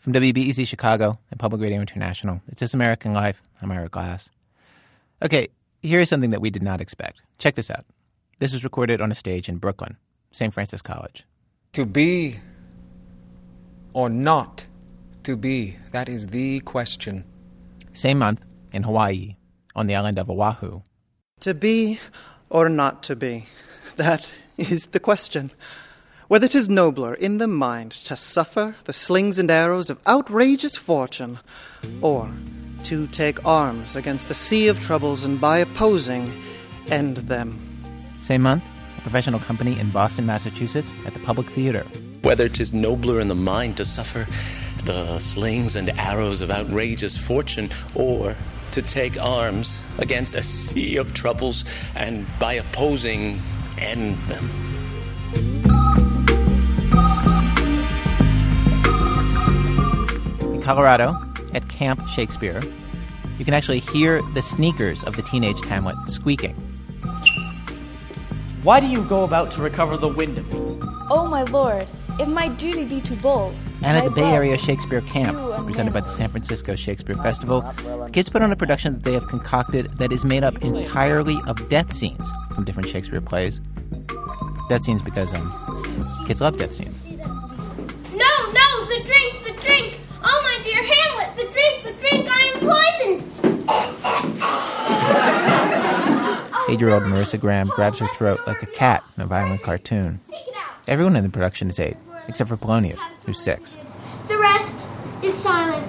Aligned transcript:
From 0.00 0.14
WBEZ 0.14 0.66
Chicago 0.66 1.18
and 1.30 1.38
Public 1.38 1.60
Radio 1.60 1.78
International, 1.78 2.40
it's 2.48 2.60
This 2.60 2.72
American 2.72 3.12
Life. 3.12 3.42
I'm 3.60 3.70
Ira 3.70 3.90
Glass. 3.90 4.30
Okay, 5.20 5.48
here's 5.82 6.08
something 6.08 6.30
that 6.30 6.40
we 6.40 6.48
did 6.48 6.62
not 6.62 6.80
expect. 6.80 7.20
Check 7.36 7.54
this 7.54 7.70
out. 7.70 7.84
This 8.38 8.54
was 8.54 8.64
recorded 8.64 9.02
on 9.02 9.12
a 9.12 9.14
stage 9.14 9.46
in 9.46 9.58
Brooklyn, 9.58 9.98
St. 10.32 10.54
Francis 10.54 10.80
College. 10.80 11.26
To 11.74 11.84
be 11.84 12.38
or 13.92 14.08
not 14.08 14.66
to 15.24 15.36
be, 15.36 15.76
that 15.92 16.08
is 16.08 16.28
the 16.28 16.60
question. 16.60 17.26
Same 17.92 18.20
month, 18.20 18.42
in 18.72 18.84
Hawaii, 18.84 19.36
on 19.76 19.86
the 19.86 19.96
island 19.96 20.18
of 20.18 20.30
Oahu. 20.30 20.80
To 21.40 21.52
be 21.52 22.00
or 22.48 22.70
not 22.70 23.02
to 23.02 23.14
be, 23.14 23.48
that 23.96 24.30
is 24.56 24.86
the 24.86 25.00
question 25.00 25.50
whether 26.30 26.46
'tis 26.46 26.68
nobler 26.70 27.12
in 27.12 27.38
the 27.38 27.48
mind 27.48 27.90
to 27.90 28.14
suffer 28.14 28.76
the 28.84 28.92
slings 28.92 29.36
and 29.36 29.50
arrows 29.50 29.90
of 29.90 29.98
outrageous 30.06 30.76
fortune, 30.76 31.40
or 32.02 32.30
to 32.84 33.08
take 33.08 33.44
arms 33.44 33.96
against 33.96 34.30
a 34.30 34.34
sea 34.34 34.68
of 34.68 34.78
troubles 34.78 35.24
and 35.24 35.40
by 35.40 35.58
opposing 35.58 36.32
end 36.86 37.16
them. 37.16 37.58
Same 38.20 38.42
month, 38.42 38.62
a 38.96 39.00
professional 39.00 39.40
company 39.40 39.76
in 39.76 39.90
Boston, 39.90 40.24
Massachusetts, 40.24 40.94
at 41.04 41.14
the 41.14 41.18
Public 41.18 41.50
Theater. 41.50 41.84
Whether 42.22 42.48
'tis 42.48 42.72
nobler 42.72 43.18
in 43.18 43.26
the 43.26 43.34
mind 43.34 43.76
to 43.78 43.84
suffer 43.84 44.28
the 44.84 45.18
slings 45.18 45.74
and 45.74 45.90
arrows 45.98 46.42
of 46.42 46.50
outrageous 46.52 47.16
fortune, 47.16 47.70
or 47.92 48.36
to 48.70 48.82
take 48.82 49.20
arms 49.20 49.80
against 49.98 50.36
a 50.36 50.44
sea 50.44 50.96
of 50.96 51.12
troubles 51.12 51.64
and 51.96 52.24
by 52.38 52.52
opposing 52.52 53.42
end 53.78 54.16
them. 54.28 54.48
Colorado 60.62 61.16
at 61.52 61.68
Camp 61.68 62.06
Shakespeare, 62.06 62.62
you 63.38 63.44
can 63.44 63.54
actually 63.54 63.80
hear 63.80 64.22
the 64.34 64.42
sneakers 64.42 65.02
of 65.02 65.16
the 65.16 65.22
teenage 65.22 65.60
Hamlet 65.62 65.96
squeaking. 66.06 66.54
Why 68.62 68.78
do 68.78 68.86
you 68.86 69.02
go 69.04 69.24
about 69.24 69.50
to 69.52 69.62
recover 69.62 69.96
the 69.96 70.08
wind 70.08 70.38
of 70.38 70.46
me? 70.52 70.78
Oh, 71.10 71.26
my 71.28 71.42
lord, 71.44 71.88
if 72.20 72.28
my 72.28 72.48
duty 72.48 72.84
be 72.84 73.00
too 73.00 73.16
bold. 73.16 73.58
And 73.82 73.96
at 73.96 74.04
the 74.04 74.10
Bay 74.10 74.30
Area 74.30 74.58
Shakespeare 74.58 75.00
Camp, 75.00 75.38
presented 75.64 75.94
by 75.94 76.00
the. 76.02 76.08
San 76.08 76.28
Francisco 76.28 76.76
Shakespeare 76.76 77.16
Festival, 77.16 77.62
the 77.62 78.10
kids 78.12 78.28
put 78.28 78.42
on 78.42 78.52
a 78.52 78.56
production 78.56 78.92
that 78.92 79.02
they 79.02 79.14
have 79.14 79.26
concocted 79.26 79.90
that 79.98 80.12
is 80.12 80.24
made 80.24 80.44
up 80.44 80.62
entirely 80.62 81.38
of 81.46 81.68
death 81.68 81.92
scenes 81.92 82.30
from 82.54 82.64
different 82.64 82.88
Shakespeare 82.88 83.22
plays. 83.22 83.60
Death 84.70 84.84
scenes 84.84 85.02
because 85.02 85.34
um, 85.34 86.24
kids 86.28 86.40
love 86.40 86.56
death 86.56 86.72
scenes. 86.72 87.04
No, 87.04 87.16
no, 87.16 88.84
the 88.84 89.02
drink, 89.04 89.44
the 89.44 89.52
drink! 89.60 89.98
Oh, 90.22 90.40
my 90.44 90.60
dear 90.62 90.80
Hamlet, 90.80 91.34
the 91.34 91.48
drink, 91.52 91.82
the 91.82 91.92
drink, 91.94 92.28
I 92.30 92.40
am 92.54 92.60
poisoned! 92.60 93.26
Eight-year-old 96.70 97.02
Marissa 97.02 97.40
Graham 97.40 97.66
grabs 97.66 97.98
her 97.98 98.06
throat 98.14 98.42
like 98.46 98.62
a 98.62 98.66
cat 98.66 99.02
in 99.16 99.24
a 99.24 99.26
violent 99.26 99.60
cartoon. 99.60 100.20
Everyone 100.86 101.16
in 101.16 101.24
the 101.24 101.30
production 101.30 101.68
is 101.68 101.80
eight, 101.80 101.96
except 102.28 102.48
for 102.48 102.56
Polonius, 102.56 103.00
who's 103.26 103.40
six. 103.40 103.76
The 104.28 104.38
rest 104.38 104.86
is 105.20 105.34
silent. 105.34 105.84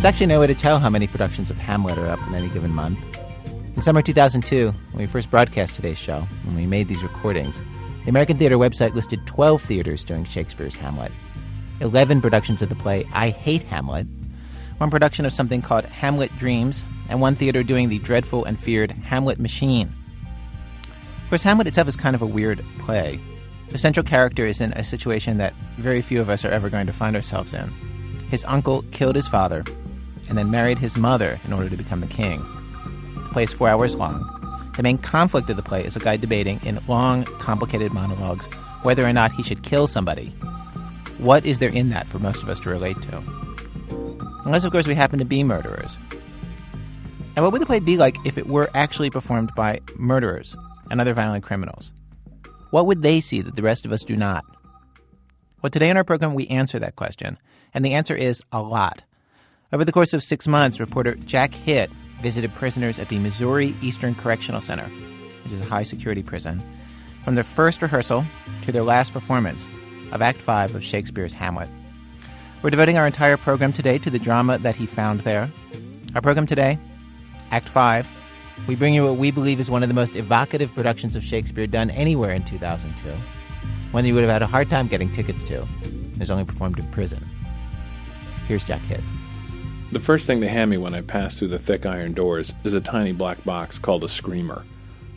There's 0.00 0.14
actually 0.14 0.28
no 0.28 0.40
way 0.40 0.46
to 0.46 0.54
tell 0.54 0.78
how 0.78 0.88
many 0.88 1.06
productions 1.06 1.50
of 1.50 1.58
Hamlet 1.58 1.98
are 1.98 2.06
up 2.06 2.26
in 2.26 2.34
any 2.34 2.48
given 2.48 2.70
month. 2.70 2.98
In 3.76 3.82
summer 3.82 4.00
2002, 4.00 4.72
when 4.92 4.98
we 4.98 5.06
first 5.06 5.30
broadcast 5.30 5.74
today's 5.74 5.98
show, 5.98 6.26
when 6.44 6.56
we 6.56 6.66
made 6.66 6.88
these 6.88 7.02
recordings, 7.02 7.60
the 8.04 8.08
American 8.08 8.38
Theater 8.38 8.56
website 8.56 8.94
listed 8.94 9.26
12 9.26 9.60
theaters 9.60 10.02
doing 10.02 10.24
Shakespeare's 10.24 10.74
Hamlet, 10.74 11.12
11 11.80 12.22
productions 12.22 12.62
of 12.62 12.70
the 12.70 12.76
play 12.76 13.04
I 13.12 13.28
Hate 13.28 13.62
Hamlet, 13.64 14.06
one 14.78 14.88
production 14.88 15.26
of 15.26 15.34
something 15.34 15.60
called 15.60 15.84
Hamlet 15.84 16.34
Dreams, 16.38 16.82
and 17.10 17.20
one 17.20 17.34
theater 17.34 17.62
doing 17.62 17.90
the 17.90 17.98
dreadful 17.98 18.46
and 18.46 18.58
feared 18.58 18.92
Hamlet 18.92 19.38
Machine. 19.38 19.92
Of 21.24 21.28
course, 21.28 21.42
Hamlet 21.42 21.66
itself 21.66 21.88
is 21.88 21.96
kind 21.96 22.16
of 22.16 22.22
a 22.22 22.26
weird 22.26 22.64
play. 22.78 23.20
The 23.68 23.76
central 23.76 24.06
character 24.06 24.46
is 24.46 24.62
in 24.62 24.72
a 24.72 24.82
situation 24.82 25.36
that 25.36 25.52
very 25.76 26.00
few 26.00 26.22
of 26.22 26.30
us 26.30 26.46
are 26.46 26.50
ever 26.50 26.70
going 26.70 26.86
to 26.86 26.92
find 26.94 27.14
ourselves 27.14 27.52
in. 27.52 27.68
His 28.30 28.44
uncle 28.44 28.82
killed 28.92 29.16
his 29.16 29.28
father 29.28 29.62
and 30.30 30.38
then 30.38 30.50
married 30.50 30.78
his 30.78 30.96
mother 30.96 31.38
in 31.44 31.52
order 31.52 31.68
to 31.68 31.76
become 31.76 32.00
the 32.00 32.06
king. 32.06 32.38
The 33.24 33.28
play 33.32 33.42
is 33.42 33.52
four 33.52 33.68
hours 33.68 33.94
long. 33.94 34.38
The 34.76 34.82
main 34.82 34.96
conflict 34.96 35.50
of 35.50 35.56
the 35.56 35.62
play 35.62 35.84
is 35.84 35.96
a 35.96 36.00
guy 36.00 36.16
debating 36.16 36.58
in 36.64 36.80
long, 36.86 37.24
complicated 37.24 37.92
monologues 37.92 38.46
whether 38.82 39.04
or 39.04 39.12
not 39.12 39.32
he 39.32 39.42
should 39.42 39.62
kill 39.62 39.86
somebody. 39.86 40.28
What 41.18 41.44
is 41.44 41.58
there 41.58 41.68
in 41.68 41.90
that 41.90 42.08
for 42.08 42.18
most 42.18 42.42
of 42.42 42.48
us 42.48 42.60
to 42.60 42.70
relate 42.70 43.02
to? 43.02 43.22
Unless, 44.46 44.64
of 44.64 44.72
course, 44.72 44.86
we 44.86 44.94
happen 44.94 45.18
to 45.18 45.24
be 45.26 45.42
murderers. 45.42 45.98
And 47.36 47.44
what 47.44 47.52
would 47.52 47.60
the 47.60 47.66
play 47.66 47.80
be 47.80 47.98
like 47.98 48.16
if 48.24 48.38
it 48.38 48.46
were 48.46 48.70
actually 48.74 49.10
performed 49.10 49.54
by 49.54 49.80
murderers 49.96 50.56
and 50.90 51.00
other 51.00 51.12
violent 51.12 51.44
criminals? 51.44 51.92
What 52.70 52.86
would 52.86 53.02
they 53.02 53.20
see 53.20 53.42
that 53.42 53.56
the 53.56 53.62
rest 53.62 53.84
of 53.84 53.92
us 53.92 54.02
do 54.02 54.16
not? 54.16 54.44
Well, 55.60 55.70
today 55.70 55.90
in 55.90 55.96
our 55.96 56.04
program, 56.04 56.34
we 56.34 56.46
answer 56.46 56.78
that 56.78 56.96
question, 56.96 57.38
and 57.74 57.84
the 57.84 57.92
answer 57.92 58.14
is 58.14 58.42
a 58.50 58.62
lot. 58.62 59.02
Over 59.72 59.84
the 59.84 59.92
course 59.92 60.12
of 60.14 60.22
six 60.24 60.48
months, 60.48 60.80
reporter 60.80 61.14
Jack 61.14 61.54
Hitt 61.54 61.90
visited 62.22 62.52
prisoners 62.56 62.98
at 62.98 63.08
the 63.08 63.20
Missouri 63.20 63.76
Eastern 63.80 64.16
Correctional 64.16 64.60
Center, 64.60 64.88
which 65.44 65.52
is 65.52 65.60
a 65.60 65.64
high 65.64 65.84
security 65.84 66.24
prison, 66.24 66.60
from 67.22 67.36
their 67.36 67.44
first 67.44 67.80
rehearsal 67.80 68.26
to 68.62 68.72
their 68.72 68.82
last 68.82 69.12
performance 69.12 69.68
of 70.10 70.22
Act 70.22 70.42
5 70.42 70.74
of 70.74 70.82
Shakespeare's 70.82 71.32
Hamlet. 71.32 71.68
We're 72.62 72.70
devoting 72.70 72.98
our 72.98 73.06
entire 73.06 73.36
program 73.36 73.72
today 73.72 73.98
to 73.98 74.10
the 74.10 74.18
drama 74.18 74.58
that 74.58 74.74
he 74.74 74.86
found 74.86 75.20
there. 75.20 75.48
Our 76.16 76.20
program 76.20 76.46
today, 76.46 76.76
Act 77.52 77.68
5, 77.68 78.10
we 78.66 78.74
bring 78.74 78.92
you 78.92 79.04
what 79.04 79.18
we 79.18 79.30
believe 79.30 79.60
is 79.60 79.70
one 79.70 79.84
of 79.84 79.88
the 79.88 79.94
most 79.94 80.16
evocative 80.16 80.74
productions 80.74 81.14
of 81.14 81.22
Shakespeare 81.22 81.68
done 81.68 81.90
anywhere 81.90 82.32
in 82.32 82.44
2002. 82.44 83.08
One 83.92 84.02
that 84.02 84.08
you 84.08 84.14
would 84.14 84.24
have 84.24 84.32
had 84.32 84.42
a 84.42 84.48
hard 84.48 84.68
time 84.68 84.88
getting 84.88 85.12
tickets 85.12 85.44
to. 85.44 85.62
It 85.84 86.18
was 86.18 86.30
only 86.30 86.44
performed 86.44 86.80
in 86.80 86.90
prison. 86.90 87.24
Here's 88.48 88.64
Jack 88.64 88.80
Hitt. 88.82 89.00
The 89.92 89.98
first 89.98 90.24
thing 90.24 90.38
they 90.38 90.46
hand 90.46 90.70
me 90.70 90.76
when 90.76 90.94
I 90.94 91.00
pass 91.00 91.36
through 91.36 91.48
the 91.48 91.58
thick 91.58 91.84
iron 91.84 92.12
doors 92.12 92.52
is 92.62 92.74
a 92.74 92.80
tiny 92.80 93.10
black 93.10 93.42
box 93.42 93.76
called 93.76 94.04
a 94.04 94.08
screamer. 94.08 94.64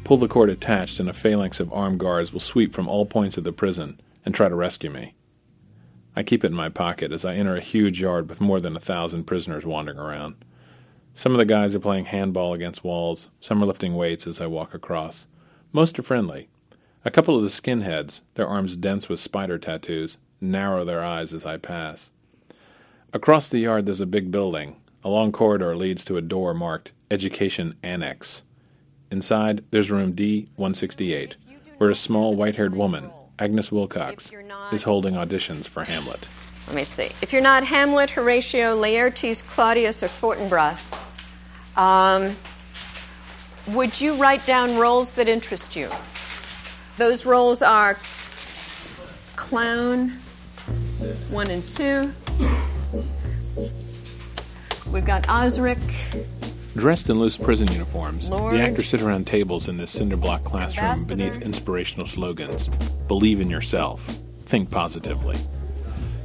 Pull 0.03 0.17
the 0.17 0.27
cord 0.27 0.49
attached, 0.49 0.99
and 0.99 1.07
a 1.07 1.13
phalanx 1.13 1.59
of 1.59 1.71
armed 1.71 1.99
guards 1.99 2.33
will 2.33 2.39
sweep 2.39 2.73
from 2.73 2.87
all 2.87 3.05
points 3.05 3.37
of 3.37 3.43
the 3.43 3.53
prison 3.53 4.01
and 4.25 4.33
try 4.33 4.49
to 4.49 4.55
rescue 4.55 4.89
me. 4.89 5.13
I 6.15 6.23
keep 6.23 6.43
it 6.43 6.47
in 6.47 6.55
my 6.55 6.69
pocket 6.69 7.11
as 7.11 7.23
I 7.23 7.35
enter 7.35 7.55
a 7.55 7.61
huge 7.61 8.01
yard 8.01 8.27
with 8.27 8.41
more 8.41 8.59
than 8.59 8.75
a 8.75 8.79
thousand 8.79 9.25
prisoners 9.25 9.63
wandering 9.63 9.99
around. 9.99 10.43
Some 11.13 11.33
of 11.33 11.37
the 11.37 11.45
guys 11.45 11.75
are 11.75 11.79
playing 11.79 12.05
handball 12.05 12.55
against 12.55 12.83
walls, 12.83 13.29
some 13.39 13.61
are 13.61 13.67
lifting 13.67 13.93
weights 13.93 14.25
as 14.25 14.41
I 14.41 14.47
walk 14.47 14.73
across. 14.73 15.27
Most 15.71 15.99
are 15.99 16.03
friendly. 16.03 16.49
A 17.05 17.11
couple 17.11 17.35
of 17.37 17.43
the 17.43 17.49
skinheads, 17.49 18.21
their 18.33 18.47
arms 18.47 18.75
dense 18.75 19.07
with 19.07 19.19
spider 19.19 19.59
tattoos, 19.59 20.17
narrow 20.41 20.83
their 20.83 21.03
eyes 21.03 21.31
as 21.31 21.45
I 21.45 21.57
pass. 21.57 22.09
Across 23.15 23.49
the 23.49 23.59
yard 23.59 23.85
there's 23.85 24.01
a 24.01 24.07
big 24.07 24.31
building. 24.31 24.75
A 25.03 25.09
long 25.09 25.31
corridor 25.31 25.75
leads 25.75 26.03
to 26.05 26.17
a 26.17 26.21
door 26.21 26.55
marked 26.55 26.93
Education 27.11 27.75
Annex. 27.83 28.41
Inside, 29.11 29.63
there's 29.69 29.91
room 29.91 30.13
D168, 30.13 31.35
where 31.77 31.91
a 31.91 31.95
small 31.95 32.35
white 32.35 32.55
haired 32.55 32.75
woman, 32.75 33.11
Agnes 33.37 33.71
Wilcox, 33.71 34.31
is 34.71 34.81
holding 34.81 35.13
auditions 35.13 35.65
for 35.65 35.83
Hamlet. 35.83 36.27
Let 36.65 36.75
me 36.75 36.83
see. 36.83 37.11
If 37.21 37.31
you're 37.31 37.43
not 37.43 37.63
Hamlet, 37.63 38.09
Horatio, 38.09 38.75
Laertes, 38.75 39.45
Claudius, 39.45 40.01
or 40.01 40.07
Fortinbras, 40.07 40.99
um, 41.77 42.35
would 43.75 44.01
you 44.01 44.15
write 44.15 44.43
down 44.47 44.75
roles 44.79 45.13
that 45.13 45.27
interest 45.27 45.75
you? 45.75 45.87
Those 46.97 47.27
roles 47.27 47.61
are 47.61 47.99
clown, 49.35 50.09
one 51.29 51.51
and 51.51 51.67
two. 51.67 52.11
We've 54.91 55.05
got 55.05 55.27
Osric, 55.29 55.79
Dressed 56.75 57.09
in 57.09 57.19
loose 57.19 57.37
prison 57.37 57.71
uniforms, 57.71 58.29
Lord. 58.29 58.53
the 58.53 58.61
actors 58.61 58.89
sit 58.89 59.01
around 59.01 59.27
tables 59.27 59.67
in 59.67 59.77
this 59.77 59.91
cinder 59.91 60.17
block 60.17 60.43
classroom 60.43 60.85
Ambassador. 60.85 61.15
beneath 61.15 61.41
inspirational 61.41 62.07
slogans 62.07 62.69
Believe 63.07 63.41
in 63.41 63.49
yourself, 63.49 64.05
think 64.41 64.71
positively. 64.71 65.37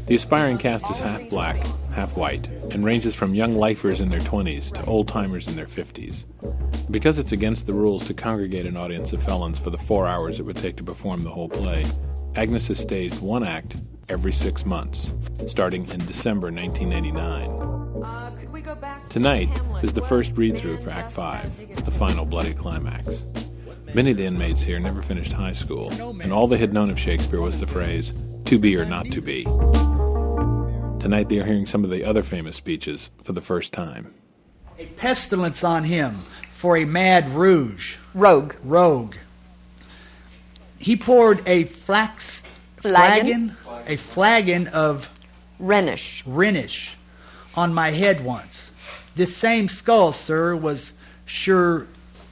The 0.06 0.14
aspiring 0.14 0.56
cast 0.56 0.90
is 0.90 0.98
half 0.98 1.28
black, 1.28 1.62
half 1.92 2.16
white, 2.16 2.46
and 2.70 2.82
ranges 2.82 3.14
from 3.14 3.34
young 3.34 3.52
lifers 3.52 4.00
in 4.00 4.08
their 4.08 4.20
20s 4.20 4.72
to 4.72 4.84
old 4.86 5.06
timers 5.06 5.48
in 5.48 5.54
their 5.54 5.66
50s. 5.66 6.24
Because 6.90 7.18
it's 7.18 7.32
against 7.32 7.66
the 7.66 7.74
rules 7.74 8.06
to 8.06 8.14
congregate 8.14 8.64
an 8.64 8.78
audience 8.78 9.12
of 9.12 9.22
felons 9.22 9.58
for 9.58 9.68
the 9.68 9.76
four 9.76 10.06
hours 10.06 10.40
it 10.40 10.44
would 10.44 10.56
take 10.56 10.76
to 10.76 10.82
perform 10.82 11.22
the 11.22 11.30
whole 11.30 11.50
play, 11.50 11.84
Agnes 12.36 12.68
has 12.68 12.78
staged 12.78 13.20
one 13.20 13.44
act 13.44 13.76
every 14.08 14.32
six 14.32 14.64
months, 14.64 15.12
starting 15.46 15.88
in 15.90 16.04
December 16.06 16.50
1989. 16.50 17.50
Uh, 18.02 18.30
could 18.38 18.52
we 18.52 18.60
go 18.60 18.74
back 18.74 19.08
Tonight 19.08 19.48
is 19.82 19.92
the 19.92 20.02
first 20.02 20.32
read 20.36 20.56
through 20.56 20.78
for 20.78 20.90
Act 20.90 21.12
5, 21.12 21.84
the 21.84 21.90
final 21.90 22.24
bloody 22.24 22.54
climax. 22.54 23.26
Many 23.94 24.10
of 24.10 24.16
the 24.16 24.26
inmates 24.26 24.60
here 24.60 24.78
never 24.78 25.02
finished 25.02 25.32
high 25.32 25.52
school, 25.52 25.90
and 26.20 26.32
all 26.32 26.46
they 26.46 26.58
had 26.58 26.72
known 26.72 26.90
of 26.90 26.98
Shakespeare 26.98 27.40
was 27.40 27.58
the 27.58 27.66
phrase, 27.66 28.12
to 28.44 28.58
be 28.58 28.76
or 28.76 28.84
not 28.84 29.06
to 29.10 29.20
be. 29.20 29.44
Tonight 31.00 31.28
they 31.28 31.38
are 31.38 31.44
hearing 31.44 31.66
some 31.66 31.84
of 31.84 31.90
the 31.90 32.04
other 32.04 32.22
famous 32.22 32.56
speeches 32.56 33.10
for 33.22 33.32
the 33.32 33.40
first 33.40 33.72
time. 33.72 34.14
A 34.78 34.86
pestilence 34.86 35.64
on 35.64 35.84
him 35.84 36.22
for 36.50 36.76
a 36.76 36.84
mad 36.84 37.28
rouge. 37.30 37.96
Rogue. 38.14 38.54
Rogue. 38.62 39.16
He 40.78 40.96
poured 40.96 41.46
a 41.46 41.64
flax 41.64 42.42
Flagon? 42.88 43.50
flagon, 43.50 43.84
a 43.86 43.96
flagon 43.96 44.66
of 44.68 45.10
Rhenish. 45.60 46.22
Rhenish 46.26 46.94
on 47.54 47.74
my 47.74 47.90
head 47.90 48.24
once. 48.24 48.72
This 49.14 49.36
same 49.36 49.68
skull, 49.68 50.12
sir, 50.12 50.54
was 50.54 50.94
Sir 51.26 51.86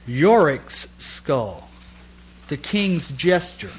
Yorick's 0.07 0.87
skull, 0.99 1.67
the 2.47 2.57
king's 2.57 3.11
gesture. 3.11 3.71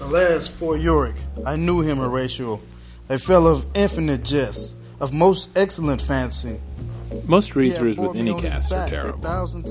Alas, 0.00 0.48
poor 0.48 0.76
Yorick. 0.76 1.16
I 1.46 1.56
knew 1.56 1.80
him, 1.80 1.98
Horatio. 1.98 2.60
A 3.08 3.18
fellow 3.18 3.52
of 3.52 3.66
infinite 3.74 4.22
jest, 4.22 4.74
of 5.00 5.12
most 5.12 5.48
excellent 5.56 6.02
fancy. 6.02 6.60
Most 7.26 7.56
read 7.56 7.74
throughs 7.74 7.96
bore 7.96 8.08
with 8.08 8.16
any 8.16 8.34
cast 8.34 8.72
are 8.72 8.88
terrible. 8.88 9.18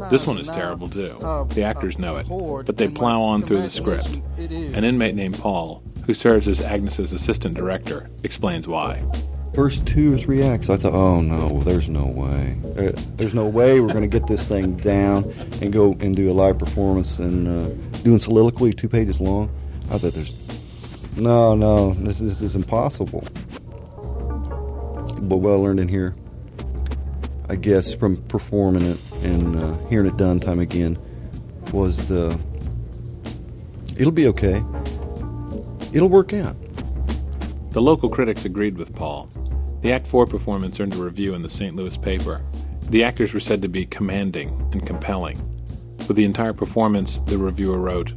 This 0.10 0.26
one 0.28 0.38
is 0.38 0.48
terrible 0.48 0.90
too. 0.90 1.12
uh, 1.22 1.44
The 1.46 1.64
actors 1.64 1.98
know 1.98 2.18
it, 2.18 2.28
but 2.66 2.78
they 2.78 2.88
plow 2.90 3.22
on 3.22 3.42
through 3.44 3.62
the 3.62 3.70
script. 3.70 4.06
imagination 4.08 4.34
it 4.38 4.52
is. 4.52 4.74
An 4.74 4.84
inmate 4.84 5.16
named 5.16 5.38
Paul, 5.40 5.84
who 6.06 6.14
serves 6.14 6.48
as 6.48 6.60
Agnes's 6.62 7.14
assistant 7.14 7.56
director, 7.56 8.10
explains 8.24 8.68
why. 8.68 9.04
First 9.56 9.88
two 9.88 10.14
or 10.14 10.18
three 10.18 10.44
acts, 10.44 10.70
I 10.70 10.78
thought, 10.78 10.94
oh 10.94 11.22
no, 11.22 11.62
there's 11.64 11.90
no 11.90 12.06
way. 12.06 12.58
Uh, 12.78 12.92
there's 13.16 13.34
no 13.34 13.48
way 13.48 13.80
we're 13.80 13.94
going 13.94 14.10
to 14.10 14.20
get 14.20 14.28
this 14.28 14.48
thing 14.48 14.78
down 14.78 15.24
and 15.62 15.74
go 15.74 15.94
and 16.00 16.16
do 16.16 16.30
a 16.32 16.34
live 16.34 16.60
performance 16.60 17.18
and 17.20 17.48
uh, 17.48 17.68
doing 18.04 18.20
soliloquy 18.20 18.74
two 18.74 18.88
pages 18.88 19.20
long. 19.20 19.50
I 19.92 19.98
thought 19.98 20.14
there's 20.14 20.36
no, 21.18 21.56
no, 21.56 21.94
this, 21.96 22.20
this 22.20 22.42
is 22.42 22.56
impossible. 22.56 23.24
But 25.22 25.38
what 25.38 25.52
I 25.52 25.56
learned 25.56 25.80
in 25.80 25.88
here, 25.88 26.16
I 27.50 27.56
guess, 27.56 27.96
from 27.96 28.18
performing 28.28 28.84
it 28.84 29.00
and 29.24 29.56
uh, 29.56 29.78
hearing 29.88 30.08
it 30.08 30.18
done 30.18 30.40
time 30.40 30.60
again, 30.60 31.00
was 31.74 32.08
the 32.08 32.40
it'll 33.98 34.12
be 34.12 34.28
okay. 34.28 34.64
It'll 35.92 36.10
work 36.10 36.34
out. 36.34 36.56
The 37.72 37.82
local 37.82 38.10
critics 38.10 38.46
agreed 38.46 38.78
with 38.78 38.96
Paul. 38.96 39.30
The 39.82 39.92
Act 39.92 40.06
4 40.06 40.28
performance 40.28 40.80
earned 40.80 40.94
a 40.94 40.98
review 40.98 41.34
in 41.34 41.42
the 41.42 41.50
St. 41.50 41.76
Louis 41.76 41.98
paper. 41.98 42.44
The 42.90 43.04
actors 43.04 43.34
were 43.34 43.40
said 43.40 43.62
to 43.62 43.68
be 43.68 43.86
commanding 43.86 44.50
and 44.72 44.86
compelling. 44.86 45.38
With 46.08 46.18
the 46.18 46.26
entire 46.26 46.54
performance, 46.54 47.20
the 47.26 47.38
reviewer 47.38 47.80
wrote, 47.80 48.14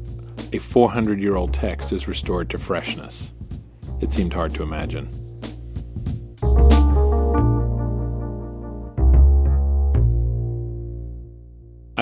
a 0.53 0.59
400 0.59 1.21
year 1.21 1.37
old 1.37 1.55
text 1.55 1.93
is 1.93 2.09
restored 2.09 2.51
to 2.51 2.59
freshness. 2.59 3.33
It 4.01 4.13
seemed 4.13 4.33
hard 4.33 4.55
to 4.55 4.63
imagine. 4.63 5.09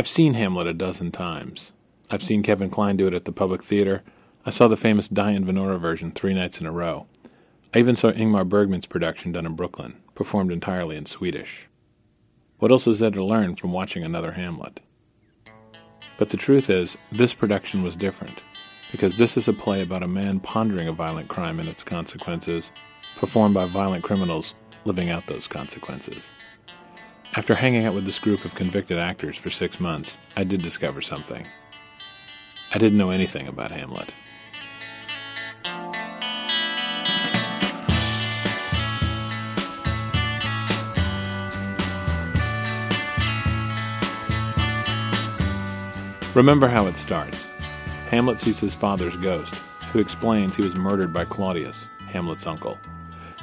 I've 0.01 0.09
seen 0.09 0.33
Hamlet 0.33 0.67
a 0.67 0.73
dozen 0.73 1.11
times. 1.11 1.73
I've 2.11 2.23
seen 2.23 2.43
Kevin 2.43 2.71
Kline 2.71 2.97
do 2.97 3.07
it 3.07 3.13
at 3.13 3.27
the 3.27 3.33
Public 3.33 3.63
Theater. 3.63 4.03
I 4.47 4.51
saw 4.51 4.67
the 4.67 4.75
famous 4.75 5.09
Diane 5.09 5.45
Venora 5.45 5.79
version 5.79 6.11
three 6.11 6.33
nights 6.33 6.59
in 6.59 6.65
a 6.65 6.73
row. 6.73 7.07
I 7.75 7.81
even 7.81 7.97
saw 7.97 8.11
Ingmar 8.11 8.49
Bergman's 8.49 8.87
production 8.87 9.31
done 9.31 9.45
in 9.45 9.57
Brooklyn, 9.57 9.97
performed 10.15 10.53
entirely 10.53 10.97
in 10.97 11.05
Swedish. 11.05 11.69
What 12.61 12.71
else 12.71 12.87
is 12.87 13.01
there 13.01 13.11
to 13.11 13.23
learn 13.23 13.57
from 13.57 13.75
watching 13.75 14.03
another 14.03 14.33
Hamlet? 14.33 14.81
But 16.17 16.31
the 16.31 16.39
truth 16.39 16.71
is, 16.71 16.97
this 17.13 17.35
production 17.35 17.83
was 17.83 17.95
different, 17.95 18.43
because 18.91 19.19
this 19.19 19.37
is 19.37 19.49
a 19.49 19.53
play 19.53 19.83
about 19.83 20.03
a 20.03 20.09
man 20.09 20.41
pondering 20.41 20.89
a 20.89 20.93
violent 20.93 21.29
crime 21.29 21.61
and 21.61 21.69
its 21.69 21.85
consequences, 21.85 22.73
performed 23.17 23.53
by 23.53 23.67
violent 23.67 24.03
criminals 24.03 24.55
living 24.87 25.11
out 25.11 25.27
those 25.27 25.47
consequences. 25.47 26.33
After 27.33 27.55
hanging 27.55 27.85
out 27.85 27.95
with 27.95 28.07
this 28.07 28.19
group 28.19 28.45
of 28.45 28.57
convicted 28.57 28.99
actors 28.99 29.37
for 29.37 29.51
six 29.51 29.79
months, 29.79 30.19
I 30.37 30.43
did 30.43 30.63
discover 30.63 31.01
something. 31.01 31.47
I 32.75 32.79
didn't 32.79 32.99
know 32.99 33.11
anything 33.11 33.47
about 33.47 33.71
Hamlet. 33.71 34.13
Remember 46.35 46.67
how 46.67 46.89
it 46.89 46.97
starts. 46.97 47.47
Hamlet 48.09 48.41
sees 48.41 48.59
his 48.59 48.75
father's 48.75 49.17
ghost, 49.17 49.55
who 49.93 50.01
explains 50.01 50.57
he 50.57 50.63
was 50.63 50.75
murdered 50.75 51.13
by 51.13 51.25
Claudius, 51.25 51.87
Hamlet's 52.09 52.49
uncle. 52.49 52.77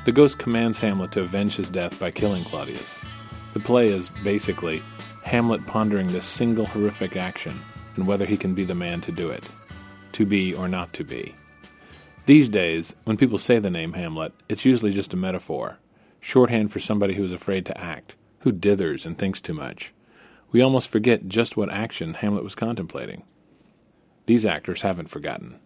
The 0.04 0.12
ghost 0.12 0.39
commands 0.39 0.80
Hamlet 0.80 1.12
to 1.12 1.22
avenge 1.22 1.56
his 1.56 1.69
death 1.69 1.98
by 1.98 2.12
killing 2.12 2.44
Claudius. 2.44 2.97
The 3.54 3.60
play 3.60 3.88
is 3.88 4.10
basically 4.24 4.82
Hamlet 5.24 5.66
pondering 5.66 6.08
this 6.08 6.26
single 6.26 6.66
horrific 6.66 7.16
action 7.16 7.60
and 7.96 8.08
whether 8.08 8.26
he 8.26 8.38
can 8.38 8.54
be 8.54 8.64
the 8.64 8.76
man 8.76 9.02
to 9.02 9.12
do 9.12 9.30
it, 9.30 9.44
to 10.14 10.26
be 10.26 10.54
or 10.54 10.68
not 10.68 10.94
to 10.94 11.04
be. 11.04 11.36
These 12.28 12.50
days, 12.50 12.96
when 13.06 13.18
people 13.18 13.38
say 13.38 13.60
the 13.60 13.70
name 13.70 13.94
Hamlet, 13.94 14.34
it's 14.50 14.66
usually 14.66 14.92
just 14.92 15.14
a 15.14 15.18
metaphor, 15.18 15.80
shorthand 16.20 16.72
for 16.72 16.80
somebody 16.80 17.16
who 17.16 17.24
is 17.24 17.32
afraid 17.32 17.66
to 17.66 17.80
act, 17.80 18.16
who 18.40 18.52
dithers 18.52 19.06
and 19.06 19.18
thinks 19.18 19.42
too 19.42 19.54
much. 19.54 19.94
We 20.52 20.62
almost 20.62 20.90
forget 20.90 21.28
just 21.28 21.58
what 21.58 21.72
action 21.72 22.16
Hamlet 22.16 22.44
was 22.44 22.56
contemplating. 22.56 23.24
These 24.26 24.46
actors 24.46 24.82
haven't 24.82 25.10
forgotten. 25.10 25.60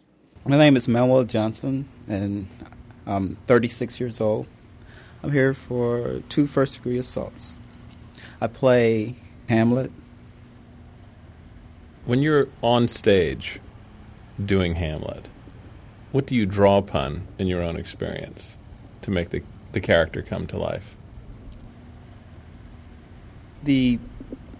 My 0.46 0.58
name 0.58 0.76
is 0.76 0.88
Manuel 0.88 1.24
Johnson, 1.24 1.88
and 2.08 2.48
I'm 3.06 3.36
36 3.48 4.00
years 4.00 4.22
old. 4.22 4.48
I'm 5.24 5.32
here 5.32 5.54
for 5.54 6.22
two 6.30 6.48
first 6.48 6.76
degree 6.76 6.98
assaults. 6.98 7.58
I 8.42 8.48
play 8.48 9.16
Hamlet. 9.48 9.92
When 12.06 12.24
you're 12.24 12.48
on 12.64 12.88
stage 12.88 13.60
doing 14.44 14.76
Hamlet, 14.76 15.28
what 16.12 16.26
do 16.26 16.36
you 16.36 16.48
draw 16.48 16.78
upon 16.78 17.28
in 17.38 17.46
your 17.46 17.62
own 17.62 17.78
experience 17.78 18.58
to 19.04 19.12
make 19.12 19.30
the, 19.30 19.44
the 19.74 19.80
character 19.80 20.24
come 20.24 20.48
to 20.48 20.58
life? 20.58 20.96
The 23.64 24.00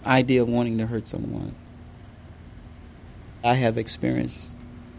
idea 0.06 0.42
of 0.42 0.48
wanting 0.48 0.78
to 0.78 0.86
hurt 0.86 1.08
someone. 1.08 1.56
I 3.42 3.54
have 3.54 3.76
experienced 3.76 4.56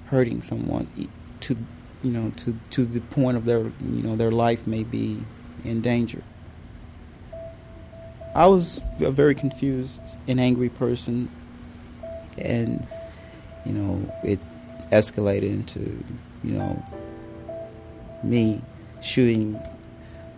hurting 0.08 0.42
someone 0.42 1.10
to, 1.40 1.58
you 2.04 2.12
know, 2.12 2.32
to 2.36 2.58
to 2.72 2.84
the 2.84 3.00
point 3.00 3.38
of 3.38 3.46
their, 3.46 3.60
you 3.60 4.04
know, 4.04 4.18
their 4.18 4.32
life 4.32 4.68
may 4.68 4.84
be 4.84 5.24
in 5.64 5.80
danger. 5.80 6.22
I 8.36 8.48
was 8.48 8.82
a 9.00 9.12
very 9.12 9.36
confused 9.36 10.02
and 10.28 10.40
angry 10.40 10.70
person, 10.70 11.30
and 12.38 12.86
you 13.64 13.74
know, 13.74 14.14
it 14.24 14.40
escalated 14.92 15.44
into, 15.44 16.04
you 16.44 16.54
know, 16.54 16.84
me 18.24 18.62
shooting 19.02 19.62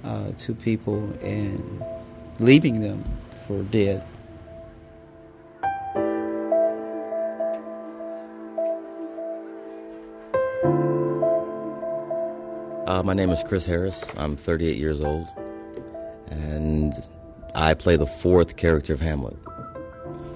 uh, 0.03 0.31
two 0.37 0.55
people 0.55 1.09
and 1.21 1.83
leaving 2.39 2.81
them 2.81 3.03
for 3.47 3.63
dead. 3.63 4.05
Uh, 12.87 13.01
my 13.03 13.13
name 13.13 13.29
is 13.29 13.41
Chris 13.43 13.65
Harris. 13.65 14.03
I'm 14.17 14.35
38 14.35 14.77
years 14.77 15.01
old, 15.01 15.27
and 16.29 16.93
I 17.57 17.73
play 17.73 17.95
the 17.95 18.05
fourth 18.05 18.57
character 18.57 18.93
of 18.93 18.99
Hamlet. 18.99 19.37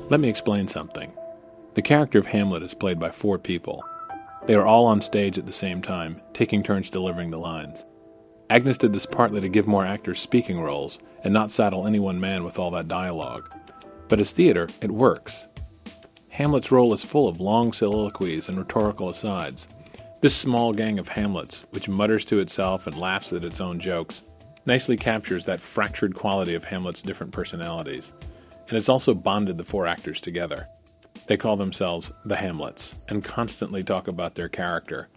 Let 0.09 0.21
me 0.21 0.29
explain 0.29 0.69
something. 0.69 1.11
The 1.73 1.81
character 1.81 2.17
of 2.17 2.27
Hamlet 2.27 2.63
is 2.63 2.73
played 2.73 2.97
by 2.97 3.09
four 3.09 3.37
people. 3.37 3.83
They 4.45 4.55
are 4.55 4.65
all 4.65 4.85
on 4.85 5.01
stage 5.01 5.37
at 5.37 5.45
the 5.45 5.51
same 5.51 5.81
time, 5.81 6.21
taking 6.31 6.63
turns 6.63 6.89
delivering 6.89 7.29
the 7.29 7.37
lines. 7.37 7.83
Agnes 8.49 8.77
did 8.77 8.93
this 8.93 9.05
partly 9.05 9.41
to 9.41 9.49
give 9.49 9.67
more 9.67 9.85
actors 9.85 10.17
speaking 10.17 10.61
roles 10.61 10.97
and 11.21 11.33
not 11.33 11.51
saddle 11.51 11.85
any 11.85 11.99
one 11.99 12.21
man 12.21 12.45
with 12.45 12.57
all 12.57 12.71
that 12.71 12.87
dialogue. 12.87 13.53
But 14.07 14.21
as 14.21 14.31
theater, 14.31 14.69
it 14.81 14.89
works. 14.89 15.49
Hamlet's 16.29 16.71
role 16.71 16.93
is 16.93 17.03
full 17.03 17.27
of 17.27 17.41
long 17.41 17.73
soliloquies 17.73 18.47
and 18.47 18.57
rhetorical 18.57 19.09
asides. 19.09 19.67
This 20.21 20.37
small 20.37 20.71
gang 20.71 20.97
of 20.97 21.09
Hamlets, 21.09 21.65
which 21.71 21.89
mutters 21.89 22.23
to 22.25 22.39
itself 22.39 22.87
and 22.87 22.97
laughs 22.97 23.33
at 23.33 23.43
its 23.43 23.59
own 23.59 23.77
jokes, 23.77 24.23
nicely 24.69 24.95
captures 24.95 25.45
that 25.45 25.59
fractured 25.59 26.13
quality 26.13 26.53
of 26.53 26.65
Hamlet's 26.65 27.01
different 27.01 27.33
personalities, 27.33 28.13
and 28.67 28.77
it's 28.77 28.87
also 28.87 29.15
bonded 29.15 29.57
the 29.57 29.63
four 29.63 29.87
actors 29.87 30.21
together. 30.21 30.67
They 31.25 31.37
call 31.37 31.57
themselves 31.57 32.11
the 32.23 32.35
Hamlets 32.35 32.93
and 33.07 33.23
constantly 33.25 33.83
talk 33.83 34.07
about 34.07 34.35
their 34.35 34.47
character. 34.47 35.09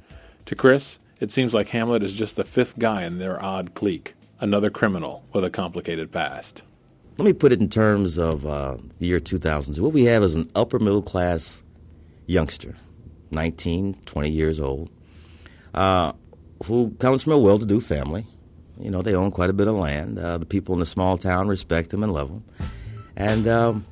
To 0.46 0.56
Chris, 0.56 0.98
it 1.20 1.30
seems 1.30 1.52
like 1.52 1.68
Hamlet 1.68 2.02
is 2.02 2.14
just 2.14 2.36
the 2.36 2.44
fifth 2.44 2.78
guy 2.78 3.04
in 3.04 3.18
their 3.18 3.40
odd 3.44 3.74
clique, 3.74 4.14
another 4.40 4.70
criminal 4.70 5.22
with 5.34 5.44
a 5.44 5.50
complicated 5.50 6.10
past. 6.10 6.62
let 7.18 7.26
me 7.26 7.34
put 7.34 7.52
it 7.52 7.60
in 7.60 7.68
terms 7.68 8.16
of 8.16 8.46
uh, 8.46 8.78
the 9.00 9.06
year 9.06 9.20
2002. 9.20 9.82
What 9.82 9.92
we 9.92 10.04
have 10.04 10.22
is 10.22 10.34
an 10.34 10.50
upper 10.54 10.78
middle 10.78 11.02
class 11.02 11.62
youngster, 12.24 12.74
19, 13.32 13.98
20 14.06 14.30
years 14.30 14.58
old, 14.58 14.88
uh, 15.74 16.14
who 16.64 16.92
comes 16.92 17.24
from 17.24 17.34
a 17.34 17.38
well 17.38 17.58
to 17.58 17.66
do 17.66 17.82
family. 17.82 18.26
You 18.78 18.90
know, 18.90 19.02
they 19.02 19.14
own 19.14 19.30
quite 19.30 19.50
a 19.50 19.52
bit 19.52 19.68
of 19.68 19.74
land. 19.74 20.18
Uh, 20.18 20.38
the 20.38 20.46
people 20.46 20.74
in 20.74 20.80
the 20.80 20.86
small 20.86 21.16
town 21.16 21.48
respect 21.48 21.92
him 21.92 22.02
and 22.02 22.12
love 22.12 22.30
him. 22.30 22.44
And 23.16 23.46
um, 23.46 23.86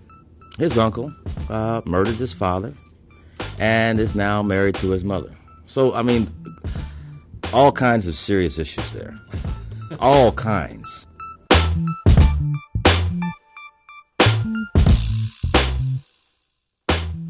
his 0.59 0.77
uncle 0.79 1.15
uh, 1.49 1.83
murdered 1.85 2.17
his 2.17 2.33
father 2.33 2.75
and 3.59 4.01
is 4.01 4.15
now 4.15 4.43
married 4.43 4.75
to 4.77 4.91
his 4.91 5.05
mother. 5.05 5.35
So, 5.67 5.95
I 5.95 6.03
mean, 6.03 6.33
all 7.53 7.73
kinds 7.73 8.09
of 8.09 8.17
serious 8.17 8.59
issues 8.59 8.91
there. 8.93 9.19
all 10.01 10.33
kinds. 10.33 11.07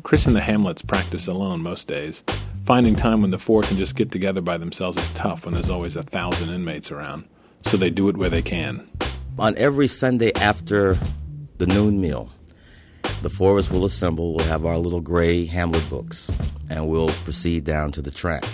Chris 0.02 0.26
and 0.26 0.34
the 0.34 0.40
Hamlets 0.40 0.82
practice 0.82 1.26
alone 1.28 1.62
most 1.62 1.86
days. 1.86 2.24
Finding 2.64 2.96
time 2.96 3.22
when 3.22 3.30
the 3.30 3.38
four 3.38 3.62
can 3.62 3.76
just 3.76 3.94
get 3.94 4.10
together 4.10 4.40
by 4.40 4.58
themselves 4.58 4.98
is 4.98 5.10
tough 5.10 5.44
when 5.44 5.54
there's 5.54 5.70
always 5.70 5.96
a 5.96 6.02
thousand 6.02 6.52
inmates 6.52 6.90
around. 6.90 7.24
So 7.64 7.76
they 7.76 7.90
do 7.90 8.08
it 8.08 8.16
where 8.16 8.30
they 8.30 8.42
can. 8.42 8.88
On 9.38 9.56
every 9.56 9.86
Sunday 9.86 10.32
after 10.34 10.96
the 11.58 11.66
noon 11.66 12.00
meal, 12.00 12.30
the 13.22 13.30
four 13.30 13.52
of 13.52 13.58
us 13.58 13.70
will 13.70 13.84
assemble. 13.84 14.34
We'll 14.34 14.46
have 14.46 14.64
our 14.64 14.78
little 14.78 15.00
gray 15.00 15.44
Hamlet 15.44 15.88
books, 15.88 16.30
and 16.68 16.88
we'll 16.88 17.08
proceed 17.08 17.64
down 17.64 17.92
to 17.92 18.02
the 18.02 18.10
track. 18.10 18.44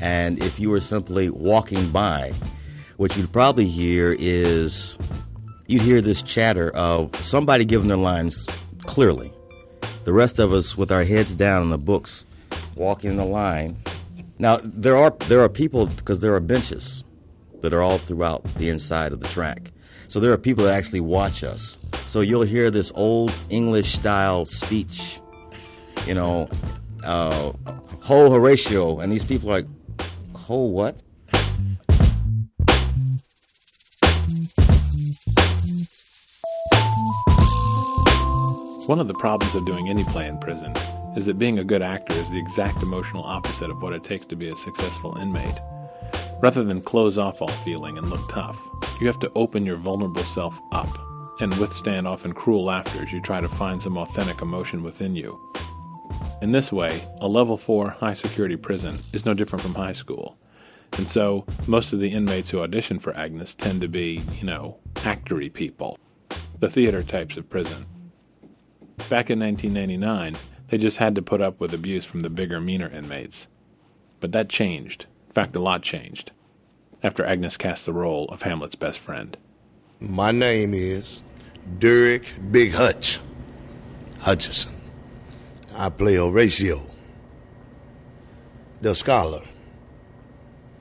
And 0.00 0.42
if 0.42 0.58
you 0.58 0.70
were 0.70 0.80
simply 0.80 1.30
walking 1.30 1.90
by, 1.90 2.32
what 2.96 3.16
you'd 3.16 3.32
probably 3.32 3.66
hear 3.66 4.16
is 4.18 4.98
you'd 5.66 5.82
hear 5.82 6.00
this 6.00 6.22
chatter 6.22 6.70
of 6.70 7.14
somebody 7.16 7.64
giving 7.64 7.88
their 7.88 7.96
lines 7.96 8.46
clearly. 8.82 9.32
The 10.04 10.12
rest 10.12 10.38
of 10.38 10.52
us 10.52 10.76
with 10.76 10.92
our 10.92 11.04
heads 11.04 11.34
down 11.34 11.62
in 11.62 11.70
the 11.70 11.78
books, 11.78 12.26
walking 12.74 13.16
the 13.16 13.24
line. 13.24 13.76
Now 14.38 14.60
there 14.62 14.96
are 14.96 15.10
there 15.28 15.40
are 15.40 15.48
people 15.48 15.86
because 15.86 16.20
there 16.20 16.34
are 16.34 16.40
benches 16.40 17.04
that 17.64 17.72
are 17.72 17.80
all 17.80 17.96
throughout 17.96 18.44
the 18.56 18.68
inside 18.68 19.10
of 19.10 19.20
the 19.20 19.28
track. 19.28 19.72
So 20.08 20.20
there 20.20 20.30
are 20.32 20.36
people 20.36 20.64
that 20.64 20.74
actually 20.74 21.00
watch 21.00 21.42
us. 21.42 21.78
So 22.06 22.20
you'll 22.20 22.42
hear 22.42 22.70
this 22.70 22.92
old 22.94 23.32
English 23.48 23.94
style 23.94 24.44
speech, 24.44 25.18
you 26.06 26.12
know, 26.12 26.50
uh, 27.04 27.52
ho 28.02 28.30
Horatio, 28.30 29.00
and 29.00 29.10
these 29.10 29.24
people 29.24 29.48
are 29.48 29.62
like, 29.62 29.66
ho 30.36 30.64
what? 30.64 31.02
One 38.86 39.00
of 39.00 39.08
the 39.08 39.16
problems 39.18 39.54
of 39.54 39.64
doing 39.64 39.88
any 39.88 40.04
play 40.04 40.28
in 40.28 40.36
prison 40.36 40.74
is 41.16 41.24
that 41.24 41.38
being 41.38 41.58
a 41.58 41.64
good 41.64 41.80
actor 41.80 42.12
is 42.12 42.30
the 42.30 42.38
exact 42.38 42.82
emotional 42.82 43.24
opposite 43.24 43.70
of 43.70 43.80
what 43.80 43.94
it 43.94 44.04
takes 44.04 44.26
to 44.26 44.36
be 44.36 44.50
a 44.50 44.56
successful 44.56 45.16
inmate. 45.16 45.58
Rather 46.44 46.62
than 46.62 46.82
close 46.82 47.16
off 47.16 47.40
all 47.40 47.48
feeling 47.48 47.96
and 47.96 48.10
look 48.10 48.20
tough, 48.30 48.68
you 49.00 49.06
have 49.06 49.18
to 49.20 49.32
open 49.34 49.64
your 49.64 49.78
vulnerable 49.78 50.22
self 50.24 50.60
up 50.72 50.90
and 51.40 51.56
withstand 51.56 52.06
often 52.06 52.34
cruel 52.34 52.64
laughter 52.64 53.02
as 53.02 53.10
you 53.10 53.22
try 53.22 53.40
to 53.40 53.48
find 53.48 53.80
some 53.80 53.96
authentic 53.96 54.42
emotion 54.42 54.82
within 54.82 55.16
you. 55.16 55.40
In 56.42 56.52
this 56.52 56.70
way, 56.70 57.02
a 57.22 57.26
level 57.26 57.56
4 57.56 57.88
high 57.88 58.12
security 58.12 58.56
prison 58.56 58.98
is 59.14 59.24
no 59.24 59.32
different 59.32 59.62
from 59.62 59.74
high 59.74 59.94
school. 59.94 60.36
And 60.98 61.08
so, 61.08 61.46
most 61.66 61.94
of 61.94 61.98
the 61.98 62.12
inmates 62.12 62.50
who 62.50 62.60
audition 62.60 62.98
for 62.98 63.16
Agnes 63.16 63.54
tend 63.54 63.80
to 63.80 63.88
be, 63.88 64.20
you 64.32 64.44
know, 64.44 64.76
actory 64.96 65.50
people, 65.50 65.98
the 66.58 66.68
theater 66.68 67.02
types 67.02 67.38
of 67.38 67.48
prison. 67.48 67.86
Back 69.08 69.30
in 69.30 69.40
1999, 69.40 70.36
they 70.68 70.76
just 70.76 70.98
had 70.98 71.14
to 71.14 71.22
put 71.22 71.40
up 71.40 71.58
with 71.58 71.72
abuse 71.72 72.04
from 72.04 72.20
the 72.20 72.28
bigger, 72.28 72.60
meaner 72.60 72.90
inmates. 72.90 73.46
But 74.20 74.32
that 74.32 74.50
changed. 74.50 75.06
In 75.34 75.42
fact, 75.42 75.56
a 75.56 75.60
lot 75.60 75.82
changed 75.82 76.30
after 77.02 77.24
Agnes 77.26 77.56
cast 77.56 77.86
the 77.86 77.92
role 77.92 78.26
of 78.26 78.42
Hamlet's 78.42 78.76
best 78.76 79.00
friend. 79.00 79.36
My 79.98 80.30
name 80.30 80.72
is 80.72 81.24
Derek 81.80 82.34
Big 82.52 82.70
Hutch 82.70 83.18
Hutchison. 84.20 84.76
I 85.74 85.88
play 85.88 86.14
Horatio, 86.14 86.82
the 88.80 88.94
scholar. 88.94 89.42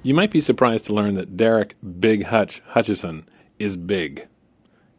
You 0.04 0.14
might 0.14 0.30
be 0.30 0.40
surprised 0.40 0.86
to 0.86 0.94
learn 0.94 1.16
that 1.16 1.36
Derek 1.36 1.76
Big 2.00 2.26
Hutch 2.26 2.62
Hutchison 2.68 3.28
is 3.58 3.76
big. 3.76 4.28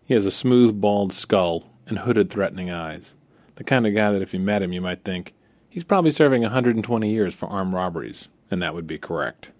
He 0.04 0.14
has 0.14 0.26
a 0.26 0.32
smooth, 0.32 0.80
bald 0.80 1.12
skull 1.12 1.70
and 1.86 2.00
hooded, 2.00 2.28
threatening 2.28 2.72
eyes. 2.72 3.14
The 3.54 3.62
kind 3.62 3.86
of 3.86 3.94
guy 3.94 4.10
that 4.10 4.22
if 4.22 4.34
you 4.34 4.40
met 4.40 4.62
him, 4.62 4.72
you 4.72 4.80
might 4.80 5.04
think, 5.04 5.32
he's 5.68 5.84
probably 5.84 6.10
serving 6.10 6.42
120 6.42 7.08
years 7.08 7.34
for 7.34 7.46
armed 7.46 7.72
robberies, 7.72 8.28
and 8.54 8.62
that 8.62 8.72
would 8.72 8.86
be 8.86 8.98
correct. 8.98 9.50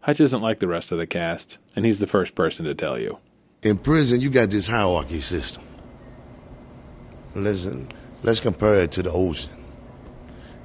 Hutch 0.00 0.20
isn't 0.20 0.42
like 0.42 0.58
the 0.58 0.66
rest 0.66 0.90
of 0.90 0.98
the 0.98 1.06
cast, 1.06 1.58
and 1.76 1.86
he's 1.86 2.00
the 2.00 2.08
first 2.08 2.34
person 2.34 2.64
to 2.64 2.74
tell 2.74 2.98
you. 2.98 3.18
In 3.62 3.78
prison, 3.78 4.20
you 4.20 4.30
got 4.30 4.50
this 4.50 4.66
hierarchy 4.66 5.20
system. 5.20 5.62
Listen, 7.36 7.88
let's 8.24 8.40
compare 8.40 8.80
it 8.80 8.90
to 8.92 9.04
the 9.04 9.12
ocean. 9.12 9.52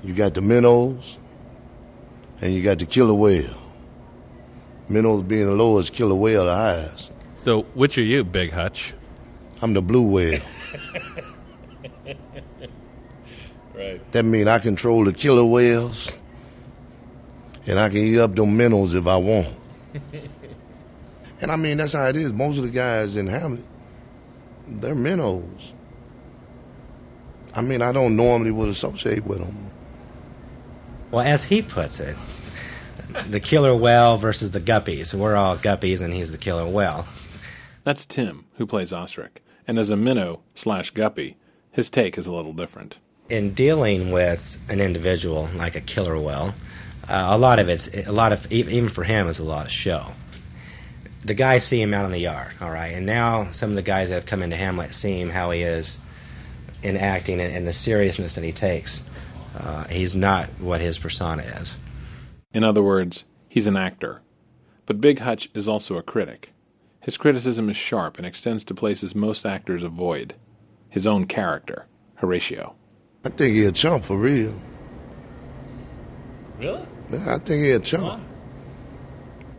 You 0.04 0.16
got 0.16 0.34
the 0.34 0.42
minnows, 0.42 1.20
and 2.42 2.52
you 2.52 2.64
got 2.64 2.80
the 2.80 2.88
killer 2.88 3.14
whale. 3.14 3.56
Minnows 4.90 5.22
being 5.22 5.46
the 5.46 5.52
lowest, 5.52 5.94
killer 5.94 6.16
whale 6.16 6.46
the 6.46 6.56
highest. 6.56 7.12
So, 7.36 7.62
which 7.76 7.96
are 8.00 8.04
you, 8.04 8.24
Big 8.24 8.52
Hutch? 8.52 8.96
I'm 9.62 9.76
the 9.76 9.84
blue 9.84 10.10
whale. 10.10 10.42
right. 13.76 14.02
That 14.14 14.26
mean 14.26 14.48
I 14.48 14.58
control 14.60 15.06
the 15.06 15.14
killer 15.14 15.46
whales, 15.46 16.12
and 17.68 17.80
I 17.80 17.90
can 17.90 17.98
eat 17.98 18.20
up 18.20 18.36
them 18.36 18.56
minnows 18.58 18.94
if 18.94 19.08
I 19.08 19.18
want. 19.18 19.48
and 21.42 21.52
I 21.52 21.56
mean 21.56 21.78
that's 21.78 21.94
how 21.94 22.08
it 22.08 22.16
is. 22.16 22.34
Most 22.34 22.58
of 22.58 22.64
the 22.64 22.70
guys 22.70 23.16
in 23.16 23.28
Hamlet, 23.28 23.66
they're 24.68 24.96
minnows. 24.96 25.74
I 27.56 27.62
mean 27.62 27.82
I 27.82 27.92
don't 27.92 28.16
normally 28.16 28.52
would 28.52 28.70
associate 28.70 29.26
with 29.26 29.40
them. 29.40 29.72
Well, 31.12 31.26
as 31.26 31.44
he 31.44 31.62
puts 31.62 32.00
it, 32.00 32.16
the 33.30 33.42
killer 33.42 33.76
whale 33.76 34.16
versus 34.16 34.52
the 34.52 34.62
guppies. 34.62 35.14
We're 35.14 35.36
all 35.36 35.58
guppies, 35.58 36.02
and 36.02 36.14
he's 36.14 36.32
the 36.32 36.38
killer 36.38 36.66
whale. 36.66 37.06
That's 37.84 38.06
Tim, 38.06 38.46
who 38.56 38.66
plays 38.66 38.94
Osric. 38.94 39.44
And 39.68 39.78
as 39.78 39.90
a 39.90 39.98
minnow 39.98 40.42
slash 40.56 40.92
guppy, 40.92 41.36
his 41.72 41.90
take 41.90 42.18
is 42.18 42.28
a 42.28 42.32
little 42.32 42.54
different. 42.54 42.98
In 43.30 43.54
dealing 43.54 44.12
with 44.12 44.60
an 44.70 44.80
individual 44.80 45.50
like 45.56 45.76
a 45.76 45.82
killer 45.82 46.18
whale, 46.18 46.54
uh, 47.08 47.28
a 47.30 47.38
lot 47.38 47.60
of 47.60 47.70
it's 47.70 47.88
a 48.08 48.12
lot 48.12 48.32
of 48.32 48.52
even 48.52 48.90
for 48.90 49.04
him 49.04 49.28
is 49.28 49.40
a 49.40 49.44
lot 49.44 49.66
of 49.66 49.72
show. 49.72 50.08
The 51.24 51.34
guys 51.34 51.64
see 51.64 51.80
him 51.80 51.94
out 51.94 52.06
in 52.06 52.12
the 52.12 52.20
yard, 52.20 52.54
all 52.62 52.72
right, 52.72 52.94
and 52.94 53.06
now 53.06 53.52
some 53.52 53.70
of 53.70 53.76
the 53.76 53.82
guys 53.84 54.10
that 54.10 54.16
have 54.16 54.26
come 54.26 54.42
into 54.42 54.56
Hamlet 54.56 54.94
see 54.94 55.20
him 55.20 55.30
how 55.30 55.52
he 55.52 55.62
is 55.62 56.00
in 56.82 56.98
acting 56.98 57.40
and, 57.40 57.56
and 57.56 57.68
the 57.68 57.74
seriousness 57.74 58.36
that 58.36 58.44
he 58.44 58.52
takes. 58.52 59.04
Uh, 59.56 59.88
he's 59.88 60.16
not 60.16 60.48
what 60.60 60.82
his 60.82 60.98
persona 60.98 61.44
is. 61.44 61.78
In 62.54 62.64
other 62.64 62.82
words, 62.82 63.26
he's 63.48 63.68
an 63.68 63.78
actor. 63.78 64.22
But 64.86 65.02
Big 65.02 65.20
Hutch 65.20 65.50
is 65.54 65.68
also 65.68 65.98
a 65.98 66.04
critic. 66.04 66.54
His 67.02 67.18
criticism 67.18 67.70
is 67.70 67.78
sharp 67.78 68.18
and 68.18 68.26
extends 68.26 68.64
to 68.66 68.74
places 68.74 69.14
most 69.16 69.46
actors 69.46 69.84
avoid 69.84 70.36
his 70.90 71.08
own 71.08 71.26
character, 71.26 71.88
Horatio. 72.16 72.76
I 73.24 73.30
think 73.30 73.56
he 73.56 73.66
a 73.66 73.72
chump 73.72 74.06
for 74.06 74.18
real. 74.18 74.54
Really? 76.62 76.86
Yeah, 77.10 77.34
I 77.34 77.38
think 77.40 77.66
he 77.66 77.72
a 77.72 77.80
chump. 77.80 78.24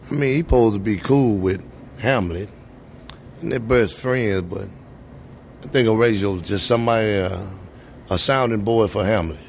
I 0.08 0.14
mean, 0.14 0.34
he 0.34 0.38
supposed 0.38 0.76
to 0.76 0.80
be 0.80 0.98
cool 0.98 1.36
with 1.36 1.60
Hamlet, 1.98 2.48
and 3.40 3.50
they're 3.50 3.58
best 3.58 3.96
friends, 3.96 4.42
but 4.42 4.68
I 5.64 5.66
think 5.66 5.88
Horatio 5.88 6.34
was 6.34 6.42
just 6.42 6.64
somebody, 6.68 7.18
uh, 7.18 7.44
a 8.08 8.18
sounding 8.18 8.62
board 8.62 8.90
for 8.90 9.04
Hamlet. 9.04 9.40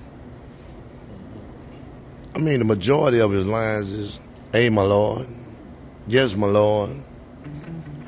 I 2.34 2.40
mean, 2.40 2.58
the 2.58 2.66
majority 2.66 3.20
of 3.20 3.30
his 3.30 3.46
lines 3.46 3.92
is, 3.92 4.20
hey, 4.52 4.70
my 4.70 4.82
lord, 4.82 5.28
yes, 6.08 6.36
my 6.36 6.48
lord. 6.48 7.04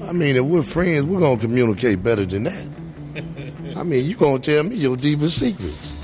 I 0.06 0.12
mean, 0.12 0.38
if 0.38 0.44
we're 0.44 0.64
friends, 0.64 1.06
we're 1.06 1.20
going 1.20 1.38
to 1.38 1.46
communicate 1.46 2.02
better 2.02 2.26
than 2.26 2.46
that. 2.46 2.70
I 3.78 3.84
mean, 3.84 4.06
you're 4.06 4.18
going 4.18 4.42
to 4.42 4.52
tell 4.52 4.64
me 4.64 4.76
your 4.76 4.98
deepest 4.98 5.38
secrets. 5.38 6.00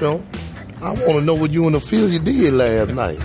You 0.00 0.06
know, 0.06 0.24
I 0.82 0.92
want 0.92 1.18
to 1.18 1.20
know 1.20 1.34
what 1.34 1.50
you 1.50 1.78
field 1.78 2.10
you 2.10 2.18
did 2.18 2.54
last 2.54 2.90
night. 2.90 3.20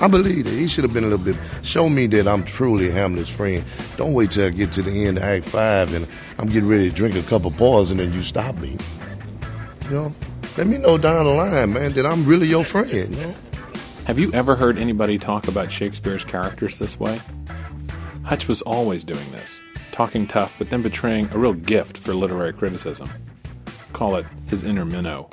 I 0.00 0.06
believe 0.06 0.44
that 0.44 0.52
he 0.52 0.66
should 0.66 0.84
have 0.84 0.94
been 0.94 1.04
a 1.04 1.08
little 1.08 1.24
bit. 1.24 1.36
Show 1.62 1.88
me 1.88 2.06
that 2.08 2.26
I'm 2.26 2.44
truly 2.44 2.90
Hamlet's 2.90 3.28
friend. 3.28 3.64
Don't 3.96 4.12
wait 4.12 4.32
till 4.32 4.46
I 4.46 4.50
get 4.50 4.72
to 4.72 4.82
the 4.82 5.06
end 5.06 5.18
of 5.18 5.24
Act 5.24 5.44
Five 5.44 5.94
and 5.94 6.06
I'm 6.38 6.48
getting 6.48 6.68
ready 6.68 6.88
to 6.88 6.94
drink 6.94 7.16
a 7.16 7.22
couple 7.22 7.50
pours 7.52 7.90
and 7.90 8.00
then 8.00 8.12
you 8.12 8.22
stop 8.22 8.56
me. 8.56 8.76
You 9.84 9.90
know, 9.90 10.14
let 10.56 10.66
me 10.66 10.78
know 10.78 10.98
down 10.98 11.26
the 11.26 11.32
line, 11.32 11.72
man, 11.72 11.92
that 11.94 12.06
I'm 12.06 12.24
really 12.26 12.46
your 12.48 12.64
friend. 12.64 12.90
You 12.92 13.22
know. 13.22 13.34
Have 14.06 14.18
you 14.18 14.32
ever 14.32 14.56
heard 14.56 14.78
anybody 14.78 15.18
talk 15.18 15.46
about 15.46 15.70
Shakespeare's 15.70 16.24
characters 16.24 16.78
this 16.78 16.98
way? 16.98 17.20
Hutch 18.28 18.46
was 18.46 18.60
always 18.60 19.04
doing 19.04 19.32
this, 19.32 19.58
talking 19.90 20.26
tough 20.26 20.58
but 20.58 20.68
then 20.68 20.82
betraying 20.82 21.30
a 21.32 21.38
real 21.38 21.54
gift 21.54 21.96
for 21.96 22.12
literary 22.12 22.52
criticism. 22.52 23.08
Call 23.94 24.16
it 24.16 24.26
his 24.48 24.62
inner 24.62 24.84
minnow. 24.84 25.30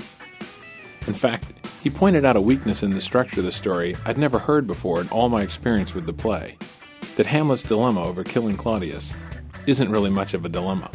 In 1.06 1.12
fact, 1.12 1.68
he 1.84 1.90
pointed 1.90 2.24
out 2.24 2.38
a 2.38 2.42
weakness 2.42 2.84
in 2.84 2.92
the 2.92 3.02
structure 3.02 3.42
of 3.42 3.46
the 3.46 3.52
story 3.52 3.98
I'd 4.06 4.18
never 4.18 4.40
heard 4.40 4.66
before 4.66 5.02
in 5.02 5.10
all 5.10 5.28
my 5.28 5.42
experience 5.42 5.94
with 5.94 6.06
the 6.06 6.14
play 6.14 6.58
that 7.18 7.26
Hamlet's 7.26 7.64
dilemma 7.64 8.02
over 8.02 8.24
killing 8.24 8.56
Claudius 8.56 9.12
isn't 9.68 9.92
really 9.92 10.10
much 10.10 10.34
of 10.34 10.46
a 10.46 10.50
dilemma. 10.50 10.90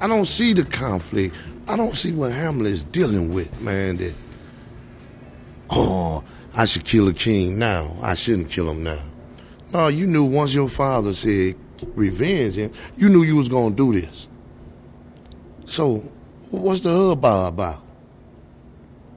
I 0.00 0.06
don't 0.06 0.26
see 0.26 0.52
the 0.52 0.64
conflict. 0.64 1.34
I 1.66 1.76
don't 1.76 1.96
see 1.96 2.12
what 2.12 2.30
Hamlet 2.30 2.68
is 2.68 2.84
dealing 2.84 3.34
with, 3.34 3.60
man. 3.60 3.96
That, 3.96 4.14
oh, 5.70 6.22
I 6.56 6.66
should 6.66 6.84
kill 6.84 7.08
a 7.08 7.12
king 7.12 7.58
now. 7.58 7.96
I 8.00 8.14
shouldn't 8.14 8.48
kill 8.48 8.70
him 8.70 8.84
now. 8.84 9.02
No, 9.72 9.88
you 9.88 10.06
knew 10.06 10.24
once 10.24 10.54
your 10.54 10.68
father 10.68 11.14
said 11.14 11.56
revenge 11.94 12.54
him, 12.54 12.72
you 12.96 13.08
knew 13.08 13.22
you 13.22 13.36
was 13.36 13.48
gonna 13.48 13.74
do 13.74 13.92
this. 13.92 14.28
So, 15.66 15.98
what's 16.50 16.80
the 16.80 16.90
hubbub 16.90 17.54
about? 17.54 17.82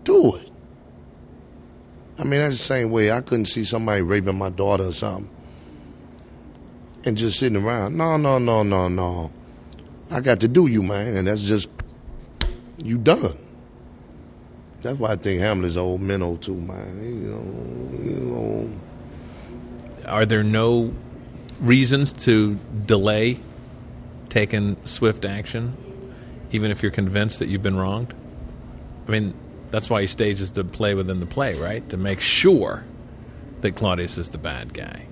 Do 0.04 0.36
it. 0.38 0.52
I 2.18 2.24
mean, 2.24 2.40
that's 2.40 2.58
the 2.58 2.64
same 2.64 2.92
way 2.92 3.12
I 3.12 3.22
couldn't 3.22 3.48
see 3.48 3.66
somebody 3.66 4.02
raping 4.02 4.38
my 4.38 4.50
daughter 4.50 4.86
or 4.86 4.94
something 4.94 5.30
and 7.06 7.16
just 7.16 7.40
sitting 7.40 7.62
around. 7.62 7.96
No, 7.96 8.18
no, 8.18 8.40
no, 8.40 8.64
no, 8.64 8.88
no. 8.88 9.32
I 10.10 10.22
got 10.22 10.40
to 10.42 10.48
do 10.48 10.68
you, 10.68 10.82
man, 10.82 11.16
and 11.16 11.28
that's 11.28 11.44
just 11.44 11.70
you 12.78 12.98
done. 12.98 13.38
That's 14.82 15.00
why 15.00 15.12
I 15.12 15.16
think 15.16 15.42
Hamlet's 15.42 15.78
old 15.78 16.02
mental 16.02 16.38
too, 16.38 16.56
man. 16.56 17.04
You 17.04 17.32
know, 17.32 18.04
you 18.04 18.20
know. 18.26 18.70
Are 20.06 20.26
there 20.26 20.44
no 20.44 20.94
reasons 21.60 22.14
to 22.14 22.56
delay 22.86 23.40
taking 24.30 24.78
swift 24.86 25.26
action, 25.26 25.76
even 26.52 26.72
if 26.72 26.84
you're 26.84 26.92
convinced 26.92 27.40
that 27.40 27.50
you've 27.50 27.64
been 27.64 27.78
wronged? 27.78 28.14
I 29.08 29.12
mean, 29.12 29.34
that's 29.72 29.90
why 29.90 30.02
he 30.02 30.08
stages 30.08 30.52
the 30.52 30.64
play 30.64 30.94
within 30.94 31.20
the 31.20 31.26
play, 31.26 31.56
right? 31.56 31.88
To 31.90 31.98
make 31.98 32.22
sure 32.22 32.84
that 33.62 33.76
Claudius 33.76 34.18
is 34.18 34.30
the 34.30 34.38
bad 34.38 34.74
guy. 34.74 35.08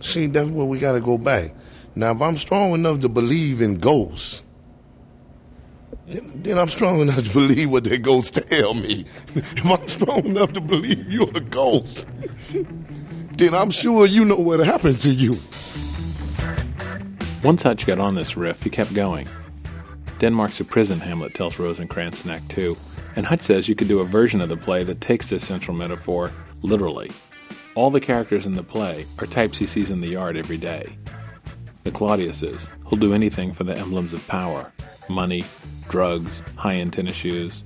See, 0.00 0.26
that's 0.26 0.48
where 0.48 0.66
we 0.66 0.78
got 0.78 0.92
to 0.92 1.00
go 1.00 1.18
back. 1.18 1.54
Now, 1.94 2.12
if 2.12 2.22
I'm 2.22 2.36
strong 2.36 2.72
enough 2.72 3.00
to 3.00 3.08
believe 3.08 3.60
in 3.60 3.78
ghosts, 3.78 4.44
then, 6.06 6.42
then 6.42 6.58
I'm 6.58 6.68
strong 6.68 7.00
enough 7.00 7.24
to 7.24 7.32
believe 7.32 7.70
what 7.70 7.84
that 7.84 8.02
ghost 8.02 8.34
tell 8.34 8.74
me. 8.74 9.04
if 9.34 9.66
I'm 9.66 9.88
strong 9.88 10.24
enough 10.24 10.52
to 10.52 10.60
believe 10.60 11.10
you're 11.10 11.30
a 11.34 11.40
ghost, 11.40 12.06
then 13.38 13.54
I'm 13.54 13.70
sure 13.70 14.04
you 14.04 14.24
know 14.24 14.36
what 14.36 14.60
happened 14.60 14.98
to 15.00 15.10
you. 15.10 15.32
Once 17.44 17.62
Hutch 17.62 17.86
got 17.86 18.00
on 18.00 18.16
this 18.16 18.36
riff, 18.36 18.62
he 18.64 18.70
kept 18.70 18.92
going. 18.92 19.28
Denmark's 20.18 20.58
a 20.58 20.64
prison, 20.64 20.98
Hamlet 20.98 21.34
tells 21.34 21.58
Rosencrantz 21.58 22.24
in 22.24 22.32
Act 22.32 22.48
2, 22.50 22.76
and 23.14 23.24
Hutch 23.24 23.42
says 23.42 23.68
you 23.68 23.76
could 23.76 23.86
do 23.86 24.00
a 24.00 24.04
version 24.04 24.40
of 24.40 24.48
the 24.48 24.56
play 24.56 24.82
that 24.82 25.00
takes 25.00 25.30
this 25.30 25.46
central 25.46 25.76
metaphor 25.76 26.32
literally. 26.62 27.12
All 27.76 27.90
the 27.92 28.00
characters 28.00 28.44
in 28.44 28.56
the 28.56 28.64
play 28.64 29.06
are 29.20 29.26
types 29.26 29.58
he 29.58 29.66
sees 29.66 29.90
in 29.90 30.00
the 30.00 30.08
yard 30.08 30.36
every 30.36 30.56
day. 30.56 30.98
The 31.84 31.92
Claudiuses, 31.92 32.66
who'll 32.84 32.98
do 32.98 33.14
anything 33.14 33.52
for 33.52 33.62
the 33.62 33.78
emblems 33.78 34.12
of 34.12 34.26
power 34.26 34.72
money, 35.08 35.42
drugs, 35.88 36.42
high 36.56 36.74
end 36.74 36.92
tennis 36.92 37.14
shoes. 37.14 37.62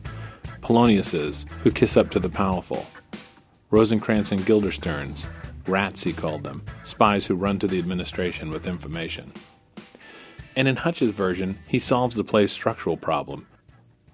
Poloniuses, 0.60 1.48
who 1.62 1.72
kiss 1.72 1.96
up 1.96 2.10
to 2.10 2.20
the 2.20 2.28
powerful. 2.28 2.86
Rosencrantz 3.70 4.30
and 4.30 4.42
Guildensterns, 4.42 5.24
rats 5.69 6.02
he 6.02 6.12
called 6.12 6.45
them, 6.45 6.64
spies 6.85 7.26
who 7.26 7.35
run 7.35 7.59
to 7.59 7.66
the 7.66 7.78
administration 7.78 8.50
with 8.50 8.66
information. 8.66 9.33
And 10.57 10.69
in 10.69 10.76
Hutch's 10.76 11.12
version, 11.12 11.59
he 11.66 11.79
solves 11.79 12.16
the 12.16 12.25
play's 12.25 12.53
structural 12.53 12.96
problem, 12.96 13.46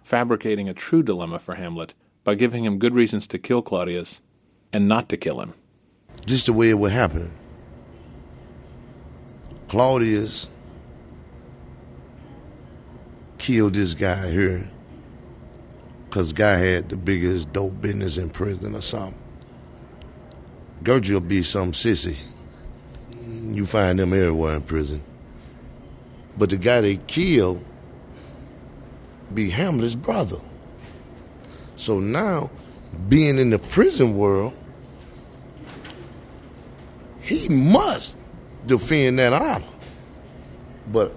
fabricating 0.03 0.69
a 0.69 0.75
true 0.75 1.03
dilemma 1.03 1.39
for 1.39 1.57
Hamlet 1.57 1.95
by 2.25 2.35
giving 2.35 2.65
him 2.65 2.79
good 2.79 2.95
reasons 2.95 3.27
to 3.29 3.39
kill 3.39 3.63
Claudius 3.63 4.21
and 4.73 4.87
not 4.87 5.09
to 5.09 5.17
kill 5.17 5.41
him. 5.41 5.55
Just 6.27 6.47
the 6.47 6.53
way 6.53 6.71
it 6.71 6.79
would 6.79 6.93
happen. 6.93 7.33
Claudius 9.69 10.51
killed 13.39 13.75
this 13.75 13.95
guy 13.95 14.31
here 14.31 14.71
because 16.05 16.33
guy 16.33 16.57
had 16.57 16.89
the 16.89 16.97
biggest 16.97 17.53
dope 17.53 17.81
business 17.81 18.17
in 18.17 18.31
prison 18.31 18.75
or 18.75 18.81
something. 18.81 19.19
Gertrude 20.83 21.15
will 21.15 21.29
be 21.29 21.43
some 21.43 21.73
sissy. 21.73 22.17
You 23.21 23.67
find 23.67 23.99
them 23.99 24.13
everywhere 24.13 24.57
in 24.57 24.63
prison. 24.63 25.03
But 26.37 26.51
the 26.51 26.57
guy 26.57 26.81
they 26.81 26.97
killed 26.97 27.65
be 29.35 29.51
Hamlet's 29.51 29.95
brother. 29.95 30.39
So 31.77 31.99
now, 32.01 32.51
being 33.09 33.39
in 33.39 33.51
the 33.51 33.59
prison 33.59 34.17
world, 34.17 34.55
he 37.21 37.49
must 37.49 38.17
defend 38.67 39.19
that 39.19 39.33
honor. 39.33 39.65
But 40.87 41.15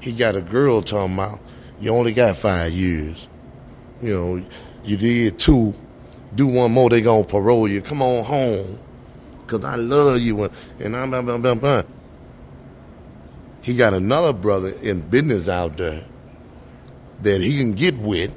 he 0.00 0.12
got 0.12 0.36
a 0.36 0.40
girl 0.40 0.82
talking 0.82 1.14
about, 1.14 1.40
you 1.80 1.90
only 1.90 2.12
got 2.12 2.36
five 2.36 2.72
years. 2.72 3.28
You 4.02 4.14
know, 4.14 4.46
you 4.84 4.96
did 4.96 5.38
two, 5.38 5.74
do 6.34 6.46
one 6.46 6.72
more, 6.72 6.90
they 6.90 7.00
gonna 7.00 7.24
parole 7.24 7.68
you. 7.68 7.82
Come 7.82 8.02
on 8.02 8.24
home, 8.24 8.78
cause 9.46 9.64
I 9.64 9.76
love 9.76 10.20
you. 10.20 10.50
And 10.80 10.96
I'm, 10.96 11.14
I'm, 11.14 11.28
I'm, 11.28 11.44
I'm, 11.46 11.64
I'm. 11.64 11.84
He 13.62 13.76
got 13.76 13.94
another 13.94 14.32
brother 14.32 14.74
in 14.82 15.00
business 15.02 15.48
out 15.48 15.76
there 15.78 16.04
that 17.22 17.40
he 17.40 17.58
can 17.58 17.72
get 17.72 17.96
with 17.98 18.36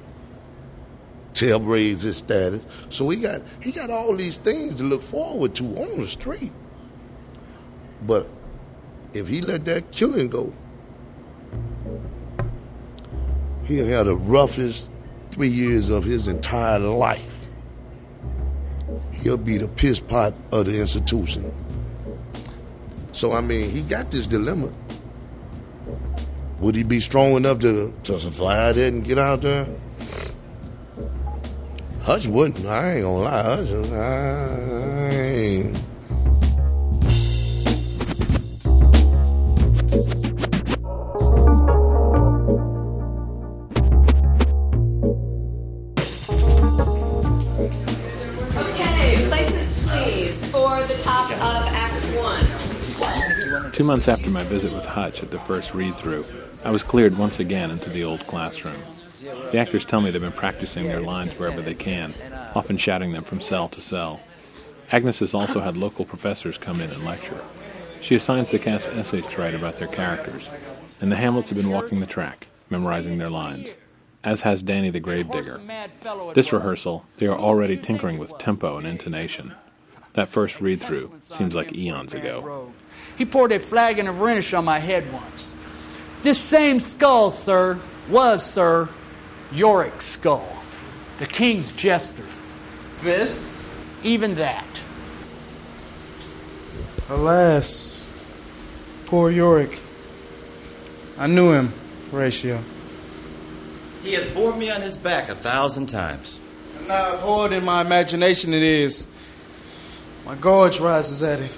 to 1.35 1.47
help 1.47 1.63
raise 1.65 2.01
his 2.01 2.17
status. 2.17 2.61
So 2.89 3.09
he 3.09 3.17
got 3.17 3.41
he 3.61 3.71
got 3.71 3.89
all 3.89 4.15
these 4.15 4.37
things 4.37 4.75
to 4.75 4.83
look 4.83 5.03
forward 5.03 5.53
to 5.55 5.65
on 5.65 5.99
the 5.99 6.07
street. 6.07 6.51
But 8.05 8.27
if 9.13 9.27
he 9.27 9.41
let 9.41 9.65
that 9.65 9.91
killing 9.91 10.29
go, 10.29 10.53
he'll 13.65 13.85
have 13.87 14.07
the 14.07 14.15
roughest 14.15 14.89
three 15.31 15.49
years 15.49 15.89
of 15.89 16.03
his 16.03 16.27
entire 16.27 16.79
life. 16.79 17.36
He'll 19.17 19.37
be 19.37 19.57
the 19.57 19.67
piss 19.67 19.99
pot 19.99 20.33
of 20.51 20.65
the 20.65 20.79
institution. 20.79 21.53
So 23.11 23.33
I 23.33 23.41
mean, 23.41 23.69
he 23.69 23.81
got 23.81 24.11
this 24.11 24.27
dilemma. 24.27 24.71
Would 26.59 26.75
he 26.75 26.83
be 26.83 26.99
strong 26.99 27.33
enough 27.33 27.59
to, 27.59 27.93
to 28.03 28.19
survive 28.19 28.75
that 28.75 28.93
and 28.93 29.03
get 29.03 29.19
out 29.19 29.41
there? 29.41 29.67
Hutch 32.01 32.27
wouldn't. 32.27 32.65
I 32.65 32.93
ain't 32.93 33.03
gonna 33.03 33.23
lie. 33.23 33.43
Hutch, 33.43 33.69
I 33.69 34.76
Two 53.77 53.83
months 53.83 54.07
after 54.07 54.31
my 54.31 54.43
visit 54.43 54.73
with 54.73 54.87
Hutch 54.87 55.21
at 55.21 55.29
the 55.29 55.37
first 55.37 55.75
read 55.75 55.95
through, 55.97 56.25
I 56.65 56.71
was 56.71 56.81
cleared 56.81 57.15
once 57.15 57.39
again 57.39 57.69
into 57.69 57.91
the 57.91 58.03
old 58.03 58.25
classroom. 58.25 58.81
The 59.51 59.59
actors 59.59 59.85
tell 59.85 60.01
me 60.01 60.09
they've 60.09 60.19
been 60.19 60.31
practicing 60.31 60.87
their 60.87 60.99
lines 60.99 61.37
wherever 61.37 61.61
they 61.61 61.75
can, 61.75 62.15
often 62.55 62.77
shouting 62.77 63.11
them 63.11 63.23
from 63.23 63.39
cell 63.39 63.67
to 63.67 63.79
cell. 63.79 64.19
Agnes 64.91 65.19
has 65.19 65.35
also 65.35 65.59
had 65.59 65.77
local 65.77 66.05
professors 66.05 66.57
come 66.57 66.81
in 66.81 66.89
and 66.89 67.05
lecture. 67.05 67.39
She 68.01 68.15
assigns 68.15 68.49
the 68.49 68.57
cast 68.57 68.89
essays 68.89 69.27
to 69.27 69.39
write 69.39 69.53
about 69.53 69.77
their 69.77 69.87
characters, 69.87 70.49
and 70.99 71.11
the 71.11 71.17
Hamlets 71.17 71.49
have 71.49 71.57
been 71.59 71.69
walking 71.69 71.99
the 71.99 72.07
track, 72.07 72.47
memorizing 72.71 73.19
their 73.19 73.29
lines, 73.29 73.75
as 74.23 74.41
has 74.41 74.63
Danny 74.63 74.89
the 74.89 74.99
Gravedigger. 74.99 75.61
This 76.33 76.51
rehearsal, 76.51 77.05
they 77.17 77.27
are 77.27 77.37
already 77.37 77.77
tinkering 77.77 78.17
with 78.17 78.39
tempo 78.39 78.79
and 78.79 78.87
intonation. 78.87 79.53
That 80.13 80.29
first 80.29 80.59
read 80.61 80.81
through 80.81 81.13
seems 81.21 81.53
like 81.53 81.75
eons 81.75 82.15
ago. 82.15 82.71
He 83.17 83.25
poured 83.25 83.51
a 83.51 83.59
flagon 83.59 84.07
of 84.07 84.17
Rhenish 84.17 84.57
on 84.57 84.65
my 84.65 84.79
head 84.79 85.11
once. 85.11 85.55
This 86.21 86.39
same 86.39 86.79
skull, 86.79 87.31
sir, 87.31 87.79
was, 88.09 88.45
sir, 88.45 88.89
Yorick's 89.51 90.05
skull, 90.05 90.47
the 91.19 91.25
king's 91.25 91.71
jester. 91.71 92.25
This? 93.01 93.61
Even 94.03 94.35
that. 94.35 94.65
Alas, 97.09 98.05
poor 99.05 99.31
Yorick. 99.31 99.79
I 101.17 101.27
knew 101.27 101.53
him, 101.53 101.73
Horatio. 102.11 102.61
He 104.03 104.13
has 104.13 104.29
borne 104.31 104.59
me 104.59 104.69
on 104.69 104.81
his 104.81 104.97
back 104.97 105.29
a 105.29 105.35
thousand 105.35 105.87
times. 105.87 106.39
And 106.77 106.87
how 106.87 107.15
abhorred 107.15 107.51
in 107.51 107.65
my 107.65 107.81
imagination 107.81 108.53
it 108.53 108.61
is 108.61 109.07
My 110.25 110.35
gorge 110.35 110.79
rises 110.79 111.23
at 111.23 111.39
it. 111.39 111.53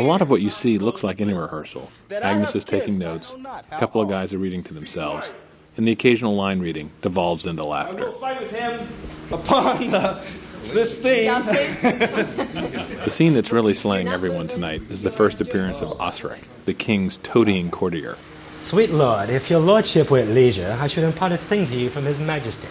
A 0.00 0.02
lot 0.02 0.22
of 0.22 0.30
what 0.30 0.40
you 0.40 0.48
see 0.48 0.78
looks 0.78 1.04
like 1.04 1.20
any 1.20 1.34
rehearsal. 1.34 1.90
Agnes 2.10 2.54
is 2.54 2.64
taking 2.64 2.96
notes, 2.98 3.34
a 3.70 3.78
couple 3.78 4.00
of 4.00 4.08
guys 4.08 4.32
are 4.32 4.38
reading 4.38 4.62
to 4.62 4.72
themselves, 4.72 5.30
and 5.76 5.86
the 5.86 5.92
occasional 5.92 6.34
line 6.34 6.58
reading 6.60 6.90
devolves 7.02 7.44
into 7.44 7.64
laughter. 7.64 8.10
Fight 8.12 8.40
with 8.40 8.50
him 8.50 8.88
upon 9.30 9.94
uh, 9.94 10.24
this 10.68 10.98
thing. 10.98 11.28
The 13.00 13.10
scene 13.10 13.34
that's 13.34 13.52
really 13.52 13.74
slaying 13.74 14.08
everyone 14.08 14.48
tonight 14.48 14.80
is 14.90 15.02
the 15.02 15.10
first 15.10 15.40
appearance 15.42 15.82
of 15.82 16.00
Osric, 16.00 16.40
the 16.64 16.72
king's 16.74 17.18
toadying 17.18 17.70
courtier. 17.70 18.16
Sweet 18.62 18.90
Lord, 18.90 19.28
if 19.28 19.50
your 19.50 19.60
lordship 19.60 20.10
were 20.10 20.20
at 20.20 20.28
leisure, 20.28 20.78
I 20.80 20.86
should 20.86 21.04
impart 21.04 21.32
a 21.32 21.36
thing 21.36 21.66
to 21.66 21.76
you 21.76 21.90
from 21.90 22.04
His 22.04 22.18
Majesty. 22.20 22.68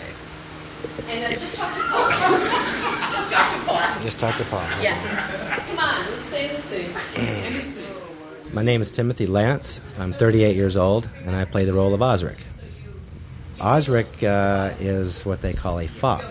And 1.10 1.26
uh, 1.26 1.30
just 1.30 1.56
talk 1.58 1.76
to 1.76 1.82
Paul. 1.82 2.10
just 3.12 3.30
talk 3.32 3.52
to 3.54 3.60
Paul. 3.66 4.02
Just 4.02 4.20
talk 4.20 4.36
to 4.38 4.44
Paul. 4.46 4.64
Yeah. 4.82 5.66
Come 5.68 5.80
on, 5.80 6.06
let's 6.12 6.26
stay 6.26 6.50
in 6.50 6.56
the 6.56 6.59
suit. 6.59 6.59
My 8.54 8.62
name 8.62 8.82
is 8.82 8.92
Timothy 8.92 9.26
Lance. 9.26 9.82
I'm 9.98 10.14
38 10.14 10.56
years 10.56 10.78
old, 10.78 11.10
and 11.26 11.36
I 11.36 11.46
play 11.46 11.66
the 11.66 11.74
role 11.74 11.96
of 11.96 12.02
Osric. 12.04 12.38
Osric 13.60 14.22
uh, 14.24 14.74
is 14.80 15.26
what 15.26 15.42
they 15.42 15.54
call 15.54 15.80
a 15.80 15.88
fop, 15.88 16.24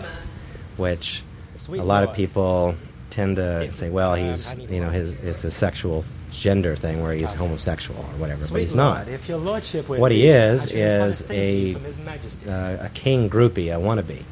which 0.77 1.23
a 1.67 1.83
lot 1.83 2.05
of 2.05 2.13
people 2.15 2.75
tend 3.09 3.35
to 3.35 3.69
say, 3.73 3.89
well, 3.89 4.15
he's, 4.15 4.55
you 4.69 4.79
know, 4.79 4.89
his, 4.89 5.11
it's 5.23 5.43
a 5.43 5.51
sexual 5.51 6.05
gender 6.31 6.77
thing 6.77 7.01
where 7.01 7.13
he's 7.13 7.33
homosexual 7.33 7.99
or 7.99 8.17
whatever, 8.17 8.47
but 8.49 8.61
he's 8.61 8.75
not. 8.75 9.09
If 9.09 9.27
your 9.27 9.39
lordship 9.39 9.89
were 9.89 9.97
What 9.97 10.13
he 10.13 10.27
is, 10.29 10.67
I 10.67 10.69
should 10.69 10.77
impart 10.77 11.09
is 11.09 11.29
a, 11.31 11.59
you 11.59 11.73
from 11.75 11.83
His 11.83 11.99
Majesty. 11.99 12.49
uh, 12.49 12.85
a 12.85 12.89
king 12.93 13.29
groupie, 13.29 13.75
a 13.75 13.79
wannabe. 13.79 14.23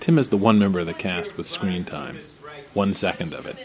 Tim 0.00 0.18
is 0.18 0.28
the 0.28 0.36
one 0.36 0.58
member 0.58 0.78
of 0.78 0.86
the 0.86 0.94
cast 0.94 1.38
with 1.38 1.46
screen 1.46 1.84
time, 1.84 2.18
one 2.74 2.92
second 2.92 3.32
of 3.32 3.46
it. 3.46 3.56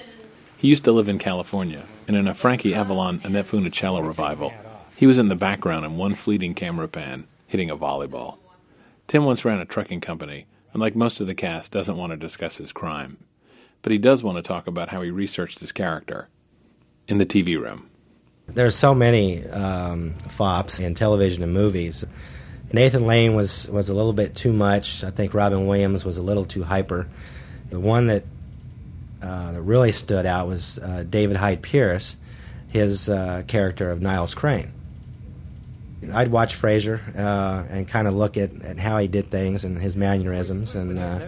He 0.64 0.70
used 0.70 0.86
to 0.86 0.94
live 0.94 1.10
in 1.10 1.20
California, 1.20 1.84
and 2.08 2.16
in 2.16 2.26
a 2.26 2.34
Frankie 2.34 2.74
Avalon 2.74 3.20
Annette 3.26 3.48
Funicello 3.48 4.02
revival, 4.02 4.54
he 4.96 5.06
was 5.06 5.18
in 5.18 5.28
the 5.28 5.36
background 5.36 5.86
in 5.86 5.98
one 5.98 6.16
fleeting 6.16 6.54
camera 6.54 6.88
pan, 6.88 7.28
hitting 7.48 7.70
a 7.70 7.76
volleyball. 7.76 8.38
Tim 9.10 9.26
once 9.26 9.44
ran 9.44 9.60
a 9.60 9.66
trucking 9.66 10.00
company, 10.00 10.46
and 10.72 10.80
like 10.80 10.96
most 10.96 11.20
of 11.20 11.28
the 11.28 11.36
cast, 11.36 11.74
doesn't 11.74 11.98
want 11.98 12.12
to 12.12 12.18
discuss 12.18 12.56
his 12.56 12.72
crime. 12.72 13.18
But 13.82 13.92
he 13.92 13.98
does 13.98 14.24
want 14.24 14.38
to 14.38 14.42
talk 14.42 14.66
about 14.66 14.88
how 14.88 15.02
he 15.02 15.12
researched 15.12 15.60
his 15.60 15.74
character 15.74 16.30
in 17.10 17.18
the 17.18 17.26
TV 17.26 17.62
room. 17.62 17.90
There's 18.46 18.78
so 18.78 18.96
many 18.96 19.46
um, 19.48 20.14
fops 20.30 20.80
in 20.80 20.96
television 20.96 21.44
and 21.44 21.54
movies. 21.54 22.06
Nathan 22.72 23.06
Lane 23.06 23.36
was, 23.36 23.68
was 23.68 23.90
a 23.90 23.94
little 23.94 24.14
bit 24.14 24.34
too 24.34 24.54
much. 24.54 25.04
I 25.04 25.12
think 25.12 25.34
Robin 25.34 25.68
Williams 25.68 26.06
was 26.06 26.18
a 26.18 26.24
little 26.24 26.46
too 26.46 26.64
hyper. 26.64 27.10
The 27.70 27.82
one 27.82 28.08
that 28.08 28.24
that 29.24 29.62
really 29.62 29.92
stood 29.92 30.26
out 30.26 30.48
was 30.48 30.80
uh, 30.80 31.04
David 31.10 31.38
Hyde 31.38 31.62
Pierce, 31.62 32.18
his 32.70 33.10
uh, 33.10 33.44
character 33.48 33.90
of 33.92 34.02
Niles 34.02 34.36
Crane. 34.36 34.72
I'd 36.12 36.32
watch 36.32 36.60
Frasier 36.60 37.00
uh, 37.18 37.64
and 37.70 37.88
kind 37.88 38.08
of 38.08 38.14
look 38.14 38.36
at, 38.36 38.62
at 38.62 38.78
how 38.78 38.98
he 38.98 39.08
did 39.08 39.28
things 39.28 39.64
and 39.64 39.78
his 39.78 39.96
mannerisms, 39.96 40.76
and 40.76 41.00
uh, 41.00 41.20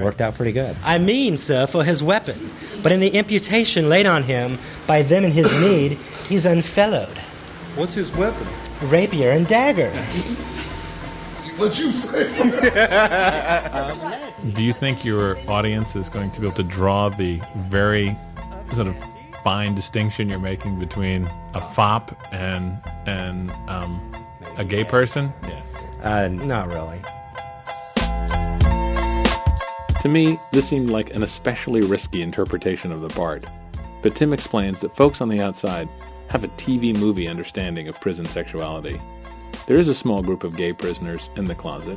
worked 0.00 0.20
out 0.22 0.36
pretty 0.36 0.52
good. 0.52 0.74
I 0.82 0.98
mean, 0.98 1.36
sir, 1.36 1.66
for 1.66 1.84
his 1.84 2.02
weapon. 2.02 2.50
But 2.82 2.92
in 2.92 3.00
the 3.00 3.08
imputation 3.10 3.88
laid 3.88 4.06
on 4.06 4.22
him 4.22 4.58
by 4.86 5.02
them 5.02 5.24
in 5.24 5.32
his 5.32 5.52
need, 5.60 5.98
he's 6.28 6.46
unfellowed. 6.46 7.18
What's 7.76 7.94
his 7.94 8.10
weapon? 8.12 8.46
Rapier 8.82 9.30
and 9.30 9.46
dagger. 9.46 9.90
What 11.60 11.78
you 11.78 11.92
say? 11.92 12.24
Do 14.54 14.62
you 14.62 14.72
think 14.72 15.04
your 15.04 15.36
audience 15.46 15.94
is 15.94 16.08
going 16.08 16.30
to 16.30 16.40
be 16.40 16.46
able 16.46 16.56
to 16.56 16.62
draw 16.62 17.10
the 17.10 17.38
very 17.56 18.16
sort 18.72 18.88
of 18.88 18.96
fine 19.44 19.74
distinction 19.74 20.30
you're 20.30 20.38
making 20.38 20.78
between 20.78 21.30
a 21.52 21.60
fop 21.60 22.16
and 22.32 22.80
and 23.04 23.50
um, 23.68 24.00
a 24.56 24.64
gay 24.64 24.84
person? 24.84 25.34
Yeah. 25.42 25.62
Uh, 26.02 26.28
not 26.28 26.68
really. 26.68 27.02
To 30.00 30.08
me, 30.08 30.38
this 30.52 30.66
seemed 30.66 30.88
like 30.88 31.14
an 31.14 31.22
especially 31.22 31.82
risky 31.82 32.22
interpretation 32.22 32.90
of 32.90 33.02
the 33.02 33.08
Bard. 33.08 33.46
But 34.00 34.16
Tim 34.16 34.32
explains 34.32 34.80
that 34.80 34.96
folks 34.96 35.20
on 35.20 35.28
the 35.28 35.42
outside 35.42 35.90
have 36.30 36.42
a 36.42 36.48
TV 36.48 36.98
movie 36.98 37.28
understanding 37.28 37.86
of 37.86 38.00
prison 38.00 38.24
sexuality. 38.24 38.98
There 39.70 39.78
is 39.78 39.86
a 39.86 39.94
small 39.94 40.20
group 40.20 40.42
of 40.42 40.56
gay 40.56 40.72
prisoners 40.72 41.28
in 41.36 41.44
the 41.44 41.54
closet, 41.54 41.96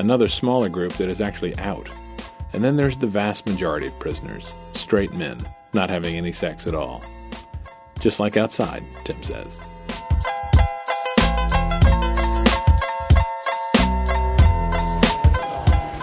another 0.00 0.26
smaller 0.26 0.68
group 0.68 0.94
that 0.94 1.08
is 1.08 1.20
actually 1.20 1.56
out. 1.58 1.88
And 2.52 2.64
then 2.64 2.74
there's 2.74 2.96
the 2.96 3.06
vast 3.06 3.46
majority 3.46 3.86
of 3.86 3.96
prisoners, 4.00 4.44
straight 4.74 5.12
men, 5.12 5.38
not 5.72 5.88
having 5.88 6.16
any 6.16 6.32
sex 6.32 6.66
at 6.66 6.74
all. 6.74 7.00
Just 8.00 8.18
like 8.18 8.36
outside, 8.36 8.82
Tim 9.04 9.22
says. 9.22 9.56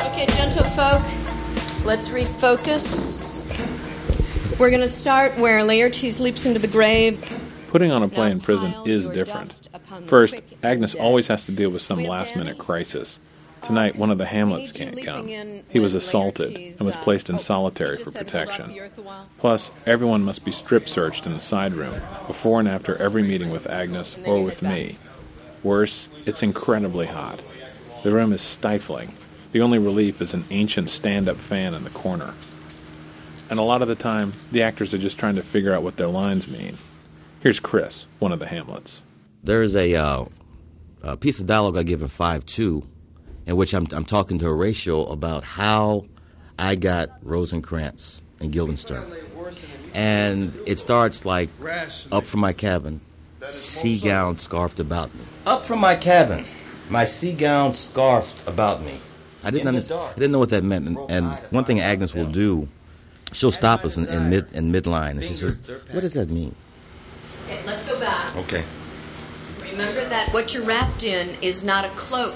Okay, 0.06 0.26
gentlefolk, 0.38 1.04
let's 1.84 2.08
refocus. 2.08 3.28
We're 4.58 4.70
going 4.70 4.80
to 4.80 4.88
start 4.88 5.38
where 5.38 5.60
Laertes 5.66 6.22
leaps 6.22 6.46
into 6.46 6.60
the 6.60 6.70
grave. 6.70 7.39
Putting 7.70 7.92
on 7.92 8.02
a 8.02 8.08
play 8.08 8.32
in 8.32 8.40
prison 8.40 8.74
is 8.86 9.08
different. 9.10 9.70
First, 10.06 10.42
Agnes 10.64 10.96
always 10.96 11.28
has 11.28 11.46
to 11.46 11.52
deal 11.52 11.70
with 11.70 11.84
some 11.84 12.04
last 12.04 12.36
minute 12.36 12.58
crisis. 12.58 13.20
Tonight, 13.62 13.96
one 13.96 14.10
of 14.10 14.18
the 14.18 14.26
Hamlets 14.26 14.72
can't 14.72 15.04
come. 15.04 15.28
He 15.70 15.80
was 15.80 15.94
assaulted 15.94 16.56
and 16.56 16.82
was 16.82 16.96
placed 16.98 17.30
in 17.30 17.38
solitary 17.38 17.96
for 17.96 18.10
protection. 18.12 18.74
Plus, 19.38 19.70
everyone 19.86 20.24
must 20.24 20.44
be 20.44 20.52
strip 20.52 20.90
searched 20.90 21.28
in 21.28 21.34
the 21.34 21.40
side 21.40 21.74
room 21.74 21.94
before 22.26 22.60
and 22.60 22.68
after 22.68 22.96
every 22.96 23.22
meeting 23.22 23.52
with 23.52 23.68
Agnes 23.68 24.18
or 24.26 24.42
with 24.42 24.64
me. 24.64 24.98
Worse, 25.62 26.10
it's 26.26 26.42
incredibly 26.42 27.06
hot. 27.06 27.44
The 28.04 28.12
room 28.12 28.34
is 28.34 28.42
stifling. 28.42 29.14
The 29.52 29.62
only 29.62 29.78
relief 29.78 30.22
is 30.22 30.34
an 30.34 30.46
ancient 30.50 30.90
stand 30.90 31.30
up 31.30 31.38
fan 31.38 31.76
in 31.76 31.84
the 31.84 31.90
corner. 31.92 32.34
And 33.50 33.60
a 33.60 33.64
lot 33.64 33.84
of 33.84 33.88
the 33.88 33.96
time, 33.96 34.34
the 34.52 34.64
actors 34.64 34.94
are 34.94 35.00
just 35.00 35.20
trying 35.20 35.36
to 35.36 35.44
figure 35.44 35.74
out 35.74 35.84
what 35.84 35.98
their 35.98 36.08
lines 36.08 36.48
mean. 36.48 36.78
Here's 37.42 37.60
Chris, 37.60 38.06
one 38.20 38.32
of 38.32 38.40
the 38.40 38.48
Hamlets. 38.48 39.02
There's 39.44 39.76
a, 39.76 39.96
uh, 39.96 40.26
a 41.02 41.16
piece 41.16 41.40
of 41.40 41.46
dialogue 41.46 41.78
I 41.78 41.84
give 41.84 42.02
in 42.02 42.10
5 42.10 42.46
2 42.46 42.88
in 43.46 43.56
which 43.56 43.74
I'm, 43.74 43.88
I'm 43.92 44.06
talking 44.06 44.38
to 44.40 44.46
Horatio 44.46 45.06
about 45.06 45.44
how 45.44 46.06
I 46.58 46.76
got 46.76 47.12
Rosencrantz 47.24 48.22
and 48.40 48.52
Guildenstern. 48.52 49.04
And 49.94 50.56
it 50.68 50.78
starts 50.78 51.26
like, 51.26 51.50
up 52.12 52.26
from 52.26 52.42
my 52.42 52.54
cabin, 52.54 53.02
sea 53.50 54.00
gown 54.00 54.36
scarfed 54.38 54.80
about 54.80 55.14
me. 55.16 55.22
Up 55.48 55.64
from 55.64 55.80
my 55.80 55.96
cabin, 55.96 56.46
my 56.90 57.06
sea 57.06 57.34
gown 57.34 57.74
scarfed 57.74 58.48
about 58.48 58.84
me. 58.84 59.00
I 59.44 59.50
didn't, 59.52 59.68
under- 59.68 59.94
I 59.96 60.14
didn't 60.16 60.34
know 60.34 60.40
what 60.40 60.50
that 60.50 60.64
meant. 60.66 60.88
And, 60.88 60.98
and 61.10 61.34
one 61.52 61.64
thing 61.64 61.80
Agnes 61.80 62.14
will 62.14 62.30
do, 62.30 62.68
she'll 63.32 63.52
stop 63.52 63.86
us 63.86 63.98
in, 63.98 64.06
in, 64.08 64.30
mid, 64.30 64.54
in 64.54 64.72
midline 64.72 65.12
and 65.12 65.24
she 65.24 65.34
says, 65.34 65.62
What 65.92 66.02
does 66.02 66.14
that 66.14 66.30
mean? 66.30 66.54
Okay, 67.50 67.66
let's 67.66 67.84
go 67.90 68.00
back. 68.00 68.36
Okay. 68.38 68.64
Remember 69.72 70.06
that 70.06 70.32
what 70.34 70.54
you're 70.54 70.64
wrapped 70.64 71.04
in 71.04 71.30
is 71.42 71.66
not 71.66 71.84
a 71.84 71.90
cloak, 71.90 72.36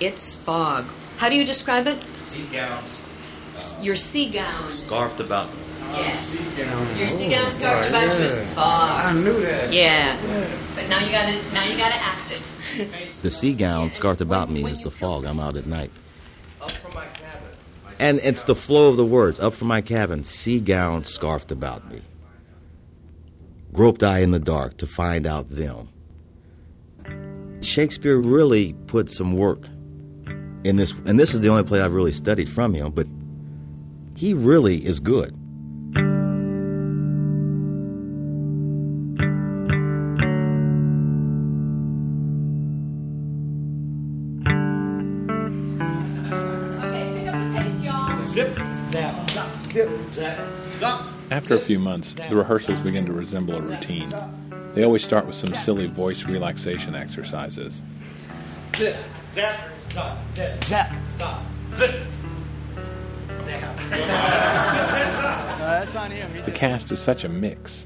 it's 0.00 0.34
fog. 0.34 0.86
How 1.18 1.28
do 1.28 1.36
you 1.36 1.44
describe 1.44 1.86
it? 1.86 2.02
Sea 2.16 2.46
gowns 2.52 3.04
Your 3.80 3.94
sea 3.94 4.28
gown. 4.30 4.68
scarfed 4.70 5.20
about 5.20 5.48
me. 5.54 5.60
Yeah. 5.92 6.96
Your 6.98 7.06
sea 7.08 7.30
gown 7.30 7.50
scarfed 7.50 7.90
about 7.90 8.18
you 8.18 8.24
is 8.24 8.52
fog. 8.54 9.04
I 9.06 9.12
knew 9.12 9.40
that. 9.42 9.72
Yeah. 9.72 10.16
But 10.74 10.88
now 10.88 10.98
you 11.04 11.12
gotta 11.12 11.32
now 11.52 11.64
you 11.64 11.76
gotta 11.76 11.96
act 11.96 12.32
it. 12.32 13.18
The 13.22 13.30
sea 13.30 13.54
gown 13.54 13.92
scarfed 13.92 14.20
about 14.20 14.50
me 14.50 14.64
is 14.64 14.82
the 14.82 14.90
fog. 14.90 15.24
I'm 15.24 15.38
out 15.38 15.56
at 15.56 15.66
night. 15.66 15.90
Up 16.60 16.72
from 16.72 16.94
my 16.94 17.04
cabin. 17.06 17.48
My 17.84 17.92
and 18.00 18.18
it's 18.20 18.42
the 18.44 18.54
flow 18.56 18.88
of 18.88 18.96
the 18.96 19.04
words. 19.04 19.38
Up 19.38 19.54
from 19.54 19.68
my 19.68 19.80
cabin, 19.80 20.24
sea 20.24 20.60
gown 20.60 21.04
scarfed 21.04 21.52
about 21.52 21.88
me. 21.90 22.02
Groped 23.72 24.02
I 24.02 24.18
in 24.20 24.32
the 24.32 24.38
dark 24.38 24.76
to 24.78 24.86
find 24.86 25.26
out 25.26 25.50
them. 25.50 25.88
Shakespeare 27.62 28.18
really 28.18 28.72
put 28.86 29.10
some 29.10 29.34
work 29.34 29.66
in 30.64 30.76
this, 30.76 30.92
and 31.06 31.18
this 31.18 31.34
is 31.34 31.40
the 31.40 31.48
only 31.48 31.62
play 31.62 31.80
I've 31.80 31.94
really 31.94 32.12
studied 32.12 32.48
from 32.48 32.74
him, 32.74 32.92
but 32.92 33.06
he 34.16 34.34
really 34.34 34.84
is 34.84 35.00
good. 35.00 35.36
After 51.50 51.64
a 51.64 51.66
few 51.66 51.80
months, 51.80 52.12
the 52.12 52.36
rehearsals 52.36 52.78
begin 52.78 53.04
to 53.06 53.12
resemble 53.12 53.56
a 53.56 53.60
routine. 53.60 54.08
They 54.68 54.84
always 54.84 55.02
start 55.02 55.26
with 55.26 55.34
some 55.34 55.52
silly 55.52 55.88
voice 55.88 56.22
relaxation 56.22 56.94
exercises. 56.94 57.82
Zip, 58.76 58.96
zap, 59.34 59.58
zap, 59.90 60.18
zip, 60.36 60.62
zap, 60.62 60.92
zap, 61.14 61.42
zip. 61.72 62.06
Zap. 63.40 63.76
that's 65.58 65.96
on 65.96 66.12
him. 66.12 66.32
He 66.34 66.42
The 66.42 66.52
cast 66.52 66.92
is 66.92 67.00
such 67.00 67.24
a 67.24 67.28
mix. 67.28 67.84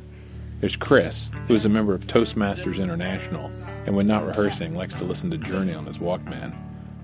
There's 0.60 0.76
Chris, 0.76 1.30
who 1.48 1.54
is 1.54 1.64
a 1.64 1.70
member 1.70 1.94
of 1.94 2.06
Toastmasters 2.06 2.78
International, 2.78 3.50
and 3.86 3.96
when 3.96 4.06
not 4.06 4.26
rehearsing, 4.26 4.74
likes 4.74 4.92
to 4.96 5.04
listen 5.04 5.30
to 5.30 5.38
Journey 5.38 5.72
on 5.72 5.86
his 5.86 5.96
Walkman, 5.96 6.54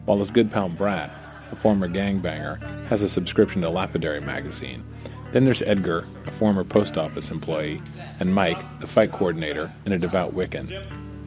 while 0.05 0.18
his 0.18 0.31
good 0.31 0.53
pal 0.53 0.68
Brad, 0.68 1.11
a 1.53 1.57
former 1.57 1.88
gangbanger, 1.88 2.61
has 2.88 3.01
a 3.01 3.09
subscription 3.09 3.62
to 3.62 3.70
Lapidary 3.70 4.20
magazine. 4.20 4.85
Then 5.33 5.45
there's 5.45 5.62
Edgar, 5.62 6.05
a 6.27 6.31
former 6.31 6.64
post 6.64 6.97
office 6.99 7.31
employee, 7.31 7.81
and 8.19 8.35
Mike, 8.35 8.59
the 8.81 8.87
fight 8.88 9.12
coordinator 9.12 9.73
and 9.85 9.95
a 9.95 9.99
devout 9.99 10.35
Wiccan. 10.35 10.71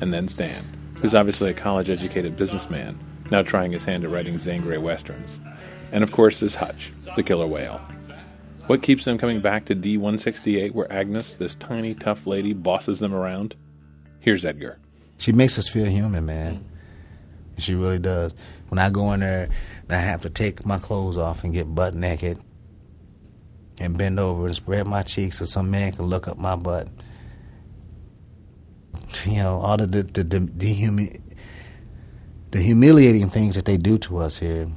And 0.02 0.14
then 0.14 0.28
Stan, 0.28 0.66
who's 1.02 1.16
obviously 1.16 1.52
a 1.52 1.54
college 1.54 1.90
educated 1.90 2.36
businessman, 2.36 3.00
now 3.32 3.42
trying 3.42 3.72
his 3.72 3.86
hand 3.86 4.04
at 4.04 4.10
writing 4.10 4.38
Zane 4.38 4.62
Grey 4.62 4.78
westerns. 4.78 5.40
And 5.94 6.04
of 6.04 6.12
course, 6.12 6.40
there's 6.40 6.56
Hutch, 6.56 6.92
the 7.16 7.24
killer 7.24 7.48
whale. 7.48 7.80
What 8.68 8.82
keeps 8.82 9.06
them 9.06 9.18
coming 9.18 9.40
back 9.40 9.66
to 9.66 9.76
D168 9.76 10.72
where 10.72 10.92
Agnes, 10.92 11.36
this 11.36 11.56
tiny, 11.56 11.94
tough 11.94 12.28
lady, 12.28 12.54
bosses 12.54 13.00
them 13.00 13.14
around? 13.14 13.56
Here's 14.20 14.44
Edgar. 14.44 14.80
She 15.18 15.32
makes 15.32 15.58
us 15.58 15.68
feel 15.70 15.86
human, 15.86 16.26
man. 16.26 16.66
She 17.58 17.76
really 17.76 18.00
does. 18.00 18.36
When 18.68 18.80
I 18.80 18.90
go 18.90 19.14
in 19.14 19.22
there, 19.22 19.50
I 19.90 19.96
have 19.96 20.22
to 20.22 20.30
take 20.30 20.66
my 20.66 20.80
clothes 20.80 21.18
off 21.18 21.44
and 21.44 21.54
get 21.54 21.74
butt 21.74 21.94
naked 21.94 22.40
and 23.84 23.98
bend 23.98 24.20
over 24.20 24.46
and 24.46 24.56
spread 24.56 24.88
my 24.88 25.04
cheeks 25.04 25.40
so 25.40 25.46
some 25.46 25.70
man 25.70 25.92
can 25.92 26.06
look 26.06 26.28
up 26.28 26.38
my 26.38 26.56
butt. 26.56 26.88
You 29.26 29.44
know, 29.44 29.60
all 29.60 29.78
the 29.78 29.86
the 29.86 30.04
the, 30.04 30.24
the, 30.24 30.40
the, 30.40 30.74
humi- 30.74 31.20
the 32.50 32.60
humiliating 32.60 33.30
things 33.30 33.54
that 33.56 33.66
they 33.66 33.78
do 33.78 34.00
to 34.00 34.18
us 34.18 34.40
here. 34.40 34.68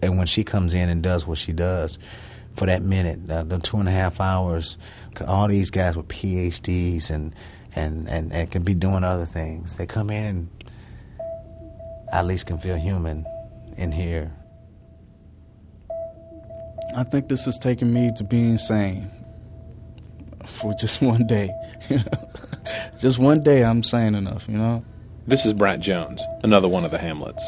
And 0.00 0.16
when 0.18 0.26
she 0.28 0.44
comes 0.44 0.72
in 0.72 0.88
and 0.88 1.02
does 1.02 1.26
what 1.26 1.38
she 1.38 1.52
does 1.52 1.98
for 2.52 2.66
that 2.66 2.82
minute, 2.82 3.28
uh, 3.28 3.42
the 3.42 3.58
two 3.58 3.78
and 3.78 3.88
a 3.88 3.92
half 3.92 4.20
hours, 4.20 4.76
all 5.26 5.48
these 5.48 5.70
guys 5.70 5.96
with 5.96 6.06
PhDs 6.06 7.10
and 7.10 7.34
and, 7.74 8.08
and, 8.08 8.32
and 8.32 8.50
can 8.50 8.62
be 8.62 8.74
doing 8.74 9.04
other 9.04 9.26
things. 9.26 9.76
They 9.76 9.86
come 9.86 10.10
in 10.10 10.24
and 10.24 10.48
at 12.12 12.24
least 12.24 12.46
can 12.46 12.58
feel 12.58 12.76
human 12.76 13.26
in 13.76 13.92
here. 13.92 14.32
I 16.96 17.04
think 17.04 17.28
this 17.28 17.44
has 17.44 17.58
taken 17.58 17.92
me 17.92 18.10
to 18.16 18.24
being 18.24 18.58
sane 18.58 19.10
for 20.46 20.74
just 20.74 21.00
one 21.12 21.26
day. 21.26 21.50
You 21.88 21.96
know, 21.98 22.30
just 22.98 23.18
one 23.18 23.42
day, 23.42 23.64
I'm 23.64 23.82
sane 23.82 24.14
enough. 24.14 24.48
You 24.48 24.58
know, 24.58 24.84
This 25.26 25.44
is 25.46 25.52
Brad 25.54 25.80
Jones, 25.80 26.22
another 26.42 26.68
one 26.68 26.84
of 26.84 26.90
the 26.90 26.98
Hamlets. 26.98 27.44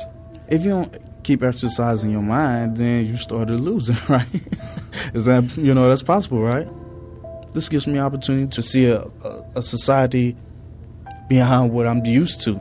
if 0.49 0.63
you 0.65 0.71
don't 0.71 0.99
keep 1.23 1.43
exercising 1.43 2.11
your 2.11 2.23
mind, 2.23 2.77
then 2.79 3.05
you 3.07 3.17
start 3.17 3.49
to 3.49 3.55
lose 3.55 3.91
it, 3.91 4.09
right? 4.09 4.27
Is 5.15 5.25
that 5.27 5.57
you 5.57 5.75
know 5.75 5.89
that's 5.89 6.03
possible, 6.03 6.41
right? 6.43 6.69
This 7.53 7.69
gives 7.69 7.87
me 7.87 7.99
opportunity 7.99 8.51
to 8.53 8.63
see 8.63 8.87
a, 8.87 9.03
a, 9.03 9.45
a 9.57 9.63
society 9.63 10.37
behind 11.29 11.73
what 11.73 11.87
I'm 11.87 12.05
used 12.07 12.41
to. 12.43 12.61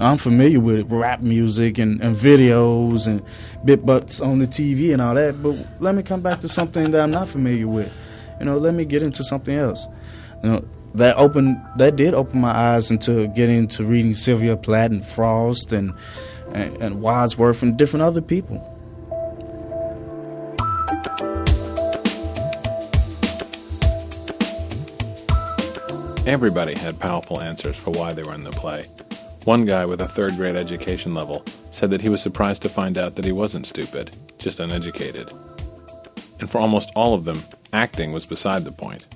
I'm 0.00 0.16
familiar 0.16 0.60
with 0.60 0.90
rap 0.90 1.20
music 1.20 1.76
and, 1.78 2.00
and 2.00 2.16
videos 2.16 3.06
and 3.06 3.22
bit 3.64 3.84
butts 3.84 4.20
on 4.20 4.38
the 4.38 4.46
TV 4.46 4.94
and 4.94 5.02
all 5.02 5.14
that, 5.14 5.42
but 5.42 5.56
let 5.78 5.94
me 5.94 6.02
come 6.02 6.22
back 6.22 6.40
to 6.40 6.48
something 6.48 6.90
that 6.92 7.02
I'm 7.02 7.10
not 7.10 7.28
familiar 7.28 7.68
with. 7.68 7.92
You 8.38 8.46
know, 8.46 8.56
let 8.56 8.72
me 8.72 8.86
get 8.86 9.02
into 9.02 9.22
something 9.22 9.54
else. 9.54 9.86
You 10.42 10.48
know, 10.48 10.64
that 10.94 11.16
opened 11.16 11.60
that 11.76 11.96
did 11.96 12.14
open 12.14 12.40
my 12.40 12.50
eyes 12.50 12.90
into 12.90 13.28
getting 13.28 13.58
into 13.58 13.84
reading 13.84 14.14
Sylvia 14.14 14.56
Plath 14.56 14.90
and 14.90 15.04
Frost 15.04 15.72
and, 15.74 15.92
and 16.52 16.82
and 16.82 17.02
Wadsworth 17.02 17.62
and 17.62 17.76
different 17.76 18.02
other 18.02 18.22
people. 18.22 18.66
Everybody 26.26 26.74
had 26.74 26.98
powerful 26.98 27.40
answers 27.40 27.76
for 27.76 27.90
why 27.90 28.14
they 28.14 28.22
were 28.22 28.34
in 28.34 28.44
the 28.44 28.50
play. 28.50 28.86
One 29.44 29.64
guy 29.64 29.86
with 29.86 30.02
a 30.02 30.08
third 30.08 30.36
grade 30.36 30.54
education 30.54 31.14
level 31.14 31.42
said 31.70 31.88
that 31.90 32.02
he 32.02 32.10
was 32.10 32.20
surprised 32.20 32.60
to 32.62 32.68
find 32.68 32.98
out 32.98 33.16
that 33.16 33.24
he 33.24 33.32
wasn't 33.32 33.66
stupid, 33.66 34.14
just 34.38 34.60
uneducated. 34.60 35.32
And 36.40 36.50
for 36.50 36.58
almost 36.58 36.90
all 36.94 37.14
of 37.14 37.24
them, 37.24 37.42
acting 37.72 38.12
was 38.12 38.26
beside 38.26 38.64
the 38.64 38.72
point. 38.72 39.06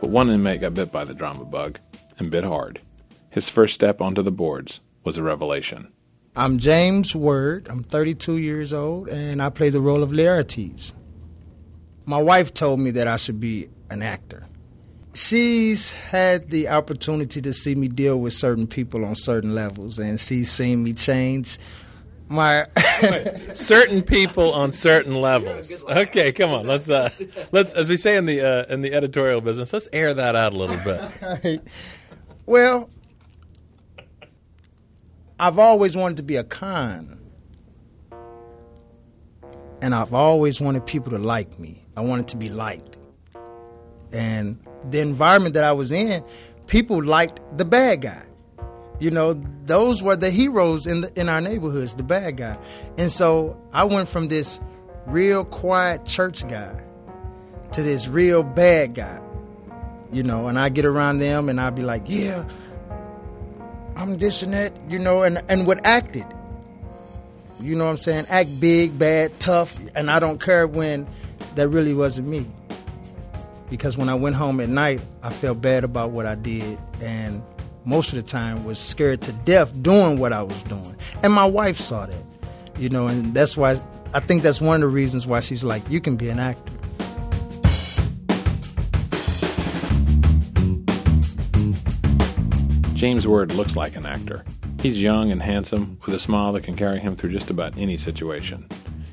But 0.00 0.08
one 0.08 0.30
inmate 0.30 0.62
got 0.62 0.72
bit 0.74 0.90
by 0.90 1.04
the 1.04 1.12
drama 1.12 1.44
bug, 1.44 1.78
and 2.18 2.30
bit 2.30 2.44
hard. 2.44 2.80
His 3.28 3.50
first 3.50 3.74
step 3.74 4.00
onto 4.00 4.22
the 4.22 4.30
boards 4.30 4.80
was 5.04 5.18
a 5.18 5.22
revelation. 5.22 5.92
I'm 6.34 6.56
James 6.58 7.14
Word. 7.14 7.68
I'm 7.68 7.82
32 7.82 8.38
years 8.38 8.72
old, 8.72 9.08
and 9.08 9.42
I 9.42 9.50
play 9.50 9.68
the 9.68 9.80
role 9.80 10.02
of 10.02 10.10
Laertes. 10.10 10.94
My 12.06 12.20
wife 12.20 12.54
told 12.54 12.80
me 12.80 12.92
that 12.92 13.06
I 13.06 13.16
should 13.16 13.40
be 13.40 13.68
an 13.90 14.00
actor. 14.02 14.47
She's 15.18 15.94
had 15.94 16.48
the 16.50 16.68
opportunity 16.68 17.40
to 17.40 17.52
see 17.52 17.74
me 17.74 17.88
deal 17.88 18.20
with 18.20 18.34
certain 18.34 18.68
people 18.68 19.04
on 19.04 19.16
certain 19.16 19.52
levels, 19.52 19.98
and 19.98 20.20
she's 20.20 20.48
seen 20.48 20.84
me 20.84 20.92
change 20.92 21.58
my. 22.28 22.66
certain 23.52 24.02
people 24.02 24.52
on 24.52 24.70
certain 24.70 25.16
levels. 25.16 25.84
Okay, 25.84 26.30
come 26.30 26.50
on. 26.50 26.68
Let's 26.68 26.88
uh, 26.88 27.10
let's 27.50 27.72
as 27.72 27.90
we 27.90 27.96
say 27.96 28.16
in 28.16 28.26
the 28.26 28.40
uh, 28.40 28.72
in 28.72 28.82
the 28.82 28.94
editorial 28.94 29.40
business, 29.40 29.72
let's 29.72 29.88
air 29.92 30.14
that 30.14 30.36
out 30.36 30.52
a 30.52 30.56
little 30.56 30.78
bit. 30.84 31.10
Right. 31.44 31.62
Well, 32.46 32.88
I've 35.40 35.58
always 35.58 35.96
wanted 35.96 36.18
to 36.18 36.22
be 36.22 36.36
a 36.36 36.44
con. 36.44 37.18
And 39.82 39.96
I've 39.96 40.14
always 40.14 40.60
wanted 40.60 40.86
people 40.86 41.10
to 41.10 41.18
like 41.18 41.58
me. 41.58 41.84
I 41.96 42.02
wanted 42.02 42.28
to 42.28 42.36
be 42.36 42.50
liked. 42.50 42.97
And 44.12 44.58
the 44.90 45.00
environment 45.00 45.54
that 45.54 45.64
I 45.64 45.72
was 45.72 45.92
in, 45.92 46.24
people 46.66 47.02
liked 47.02 47.40
the 47.56 47.64
bad 47.64 48.02
guy. 48.02 48.24
You 49.00 49.10
know, 49.10 49.40
those 49.64 50.02
were 50.02 50.16
the 50.16 50.30
heroes 50.30 50.86
in 50.86 51.02
the, 51.02 51.20
in 51.20 51.28
our 51.28 51.40
neighborhoods, 51.40 51.94
the 51.94 52.02
bad 52.02 52.36
guy. 52.36 52.58
And 52.96 53.12
so 53.12 53.58
I 53.72 53.84
went 53.84 54.08
from 54.08 54.28
this 54.28 54.60
real 55.06 55.44
quiet 55.44 56.04
church 56.04 56.46
guy 56.48 56.82
to 57.72 57.82
this 57.82 58.08
real 58.08 58.42
bad 58.42 58.94
guy 58.94 59.20
you 60.12 60.22
know, 60.22 60.48
and 60.48 60.58
I 60.58 60.68
get 60.68 60.84
around 60.84 61.18
them 61.18 61.48
and 61.48 61.60
I'd 61.60 61.74
be 61.74 61.82
like, 61.82 62.02
yeah, 62.06 62.46
I'm 63.96 64.16
this 64.16 64.42
and 64.42 64.54
that, 64.54 64.72
you 64.88 64.98
know, 64.98 65.22
and, 65.22 65.42
and 65.48 65.66
would 65.66 65.84
act 65.84 66.16
it. 66.16 66.26
You 67.60 67.74
know 67.74 67.84
what 67.84 67.90
I'm 67.90 67.96
saying? 67.96 68.26
Act 68.28 68.60
big, 68.60 68.98
bad, 68.98 69.38
tough, 69.40 69.76
and 69.94 70.10
I 70.10 70.20
don't 70.20 70.40
care 70.40 70.66
when 70.66 71.06
that 71.56 71.68
really 71.68 71.92
wasn't 71.92 72.28
me. 72.28 72.46
Because 73.70 73.98
when 73.98 74.08
I 74.08 74.14
went 74.14 74.36
home 74.36 74.60
at 74.60 74.68
night, 74.68 75.00
I 75.22 75.30
felt 75.30 75.60
bad 75.60 75.84
about 75.84 76.10
what 76.10 76.26
I 76.26 76.34
did 76.34 76.78
and 77.02 77.42
most 77.84 78.12
of 78.12 78.16
the 78.16 78.22
time 78.22 78.64
was 78.64 78.78
scared 78.78 79.22
to 79.22 79.32
death 79.32 79.72
doing 79.82 80.18
what 80.18 80.32
I 80.32 80.42
was 80.42 80.62
doing. 80.64 80.94
And 81.22 81.32
my 81.32 81.46
wife 81.46 81.78
saw 81.78 82.06
that. 82.06 82.24
You 82.76 82.90
know, 82.90 83.06
and 83.08 83.34
that's 83.34 83.56
why 83.56 83.76
I 84.14 84.20
think 84.20 84.42
that's 84.42 84.60
one 84.60 84.76
of 84.76 84.80
the 84.82 84.94
reasons 84.94 85.26
why 85.26 85.40
she's 85.40 85.64
like, 85.64 85.88
you 85.90 86.00
can 86.00 86.16
be 86.16 86.28
an 86.28 86.38
actor. 86.38 86.72
James 92.94 93.26
Word 93.26 93.52
looks 93.52 93.76
like 93.76 93.96
an 93.96 94.06
actor. 94.06 94.44
He's 94.80 95.00
young 95.00 95.30
and 95.30 95.42
handsome, 95.42 95.98
with 96.04 96.14
a 96.14 96.18
smile 96.18 96.52
that 96.52 96.64
can 96.64 96.76
carry 96.76 96.98
him 96.98 97.16
through 97.16 97.30
just 97.30 97.48
about 97.48 97.76
any 97.78 97.96
situation. 97.96 98.68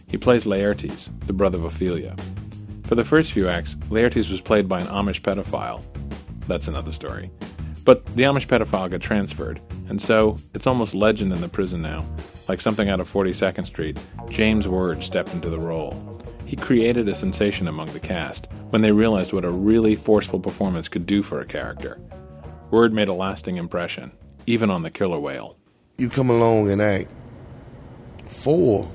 He 0.07 0.17
plays 0.17 0.45
Laertes, 0.45 1.09
the 1.27 1.33
brother 1.33 1.57
of 1.57 1.65
Ophelia. 1.65 2.15
For 2.85 2.93
the 2.93 3.03
first 3.03 3.31
few 3.31 3.47
acts, 3.47 3.73
Laertes 3.89 4.29
was 4.29 4.41
played 4.41 4.69
by 4.69 4.79
an 4.79 4.87
Amish 4.87 5.21
pedophile. 5.21 5.83
That's 6.47 6.67
another 6.67 6.91
story. 6.91 7.31
But 7.83 8.05
the 8.15 8.23
Amish 8.23 8.45
pedophile 8.45 8.91
got 8.91 9.01
transferred, 9.01 9.59
and 9.89 9.99
so 9.99 10.37
it's 10.53 10.67
almost 10.67 10.93
legend 10.93 11.33
in 11.33 11.41
the 11.41 11.49
prison 11.49 11.81
now. 11.81 12.05
Like 12.47 12.61
something 12.61 12.87
out 12.87 12.99
of 12.99 13.11
42nd 13.11 13.65
Street, 13.65 13.97
James 14.29 14.67
Word 14.67 15.03
stepped 15.03 15.33
into 15.33 15.49
the 15.49 15.59
role. 15.59 16.23
He 16.45 16.55
created 16.55 17.09
a 17.09 17.15
sensation 17.15 17.67
among 17.67 17.91
the 17.91 17.99
cast 17.99 18.47
when 18.69 18.83
they 18.83 18.91
realized 18.91 19.33
what 19.33 19.45
a 19.45 19.51
really 19.51 19.95
forceful 19.95 20.39
performance 20.39 20.87
could 20.87 21.07
do 21.07 21.23
for 21.23 21.39
a 21.39 21.45
character. 21.45 21.99
Word 22.69 22.93
made 22.93 23.07
a 23.07 23.13
lasting 23.13 23.57
impression, 23.57 24.11
even 24.45 24.69
on 24.69 24.83
the 24.83 24.91
killer 24.91 25.19
whale. 25.19 25.57
You 25.97 26.07
come 26.07 26.29
along 26.29 26.69
and 26.69 26.83
act 26.83 27.09
four, 28.27 28.87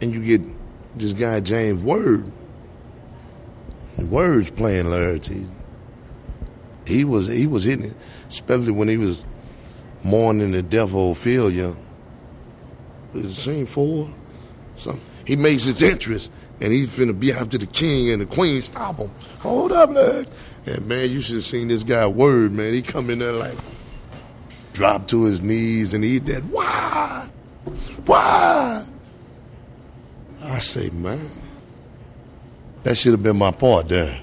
and 0.00 0.14
you 0.14 0.24
get 0.24 0.48
this 0.96 1.12
guy 1.12 1.40
James 1.40 1.82
Word. 1.82 2.32
And 3.96 4.10
Word's 4.10 4.50
playing 4.50 4.86
Laertes. 4.86 5.48
He 6.86 7.04
was 7.04 7.28
he 7.28 7.46
was 7.46 7.64
hitting 7.64 7.86
it, 7.86 7.96
especially 8.28 8.72
when 8.72 8.88
he 8.88 8.96
was 8.96 9.24
mourning 10.02 10.52
the 10.52 10.62
death 10.62 10.90
of 10.90 11.10
Ophelia. 11.10 11.74
It 13.14 13.30
scene 13.30 13.66
four? 13.66 14.08
Something. 14.76 15.02
He 15.24 15.36
makes 15.36 15.64
his 15.64 15.82
entrance, 15.82 16.30
and 16.60 16.72
he's 16.72 16.88
finna 16.88 17.18
be 17.18 17.32
after 17.32 17.58
the 17.58 17.66
king 17.66 18.10
and 18.10 18.22
the 18.22 18.26
queen. 18.26 18.62
Stop 18.62 18.96
him! 18.96 19.10
Hold 19.40 19.72
up, 19.72 19.90
lad! 19.90 20.30
And 20.66 20.86
man, 20.86 21.10
you 21.10 21.20
should 21.20 21.36
have 21.36 21.44
seen 21.44 21.68
this 21.68 21.82
guy 21.82 22.06
Word, 22.06 22.52
man. 22.52 22.72
He 22.72 22.82
come 22.82 23.10
in 23.10 23.18
there 23.18 23.32
like 23.32 23.56
drop 24.72 25.06
to 25.08 25.24
his 25.24 25.42
knees 25.42 25.92
and 25.92 26.02
he 26.02 26.18
did 26.18 26.50
why, 26.50 27.28
why? 28.06 28.86
I 30.42 30.58
say, 30.58 30.88
man, 30.90 31.28
That 32.82 32.96
should 32.96 33.12
have 33.12 33.22
been 33.22 33.36
my 33.36 33.50
part 33.50 33.88
then. 33.88 34.20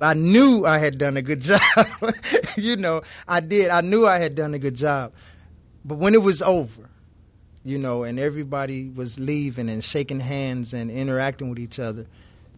I 0.00 0.14
knew 0.14 0.66
I 0.66 0.78
had 0.78 0.98
done 0.98 1.16
a 1.16 1.22
good 1.22 1.40
job. 1.42 1.60
you 2.56 2.76
know, 2.76 3.02
I 3.28 3.40
did. 3.40 3.70
I 3.70 3.80
knew 3.80 4.06
I 4.06 4.18
had 4.18 4.34
done 4.34 4.54
a 4.54 4.58
good 4.58 4.74
job. 4.74 5.12
But 5.84 5.98
when 5.98 6.14
it 6.14 6.22
was 6.22 6.42
over, 6.42 6.88
you 7.64 7.78
know, 7.78 8.02
and 8.02 8.18
everybody 8.18 8.88
was 8.88 9.18
leaving 9.20 9.68
and 9.68 9.82
shaking 9.82 10.20
hands 10.20 10.74
and 10.74 10.90
interacting 10.90 11.48
with 11.48 11.58
each 11.58 11.78
other, 11.78 12.06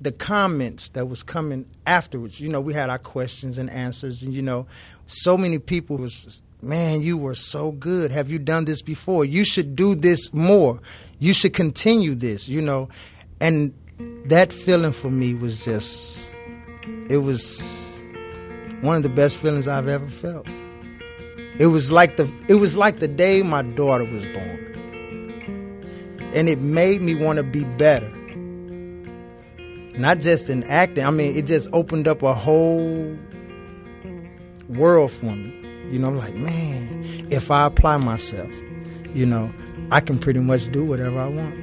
the 0.00 0.12
comments 0.12 0.88
that 0.90 1.08
was 1.08 1.22
coming 1.22 1.66
afterwards, 1.86 2.40
you 2.40 2.48
know, 2.48 2.60
we 2.60 2.72
had 2.74 2.90
our 2.90 2.98
questions 2.98 3.58
and 3.58 3.70
answers, 3.70 4.22
and 4.22 4.32
you 4.32 4.42
know, 4.42 4.66
so 5.06 5.36
many 5.36 5.58
people 5.58 5.98
was, 5.98 6.42
man, 6.62 7.02
you 7.02 7.16
were 7.16 7.34
so 7.34 7.72
good. 7.72 8.10
Have 8.10 8.30
you 8.30 8.38
done 8.38 8.64
this 8.64 8.82
before? 8.82 9.24
You 9.24 9.44
should 9.44 9.76
do 9.76 9.94
this 9.94 10.32
more. 10.32 10.80
You 11.18 11.32
should 11.32 11.52
continue 11.52 12.14
this, 12.14 12.48
you 12.48 12.60
know, 12.60 12.88
and 13.40 13.72
that 14.26 14.52
feeling 14.52 14.92
for 14.92 15.10
me 15.10 15.34
was 15.34 15.64
just, 15.64 16.34
it 17.08 17.18
was 17.18 18.04
one 18.80 18.96
of 18.96 19.02
the 19.02 19.08
best 19.08 19.38
feelings 19.38 19.68
I've 19.68 19.88
ever 19.88 20.06
felt. 20.06 20.46
It 21.58 21.66
was 21.68 21.92
like 21.92 22.16
the 22.16 22.32
it 22.48 22.56
was 22.56 22.76
like 22.76 22.98
the 22.98 23.06
day 23.06 23.42
my 23.42 23.62
daughter 23.62 24.04
was 24.04 24.26
born. 24.26 24.60
And 26.34 26.48
it 26.48 26.60
made 26.60 27.00
me 27.00 27.14
want 27.14 27.36
to 27.36 27.44
be 27.44 27.62
better. 27.62 28.10
Not 29.96 30.18
just 30.18 30.50
in 30.50 30.64
acting. 30.64 31.04
I 31.04 31.10
mean, 31.10 31.36
it 31.36 31.46
just 31.46 31.70
opened 31.72 32.08
up 32.08 32.22
a 32.22 32.34
whole 32.34 33.16
world 34.68 35.12
for 35.12 35.26
me. 35.26 35.60
You 35.90 36.00
know, 36.00 36.08
I'm 36.08 36.18
like, 36.18 36.34
man, 36.34 37.04
if 37.30 37.52
I 37.52 37.66
apply 37.66 37.98
myself, 37.98 38.52
you 39.14 39.24
know, 39.24 39.52
I 39.92 40.00
can 40.00 40.18
pretty 40.18 40.40
much 40.40 40.72
do 40.72 40.84
whatever 40.84 41.20
I 41.20 41.28
want. 41.28 41.54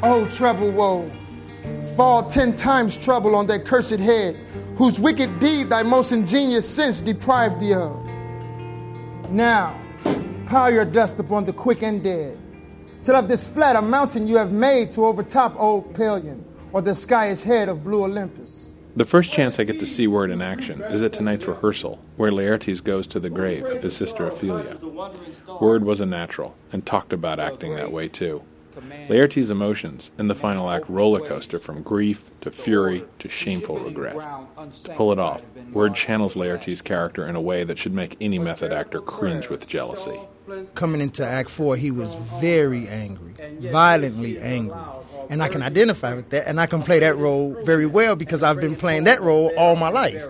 Oh, 0.00 0.26
treble 0.26 0.70
woe, 0.70 1.10
fall 1.96 2.22
ten 2.28 2.54
times 2.54 2.96
trouble 2.96 3.34
on 3.34 3.46
that 3.48 3.64
cursed 3.64 3.98
head, 3.98 4.36
whose 4.76 4.98
wicked 4.98 5.38
deed 5.38 5.68
thy 5.68 5.82
most 5.82 6.12
ingenious 6.12 6.68
sense 6.68 7.00
deprived 7.00 7.60
thee 7.60 7.74
of. 7.74 7.96
Now, 9.30 9.78
pile 10.46 10.72
your 10.72 10.84
dust 10.84 11.18
upon 11.20 11.44
the 11.44 11.52
quick 11.52 11.82
and 11.82 12.02
dead, 12.02 12.38
till 13.02 13.16
of 13.16 13.28
this 13.28 13.46
flat 13.46 13.76
a 13.76 13.82
mountain 13.82 14.26
you 14.26 14.36
have 14.36 14.52
made 14.52 14.92
to 14.92 15.04
overtop 15.04 15.54
old 15.58 15.92
Pelion, 15.94 16.44
or 16.72 16.82
the 16.82 16.92
skyish 16.92 17.42
head 17.42 17.68
of 17.68 17.84
blue 17.84 18.04
Olympus. 18.04 18.78
The 18.96 19.04
first 19.04 19.30
chance 19.30 19.60
I 19.60 19.64
get 19.64 19.78
to 19.78 19.86
see 19.86 20.08
Word 20.08 20.30
in 20.30 20.42
action 20.42 20.82
is 20.82 21.02
at 21.02 21.12
tonight's 21.12 21.46
rehearsal, 21.46 22.00
where 22.16 22.32
Laertes 22.32 22.82
goes 22.82 23.06
to 23.08 23.20
the 23.20 23.30
grave 23.30 23.64
of 23.64 23.82
his 23.82 23.96
sister 23.96 24.26
Ophelia. 24.26 24.76
Word 25.60 25.84
was 25.84 26.00
a 26.00 26.06
natural, 26.06 26.56
and 26.72 26.84
talked 26.84 27.12
about 27.12 27.38
acting 27.38 27.76
that 27.76 27.92
way 27.92 28.08
too. 28.08 28.42
Laertes' 29.08 29.50
emotions 29.50 30.10
in 30.18 30.28
the 30.28 30.34
final 30.34 30.70
act 30.70 30.88
roller 30.88 31.20
coaster 31.20 31.58
from 31.58 31.82
grief 31.82 32.30
to 32.40 32.50
fury 32.50 33.04
to 33.18 33.28
shameful 33.28 33.78
regret. 33.78 34.16
To 34.84 34.90
pull 34.94 35.12
it 35.12 35.18
off, 35.18 35.46
Word 35.72 35.94
channels 35.94 36.34
Laertes' 36.34 36.82
character 36.82 37.26
in 37.26 37.36
a 37.36 37.40
way 37.40 37.64
that 37.64 37.78
should 37.78 37.94
make 37.94 38.16
any 38.20 38.38
method 38.38 38.72
actor 38.72 39.00
cringe 39.00 39.48
with 39.48 39.66
jealousy. 39.68 40.18
Coming 40.74 41.00
into 41.00 41.24
Act 41.24 41.50
Four, 41.50 41.76
he 41.76 41.90
was 41.90 42.14
very 42.40 42.88
angry, 42.88 43.34
violently 43.60 44.38
angry. 44.38 44.78
And 45.30 45.42
I 45.42 45.48
can 45.48 45.62
identify 45.62 46.14
with 46.14 46.30
that, 46.30 46.46
and 46.46 46.60
I 46.60 46.66
can 46.66 46.82
play 46.82 47.00
that 47.00 47.16
role 47.18 47.54
very 47.62 47.86
well 47.86 48.16
because 48.16 48.42
I've 48.42 48.60
been 48.60 48.76
playing 48.76 49.04
that 49.04 49.20
role 49.20 49.52
all 49.56 49.76
my 49.76 49.90
life. 49.90 50.24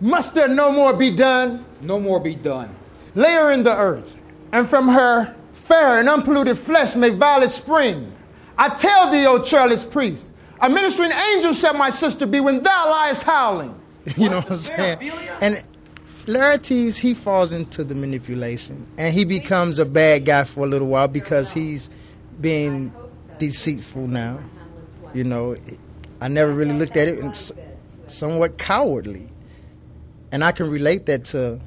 Must 0.00 0.34
there 0.34 0.48
no 0.48 0.70
more 0.70 0.92
be 0.92 1.14
done? 1.14 1.64
No 1.80 1.98
more 1.98 2.20
be 2.20 2.34
done. 2.34 2.74
Lay 3.14 3.32
her 3.32 3.50
in 3.50 3.62
the 3.62 3.76
earth, 3.76 4.18
and 4.52 4.68
from 4.68 4.88
her 4.88 5.34
fair 5.52 5.98
and 5.98 6.08
unpolluted 6.08 6.56
flesh 6.56 6.94
may 6.94 7.10
violet 7.10 7.50
spring. 7.50 8.12
I 8.58 8.68
tell 8.68 9.10
thee, 9.10 9.26
O 9.26 9.42
churlish 9.42 9.88
priest, 9.88 10.32
a 10.60 10.68
ministering 10.68 11.12
angel 11.12 11.52
shall 11.52 11.74
my 11.74 11.90
sister 11.90 12.26
be 12.26 12.40
when 12.40 12.62
thou 12.62 12.90
liest 12.90 13.22
howling. 13.22 13.80
You 14.16 14.30
know 14.30 14.36
what 14.36 14.50
I'm 14.50 14.56
saying? 14.56 14.98
And 15.40 15.64
Laertes, 16.26 16.96
he 16.96 17.12
falls 17.12 17.52
into 17.52 17.82
the 17.82 17.94
manipulation, 17.94 18.86
and 18.98 19.12
he 19.12 19.24
becomes 19.24 19.80
a 19.80 19.84
bad 19.84 20.24
guy 20.24 20.44
for 20.44 20.64
a 20.64 20.68
little 20.68 20.88
while 20.88 21.08
because 21.08 21.52
he's 21.52 21.90
being 22.40 22.92
deceitful 23.38 24.06
now. 24.06 24.40
You 25.14 25.24
know, 25.24 25.56
I 26.20 26.28
never 26.28 26.52
really 26.52 26.74
looked 26.74 26.96
at 26.96 27.08
it 27.08 27.18
and 27.18 27.34
somewhat 28.06 28.58
cowardly. 28.58 29.26
And 30.32 30.42
I 30.42 30.52
can 30.52 30.68
relate 30.70 31.06
that 31.06 31.24
to 31.26 31.60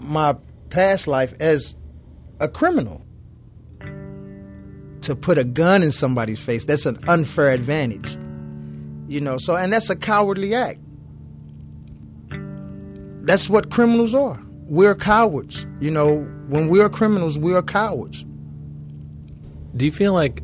my 0.00 0.36
past 0.70 1.06
life 1.06 1.32
as 1.40 1.76
a 2.40 2.48
criminal. 2.48 3.04
To 5.02 5.16
put 5.16 5.38
a 5.38 5.44
gun 5.44 5.82
in 5.82 5.90
somebody's 5.90 6.40
face, 6.40 6.64
that's 6.64 6.84
an 6.84 6.98
unfair 7.08 7.52
advantage. 7.52 8.18
You 9.08 9.20
know, 9.22 9.38
so, 9.38 9.56
and 9.56 9.72
that's 9.72 9.88
a 9.88 9.96
cowardly 9.96 10.54
act. 10.54 10.80
That's 13.22 13.48
what 13.48 13.70
criminals 13.70 14.14
are. 14.14 14.40
We're 14.66 14.94
cowards. 14.94 15.66
You 15.80 15.90
know, 15.90 16.18
when 16.48 16.68
we're 16.68 16.90
criminals, 16.90 17.38
we 17.38 17.54
are 17.54 17.62
cowards. 17.62 18.26
Do 19.78 19.84
you 19.84 19.92
feel 19.92 20.12
like 20.12 20.42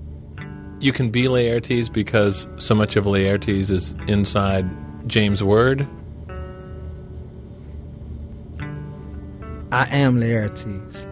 you 0.79 0.92
can 0.92 1.11
be 1.11 1.25
Laertes 1.25 1.92
because 1.92 2.47
so 2.57 2.73
much 2.73 2.94
of 2.94 3.05
Laertes 3.05 3.68
is 3.68 3.92
inside 4.07 4.64
James 5.09 5.42
Word? 5.42 5.88
I 9.73 9.88
am 9.90 10.20
Laertes. 10.20 11.09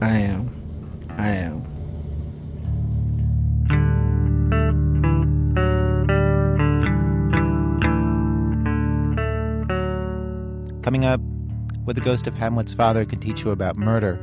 I 0.00 0.16
am. 0.16 0.48
I 1.18 1.28
am. 1.30 1.64
Coming 10.82 11.04
up, 11.04 11.20
what 11.82 11.96
the 11.96 12.00
ghost 12.00 12.28
of 12.28 12.38
Hamlet's 12.38 12.74
father 12.74 13.04
can 13.04 13.18
teach 13.18 13.42
you 13.42 13.50
about 13.50 13.76
murder. 13.76 14.20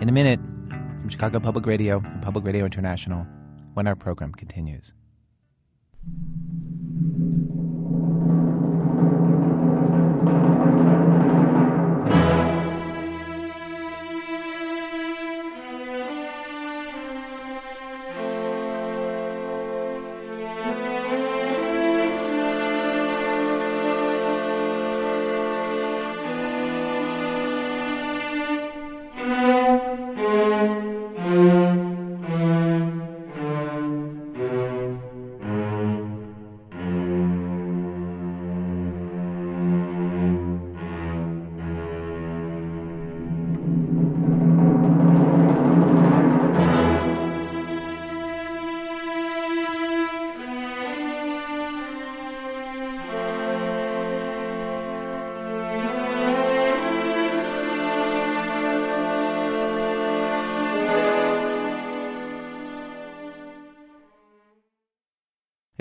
In 0.00 0.08
a 0.08 0.12
minute, 0.12 0.38
from 1.04 1.10
Chicago 1.10 1.38
Public 1.38 1.66
Radio 1.66 2.00
and 2.02 2.22
Public 2.22 2.46
Radio 2.46 2.64
International, 2.64 3.26
when 3.74 3.86
our 3.86 3.94
program 3.94 4.32
continues. 4.32 4.94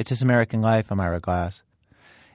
It's 0.04 0.10
This 0.10 0.22
American 0.22 0.62
Life. 0.62 0.91
I'm 0.91 0.99
Ira 0.99 1.22
Glass. 1.22 1.64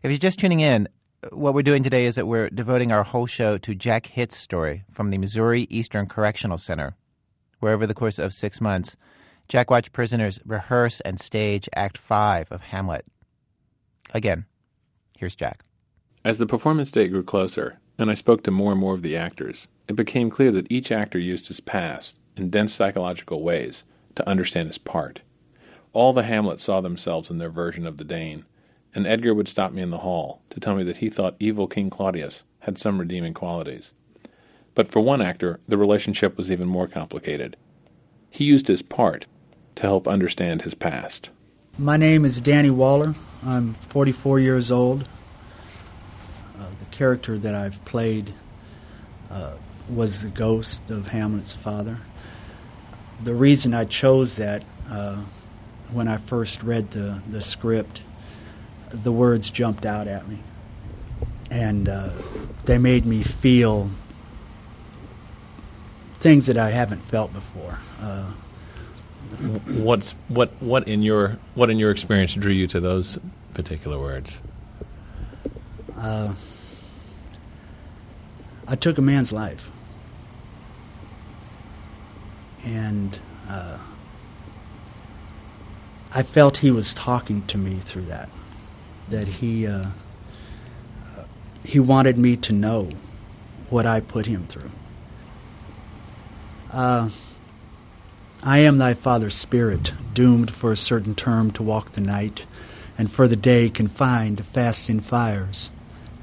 If 0.03 0.11
you're 0.11 0.17
just 0.17 0.39
tuning 0.39 0.61
in, 0.61 0.89
what 1.33 1.53
we're 1.53 1.61
doing 1.61 1.83
today 1.83 2.07
is 2.07 2.15
that 2.15 2.27
we're 2.27 2.49
devoting 2.49 2.93
our 2.93 3.03
whole 3.03 3.27
show 3.27 3.59
to 3.59 3.75
Jack 3.75 4.07
Hitt's 4.07 4.39
story 4.39 4.85
from 4.91 5.11
the 5.11 5.19
Missouri 5.19 5.67
Eastern 5.69 6.07
Correctional 6.07 6.57
Center, 6.57 6.97
where 7.61 7.75
over 7.75 7.87
the 7.87 7.93
course 7.93 8.19
of 8.19 8.33
six 8.33 8.63
months, 8.63 8.97
Jack 9.49 9.71
watched 9.71 9.93
prisoners 9.93 10.41
rehearse 10.47 11.01
and 11.01 11.21
stage 11.21 11.69
Act 11.77 11.99
Five 11.99 12.51
of 12.51 12.63
Hamlet. 12.63 13.05
Again, 14.15 14.47
here's 15.19 15.37
Jack. 15.37 15.63
As 16.25 16.39
the 16.39 16.47
performance 16.47 16.91
date 16.91 17.09
grew 17.09 17.23
closer, 17.23 17.81
and 17.99 18.11
I 18.11 18.15
spoke 18.15 18.43
to 18.45 18.51
more 18.51 18.73
and 18.73 18.81
more 18.81 18.95
of 18.95 19.03
the 19.03 19.15
actors, 19.15 19.69
it 19.87 19.95
became 19.95 20.31
clear 20.31 20.53
that 20.53 20.73
each 20.73 20.91
actor 20.91 21.19
used 21.19 21.49
his 21.49 21.61
past 21.61 22.17
in 22.35 22.49
dense 22.49 22.73
psychological 22.73 23.43
ways 23.43 23.85
to 24.15 24.27
understand 24.27 24.69
his 24.69 24.79
part. 24.79 25.21
All 25.93 26.13
the 26.13 26.23
Hamlets 26.23 26.65
saw 26.65 26.81
themselves 26.81 27.31
in 27.31 27.39
their 27.39 27.51
version 27.51 27.87
of 27.87 27.97
the 27.97 28.05
Dane, 28.05 28.45
and 28.95 29.07
Edgar 29.07 29.35
would 29.35 29.49
stop 29.49 29.73
me 29.73 29.83
in 29.83 29.91
the 29.91 29.99
hall 29.99 30.43
to 30.51 30.61
tell 30.61 30.75
me 30.75 30.83
that 30.85 30.99
he 30.99 31.09
thought 31.09 31.37
evil 31.39 31.67
King 31.67 31.91
Claudius 31.91 32.43
had 32.61 32.79
some 32.79 32.99
redeeming 32.99 33.35
qualities. 33.35 33.93
But 34.75 34.89
for 34.89 35.01
one 35.01 35.23
actor, 35.23 35.61
the 35.67 35.79
relationship 35.79 36.37
was 36.37 36.53
even 36.53 36.69
more 36.69 36.87
complicated. 36.87 37.57
He 38.31 38.45
used 38.45 38.69
his 38.69 38.83
part 38.83 39.27
to 39.77 39.83
help 39.83 40.07
understand 40.07 40.63
his 40.63 40.75
past. 40.75 41.31
My 41.79 41.97
name 41.97 42.25
is 42.25 42.41
Danny 42.41 42.71
Waller. 42.71 43.15
I'm 43.45 43.75
44 43.75 44.41
years 44.41 44.71
old. 44.71 45.09
Uh, 46.59 46.71
the 46.79 46.85
character 46.87 47.39
that 47.39 47.55
I've 47.55 47.85
played 47.85 48.35
uh, 49.31 49.55
was 49.89 50.23
the 50.23 50.31
ghost 50.31 50.91
of 50.91 51.09
Hamlet's 51.09 51.55
father. 51.55 52.01
The 53.23 53.35
reason 53.35 53.75
I 53.75 53.85
chose 53.85 54.37
that 54.37 54.65
uh, 54.91 55.25
when 55.93 56.09
I 56.09 56.17
first 56.19 56.63
read 56.63 56.91
the, 56.91 57.23
the 57.31 57.41
script, 57.41 58.03
the 58.91 59.13
words 59.13 59.51
jumped 59.51 59.87
out 59.87 60.09
at 60.09 60.29
me. 60.29 60.39
And 61.51 61.89
uh, 61.89 62.11
they 62.65 62.79
made 62.79 63.07
me 63.07 63.23
feel 63.23 63.91
things 66.21 66.47
that 66.47 66.57
I 66.59 66.71
haven't 66.71 67.03
felt 67.03 67.33
before. 67.33 67.79
Uh, 68.01 68.33
What's 69.67 70.13
what 70.29 70.51
what 70.61 70.89
in 70.89 71.03
your 71.03 71.39
what 71.55 71.69
in 71.69 71.79
your 71.79 71.91
experience 71.91 72.33
drew 72.33 72.53
you 72.53 72.67
to 72.69 72.81
those 72.81 73.19
particular 73.53 73.99
words? 73.99 74.41
uh, 75.99 76.33
I 78.67 78.77
took 78.77 78.97
a 78.99 79.03
man's 79.03 79.33
life. 79.33 79.71
And 82.65 83.19
uh, 83.49 83.79
I 86.13 86.23
felt 86.23 86.59
he 86.59 86.71
was 86.71 86.95
talking 86.95 87.47
to 87.47 87.59
me 87.59 87.77
through 87.81 88.07
that. 88.07 88.31
That 89.11 89.29
he, 89.29 89.67
uh, 89.67 89.89
he 91.65 91.79
wanted 91.79 92.19
me 92.19 92.37
to 92.37 92.53
know 92.53 92.91
what 93.69 93.87
I 93.87 94.01
put 94.01 94.27
him 94.27 94.47
through. 94.47 94.71
Uh, 96.73 97.11
I 98.43 98.59
am 98.59 98.79
thy 98.79 98.95
father's 98.95 99.35
spirit, 99.35 99.93
doomed 100.15 100.51
for 100.51 100.73
a 100.73 100.77
certain 100.77 101.15
term 101.15 101.51
to 101.53 101.63
walk 101.63 101.93
the 101.93 102.01
night, 102.01 102.47
and 102.97 103.11
for 103.11 103.29
the 103.29 103.37
day 103.37 103.69
confined 103.69 104.39
to 104.39 104.45
fasting 104.45 105.01
fires, 105.01 105.71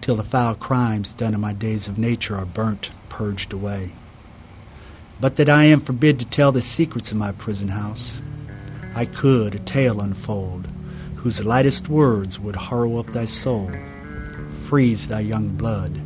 till 0.02 0.16
the 0.16 0.24
foul 0.24 0.56
crimes 0.56 1.14
done 1.14 1.34
in 1.34 1.42
my 1.42 1.54
days 1.54 1.88
of 1.88 1.98
nature 1.98 2.36
are 2.36 2.46
burnt, 2.46 2.92
purged 3.10 3.54
away. 3.54 3.94
But 5.20 5.36
that 5.36 5.50
I 5.50 5.66
am 5.66 5.82
forbid 5.82 6.20
to 6.20 6.26
tell 6.26 6.52
the 6.52 6.62
secrets 6.62 7.12
of 7.12 7.18
my 7.18 7.32
prison 7.32 7.70
house, 7.70 8.22
I 8.98 9.04
could 9.04 9.56
a 9.56 9.60
tale 9.60 10.00
unfold, 10.00 10.68
whose 11.18 11.44
lightest 11.44 11.90
words 11.90 12.40
would 12.40 12.56
harrow 12.56 12.98
up 12.98 13.08
thy 13.08 13.26
soul, 13.26 13.70
freeze 14.50 15.10
thy 15.10 15.20
young 15.20 15.50
blood, 15.50 16.02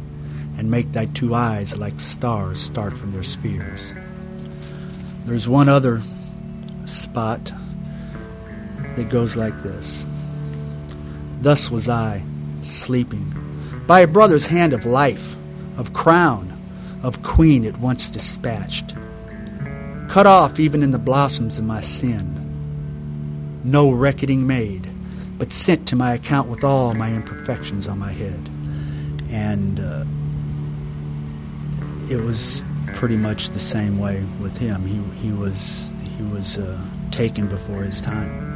and 0.57 0.71
make 0.71 0.91
thy 0.91 1.05
two 1.05 1.35
eyes 1.35 1.77
like 1.77 1.99
stars 1.99 2.59
start 2.59 2.97
from 2.97 3.11
their 3.11 3.23
spheres. 3.23 3.93
There's 5.25 5.47
one 5.47 5.69
other 5.69 6.01
spot 6.85 7.51
that 8.95 9.09
goes 9.09 9.35
like 9.35 9.61
this. 9.61 10.03
Thus 11.41 11.69
was 11.69 11.87
I, 11.87 12.23
sleeping, 12.61 13.35
by 13.85 13.99
a 13.99 14.07
brother's 14.07 14.47
hand 14.47 14.73
of 14.73 14.87
life, 14.87 15.35
of 15.77 15.93
crown, 15.93 16.59
of 17.03 17.21
queen 17.21 17.65
at 17.65 17.79
once 17.79 18.09
dispatched, 18.09 18.95
cut 20.07 20.25
off 20.25 20.59
even 20.59 20.81
in 20.81 20.89
the 20.89 20.97
blossoms 20.97 21.59
of 21.59 21.65
my 21.65 21.81
sin. 21.81 22.48
No 23.63 23.91
reckoning 23.91 24.47
made, 24.47 24.91
but 25.37 25.51
sent 25.51 25.87
to 25.89 25.95
my 25.95 26.13
account 26.13 26.47
with 26.49 26.63
all 26.63 26.93
my 26.93 27.13
imperfections 27.13 27.87
on 27.87 27.99
my 27.99 28.11
head. 28.11 28.49
And 29.29 29.79
uh, 29.79 30.05
it 32.09 32.21
was 32.21 32.63
pretty 32.93 33.17
much 33.17 33.49
the 33.49 33.59
same 33.59 33.99
way 33.99 34.25
with 34.41 34.57
him. 34.57 34.85
He, 34.85 35.27
he 35.27 35.31
was, 35.31 35.91
he 36.17 36.23
was 36.23 36.57
uh, 36.57 36.81
taken 37.11 37.47
before 37.47 37.83
his 37.83 38.01
time. 38.01 38.47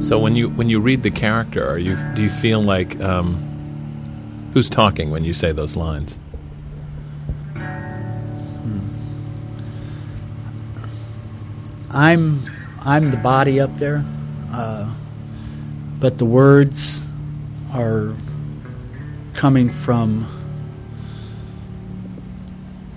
So 0.00 0.18
when 0.18 0.34
you 0.34 0.48
when 0.48 0.68
you 0.68 0.80
read 0.80 1.04
the 1.04 1.10
character, 1.12 1.78
you 1.78 1.96
do 2.14 2.22
you 2.22 2.30
feel 2.30 2.60
like 2.60 3.00
um, 3.00 4.50
who's 4.52 4.68
talking 4.68 5.12
when 5.12 5.22
you 5.22 5.32
say 5.32 5.52
those 5.52 5.76
lines? 5.76 6.18
I'm 11.92 12.48
I'm 12.82 13.10
the 13.10 13.16
body 13.16 13.58
up 13.60 13.76
there, 13.76 14.04
uh, 14.52 14.94
but 15.98 16.18
the 16.18 16.24
words 16.24 17.02
are 17.74 18.14
coming 19.34 19.70
from 19.70 20.28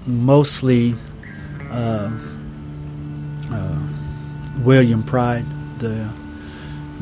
mostly 0.06 0.96
uh, 1.72 2.18
uh, 3.52 3.88
William 4.60 5.04
Pride, 5.04 5.46
the 5.80 6.08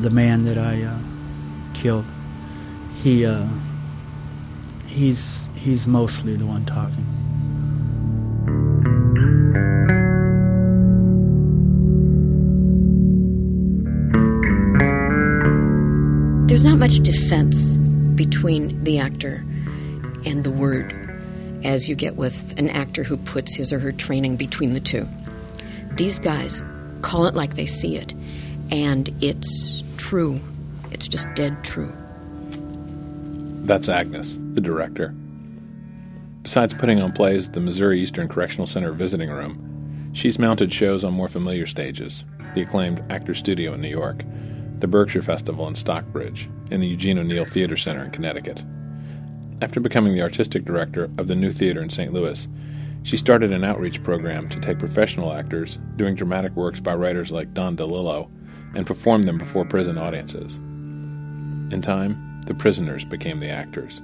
the 0.00 0.10
man 0.10 0.42
that 0.44 0.56
I 0.56 0.82
uh, 0.82 0.98
killed. 1.74 2.06
He 3.02 3.26
uh, 3.26 3.48
he's 4.86 5.50
he's 5.54 5.86
mostly 5.86 6.36
the 6.36 6.46
one 6.46 6.64
talking. 6.64 7.21
There's 16.62 16.74
not 16.74 16.78
much 16.78 17.00
defense 17.00 17.74
between 18.14 18.84
the 18.84 19.00
actor 19.00 19.44
and 20.24 20.44
the 20.44 20.52
word 20.52 20.92
as 21.64 21.88
you 21.88 21.96
get 21.96 22.14
with 22.14 22.56
an 22.56 22.68
actor 22.68 23.02
who 23.02 23.16
puts 23.16 23.56
his 23.56 23.72
or 23.72 23.80
her 23.80 23.90
training 23.90 24.36
between 24.36 24.72
the 24.72 24.78
two. 24.78 25.08
These 25.96 26.20
guys 26.20 26.62
call 27.00 27.26
it 27.26 27.34
like 27.34 27.54
they 27.54 27.66
see 27.66 27.96
it, 27.96 28.14
and 28.70 29.10
it's 29.20 29.82
true. 29.96 30.38
It's 30.92 31.08
just 31.08 31.34
dead 31.34 31.64
true. 31.64 31.92
That's 33.64 33.88
Agnes, 33.88 34.38
the 34.54 34.60
director. 34.60 35.12
Besides 36.44 36.74
putting 36.74 37.02
on 37.02 37.10
plays 37.10 37.48
at 37.48 37.54
the 37.54 37.60
Missouri 37.60 38.00
Eastern 38.00 38.28
Correctional 38.28 38.68
Center 38.68 38.92
Visiting 38.92 39.30
Room, 39.30 40.12
she's 40.12 40.38
mounted 40.38 40.72
shows 40.72 41.02
on 41.02 41.12
more 41.12 41.28
familiar 41.28 41.66
stages 41.66 42.24
the 42.54 42.62
acclaimed 42.62 43.02
Actor 43.10 43.34
Studio 43.34 43.72
in 43.72 43.80
New 43.80 43.88
York, 43.88 44.22
the 44.80 44.86
Berkshire 44.86 45.22
Festival 45.22 45.66
in 45.68 45.74
Stockbridge, 45.74 46.48
and 46.70 46.82
the 46.82 46.86
Eugene 46.86 47.18
O'Neill 47.18 47.44
Theater 47.44 47.76
Center 47.76 48.04
in 48.04 48.10
Connecticut. 48.10 48.62
After 49.60 49.80
becoming 49.80 50.14
the 50.14 50.22
artistic 50.22 50.64
director 50.64 51.10
of 51.18 51.28
the 51.28 51.36
New 51.36 51.52
Theater 51.52 51.80
in 51.80 51.90
St. 51.90 52.12
Louis, 52.12 52.48
she 53.04 53.16
started 53.16 53.52
an 53.52 53.64
outreach 53.64 54.02
program 54.02 54.48
to 54.48 54.60
take 54.60 54.78
professional 54.78 55.32
actors 55.32 55.78
doing 55.96 56.14
dramatic 56.14 56.54
works 56.56 56.80
by 56.80 56.94
writers 56.94 57.30
like 57.30 57.54
Don 57.54 57.76
DeLillo 57.76 58.30
and 58.74 58.86
perform 58.86 59.22
them 59.22 59.38
before 59.38 59.64
prison 59.64 59.98
audiences. 59.98 60.56
In 61.72 61.80
time, 61.82 62.40
the 62.46 62.54
prisoners 62.54 63.04
became 63.04 63.40
the 63.40 63.50
actors, 63.50 64.00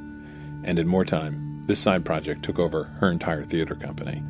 and 0.64 0.78
in 0.78 0.86
more 0.86 1.04
time, 1.04 1.64
this 1.66 1.78
side 1.78 2.04
project 2.04 2.42
took 2.42 2.58
over 2.58 2.84
her 3.00 3.10
entire 3.10 3.44
theater 3.44 3.74
company. 3.74 4.22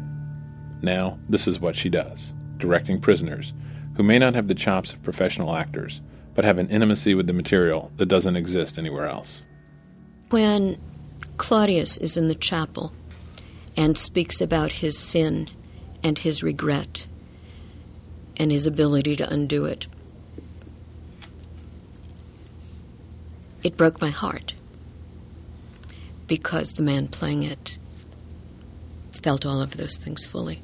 Now, 0.82 1.18
this 1.28 1.46
is 1.46 1.60
what 1.60 1.76
she 1.76 1.88
does 1.88 2.32
directing 2.58 3.00
prisoners 3.00 3.52
who 3.94 4.02
may 4.02 4.18
not 4.18 4.34
have 4.34 4.48
the 4.48 4.54
chops 4.54 4.92
of 4.92 5.02
professional 5.02 5.54
actors, 5.54 6.00
but 6.38 6.44
have 6.44 6.58
an 6.58 6.68
intimacy 6.68 7.16
with 7.16 7.26
the 7.26 7.32
material 7.32 7.90
that 7.96 8.06
doesn't 8.06 8.36
exist 8.36 8.78
anywhere 8.78 9.08
else. 9.08 9.42
When 10.30 10.80
Claudius 11.36 11.98
is 11.98 12.16
in 12.16 12.28
the 12.28 12.34
chapel 12.36 12.92
and 13.76 13.98
speaks 13.98 14.40
about 14.40 14.70
his 14.70 14.96
sin 14.96 15.48
and 16.04 16.16
his 16.16 16.44
regret 16.44 17.08
and 18.36 18.52
his 18.52 18.68
ability 18.68 19.16
to 19.16 19.28
undo 19.28 19.64
it, 19.64 19.88
it 23.64 23.76
broke 23.76 24.00
my 24.00 24.10
heart 24.10 24.54
because 26.28 26.74
the 26.74 26.84
man 26.84 27.08
playing 27.08 27.42
it 27.42 27.78
felt 29.10 29.44
all 29.44 29.60
of 29.60 29.76
those 29.76 29.96
things 29.96 30.24
fully. 30.24 30.62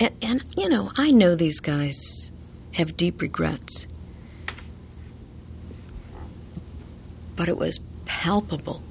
And, 0.00 0.10
and, 0.20 0.44
you 0.56 0.68
know, 0.68 0.90
I 0.96 1.12
know 1.12 1.36
these 1.36 1.60
guys 1.60 2.32
have 2.74 2.96
deep 2.96 3.20
regrets, 3.20 3.86
but 7.36 7.48
it 7.48 7.56
was 7.56 7.80
palpable. 8.04 8.82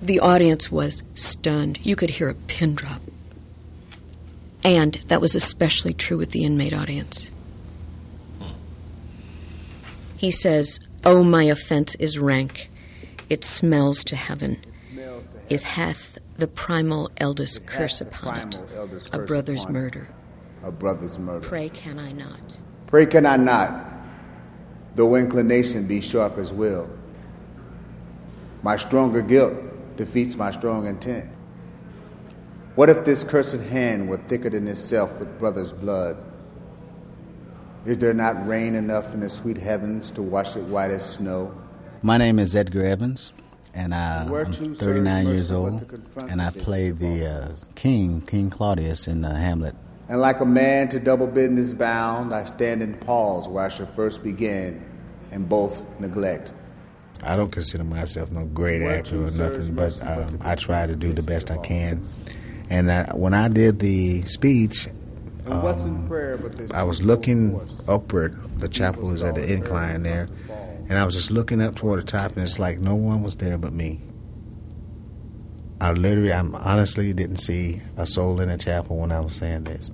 The 0.00 0.20
audience 0.20 0.70
was 0.70 1.02
stunned. 1.14 1.84
You 1.84 1.96
could 1.96 2.10
hear 2.10 2.28
a 2.28 2.34
pin 2.34 2.74
drop. 2.74 3.00
And 4.64 4.94
that 5.08 5.20
was 5.20 5.34
especially 5.34 5.94
true 5.94 6.18
with 6.18 6.32
the 6.32 6.44
inmate 6.44 6.74
audience. 6.74 7.30
He 10.16 10.30
says, 10.30 10.80
Oh, 11.04 11.22
my 11.22 11.44
offense 11.44 11.94
is 11.96 12.18
rank. 12.18 12.70
It 13.28 13.44
smells 13.44 14.02
to 14.04 14.16
heaven. 14.16 14.58
It 15.48 15.62
hath 15.62 16.18
the 16.36 16.48
primal 16.48 17.10
eldest 17.18 17.66
curse 17.66 18.00
upon 18.00 18.52
it, 18.52 18.58
a 19.12 19.18
brother's 19.18 19.68
murder. 19.68 20.08
A 20.62 20.70
brother's 20.70 21.18
murder. 21.18 21.46
Pray 21.46 21.68
can 21.68 21.98
I 21.98 22.12
not? 22.12 22.56
Pray 22.86 23.06
can 23.06 23.26
I 23.26 23.36
not, 23.36 23.86
though 24.94 25.14
inclination 25.16 25.86
be 25.86 26.00
sharp 26.00 26.38
as 26.38 26.52
will. 26.52 26.88
My 28.62 28.76
stronger 28.76 29.22
guilt 29.22 29.54
defeats 29.96 30.36
my 30.36 30.50
strong 30.50 30.86
intent. 30.86 31.30
What 32.74 32.90
if 32.90 33.04
this 33.04 33.24
cursed 33.24 33.60
hand 33.60 34.08
were 34.08 34.18
thicker 34.18 34.50
than 34.50 34.68
itself 34.68 35.18
with 35.18 35.38
brother's 35.38 35.72
blood? 35.72 36.22
Is 37.86 37.98
there 37.98 38.12
not 38.12 38.46
rain 38.46 38.74
enough 38.74 39.14
in 39.14 39.20
the 39.20 39.28
sweet 39.28 39.56
heavens 39.56 40.10
to 40.12 40.22
wash 40.22 40.56
it 40.56 40.64
white 40.64 40.90
as 40.90 41.08
snow? 41.08 41.54
My 42.02 42.18
name 42.18 42.38
is 42.38 42.54
Edgar 42.54 42.84
Evans, 42.84 43.32
and 43.72 43.94
I, 43.94 44.28
Where 44.28 44.44
I'm 44.44 44.74
39 44.74 45.26
years 45.26 45.52
old, 45.52 45.88
and 46.28 46.42
I 46.42 46.50
this 46.50 46.62
played 46.64 46.98
the 46.98 47.26
uh, 47.26 47.52
king, 47.74 48.20
King 48.20 48.50
Claudius, 48.50 49.06
in 49.08 49.24
uh, 49.24 49.34
Hamlet. 49.34 49.74
And 50.08 50.20
like 50.20 50.40
a 50.40 50.46
man 50.46 50.88
to 50.90 51.00
double 51.00 51.26
business 51.26 51.74
bound, 51.74 52.32
I 52.32 52.44
stand 52.44 52.82
and 52.82 53.00
pause 53.00 53.48
where 53.48 53.64
I 53.64 53.68
should 53.68 53.88
first 53.88 54.22
begin, 54.22 54.84
and 55.32 55.48
both 55.48 55.82
neglect. 55.98 56.52
I 57.24 57.34
don't 57.34 57.50
consider 57.50 57.82
myself 57.82 58.30
no 58.30 58.44
great 58.44 58.82
Where 58.82 58.98
actor 58.98 59.16
or 59.16 59.30
nothing, 59.30 59.74
but 59.74 60.00
um, 60.06 60.38
I 60.42 60.54
try 60.54 60.86
to 60.86 60.94
do 60.94 61.12
the 61.12 61.22
best 61.22 61.50
I 61.50 61.56
can. 61.58 62.02
And 62.70 62.90
uh, 62.90 63.14
when 63.14 63.34
I 63.34 63.48
did 63.48 63.78
the 63.80 64.22
speech, 64.22 64.86
And 65.46 65.62
what's 65.62 65.84
in 65.84 65.96
um, 65.96 66.08
prayer 66.08 66.36
but 66.36 66.52
this 66.52 66.70
I 66.72 66.82
was 66.82 67.02
looking 67.04 67.52
force? 67.52 67.82
upward. 67.88 68.36
The 68.60 68.68
chapel 68.68 69.10
was 69.10 69.22
at 69.24 69.34
the 69.34 69.52
incline 69.52 70.02
there, 70.02 70.28
and 70.88 70.98
I 70.98 71.04
was 71.04 71.14
just 71.16 71.30
looking 71.30 71.60
up 71.60 71.74
toward 71.74 72.00
the 72.00 72.06
top, 72.06 72.32
and 72.32 72.42
it's 72.42 72.58
like 72.58 72.78
no 72.78 72.94
one 72.94 73.22
was 73.22 73.36
there 73.36 73.58
but 73.58 73.72
me. 73.72 74.00
I 75.80 75.92
literally, 75.92 76.32
I 76.32 76.40
honestly 76.40 77.12
didn't 77.12 77.38
see 77.38 77.80
a 77.96 78.06
soul 78.06 78.40
in 78.40 78.48
the 78.48 78.56
chapel 78.56 78.96
when 78.96 79.12
I 79.12 79.20
was 79.20 79.36
saying 79.36 79.64
this. 79.64 79.90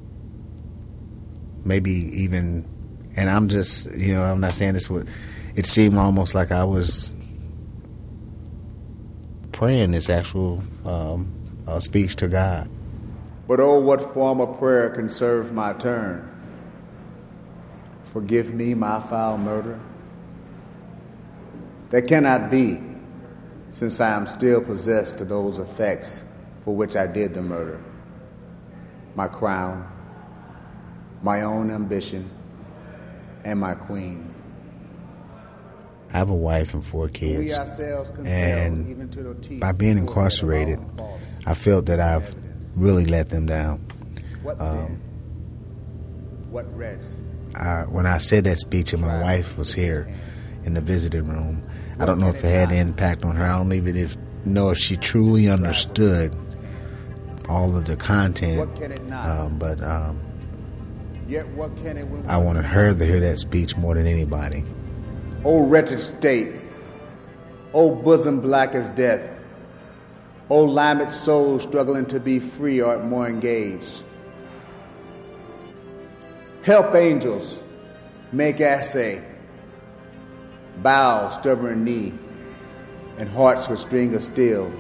Maybe 1.65 1.93
even, 1.93 2.69
and 3.17 3.29
I'm 3.29 3.49
just, 3.49 3.91
you 3.93 4.15
know, 4.15 4.23
I'm 4.23 4.41
not 4.41 4.55
saying 4.55 4.75
this 4.75 4.89
with. 4.89 5.09
It 5.55 5.67
seemed 5.67 5.97
almost 5.97 6.35
like 6.35 6.51
I 6.51 6.65
was 6.65 7.15
praying 9.51 9.91
this 9.91 10.09
actual 10.09 10.63
um, 10.85 11.33
uh, 11.67 11.79
speech 11.79 12.17
to 12.17 12.29
God. 12.29 12.69
But 13.47 13.61
oh, 13.61 13.79
what 13.79 14.15
form 14.15 14.41
of 14.41 14.59
prayer 14.59 14.91
can 14.91 15.09
serve 15.09 15.53
my 15.53 15.73
turn? 15.75 16.29
Forgive 18.05 18.55
me 18.55 18.75
my 18.75 19.01
foul 19.01 19.39
murder. 19.39 19.81
That 21.91 22.09
cannot 22.09 22.51
be, 22.51 22.81
since 23.73 24.01
I 24.01 24.11
am 24.15 24.27
still 24.27 24.61
possessed 24.61 25.21
of 25.21 25.29
those 25.29 25.59
effects 25.59 26.23
for 26.61 26.77
which 26.77 26.95
I 26.95 27.07
did 27.07 27.35
the 27.35 27.43
murder. 27.43 27.83
My 29.15 29.29
crown, 29.29 29.91
my 31.23 31.43
own 31.43 31.71
ambition, 31.71 32.31
and 33.45 33.59
my 33.59 33.75
queen. 33.75 34.33
I 36.13 36.19
have 36.19 36.31
a 36.31 36.35
wife 36.35 36.75
and 36.75 36.85
four 36.85 37.09
kids. 37.09 37.39
We 37.39 37.55
ourselves 37.55 38.11
compelled 38.11 38.29
even 38.87 39.01
And 39.01 39.13
to 39.13 39.23
the 39.23 39.35
teeth 39.35 39.61
by 39.61 39.73
being 39.73 40.05
before 40.05 40.25
we 40.25 40.59
have 40.59 40.69
our 40.69 40.73
incarcerated. 40.75 40.79
I 41.47 41.55
felt 41.55 41.87
that 41.87 41.99
I've 41.99 42.35
really 42.77 43.07
let 43.07 43.31
them 43.31 43.47
down. 43.47 43.87
What 44.43 44.61
Um. 44.61 45.01
What 46.51 46.77
rest? 46.77 47.17
I, 47.55 47.83
when 47.83 48.05
I 48.05 48.19
said 48.19 48.45
that 48.45 48.59
speech 48.59 48.93
and 48.93 49.01
my 49.01 49.23
wife 49.23 49.57
was 49.57 49.73
here 49.73 50.07
in 50.65 50.75
the 50.75 50.83
visiting 50.83 51.27
room, 51.27 51.67
I 51.99 52.07
don't 52.07 52.19
know 52.19 52.29
if 52.29 52.43
it 52.45 52.49
had 52.49 52.71
an 52.71 52.77
impact 52.77 53.25
on 53.25 53.37
her. 53.37 53.45
I 53.45 53.59
don't 53.59 53.73
even 53.73 53.97
if, 53.97 54.17
know 54.45 54.71
if 54.71 54.79
she 54.79 54.97
truly 54.97 55.49
understood 55.49 56.35
all 57.49 57.77
of 57.77 57.85
the 57.85 57.97
content. 57.97 58.59
What 58.59 58.77
can 58.77 58.93
it 58.93 59.05
not? 59.05 59.29
Um, 59.29 59.59
but 59.59 59.83
um, 59.83 60.21
Yet 61.29 61.49
what 61.49 61.75
can 61.77 61.97
it 61.97 62.07
when 62.09 62.29
I 62.29 62.37
wanted 62.37 62.65
her 62.65 62.93
to 62.93 63.05
hear 63.05 63.21
that 63.21 63.39
speech 63.39 63.77
more 63.77 63.95
than 63.95 64.07
anybody. 64.07 64.65
O 65.45 65.67
wretched 65.67 66.01
state, 66.01 66.53
O 67.75 67.95
bosom 67.95 68.41
black 68.41 68.75
as 68.75 68.89
death, 68.91 69.41
O 70.51 70.63
limed 70.63 71.11
soul 71.11 71.59
struggling 71.59 72.07
to 72.07 72.21
be 72.21 72.39
free 72.39 72.81
art 72.81 73.05
more 73.05 73.27
engaged. 73.29 74.05
Help 76.63 76.95
angels, 76.95 77.63
make 78.31 78.61
assay, 78.61 79.25
bow 80.79 81.29
stubborn 81.29 81.85
knee, 81.85 82.13
and 83.19 83.29
hearts 83.29 83.69
with 83.69 83.79
string 83.79 84.15
of 84.15 84.23
steel, 84.23 84.73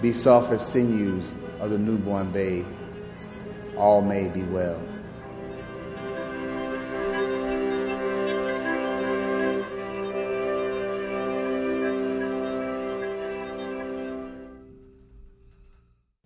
be 0.00 0.12
soft 0.12 0.52
as 0.52 0.66
sinews 0.66 1.34
of 1.60 1.70
the 1.70 1.78
newborn 1.78 2.30
babe. 2.32 2.66
All 3.76 4.02
may 4.02 4.28
be 4.28 4.42
well. 4.42 4.80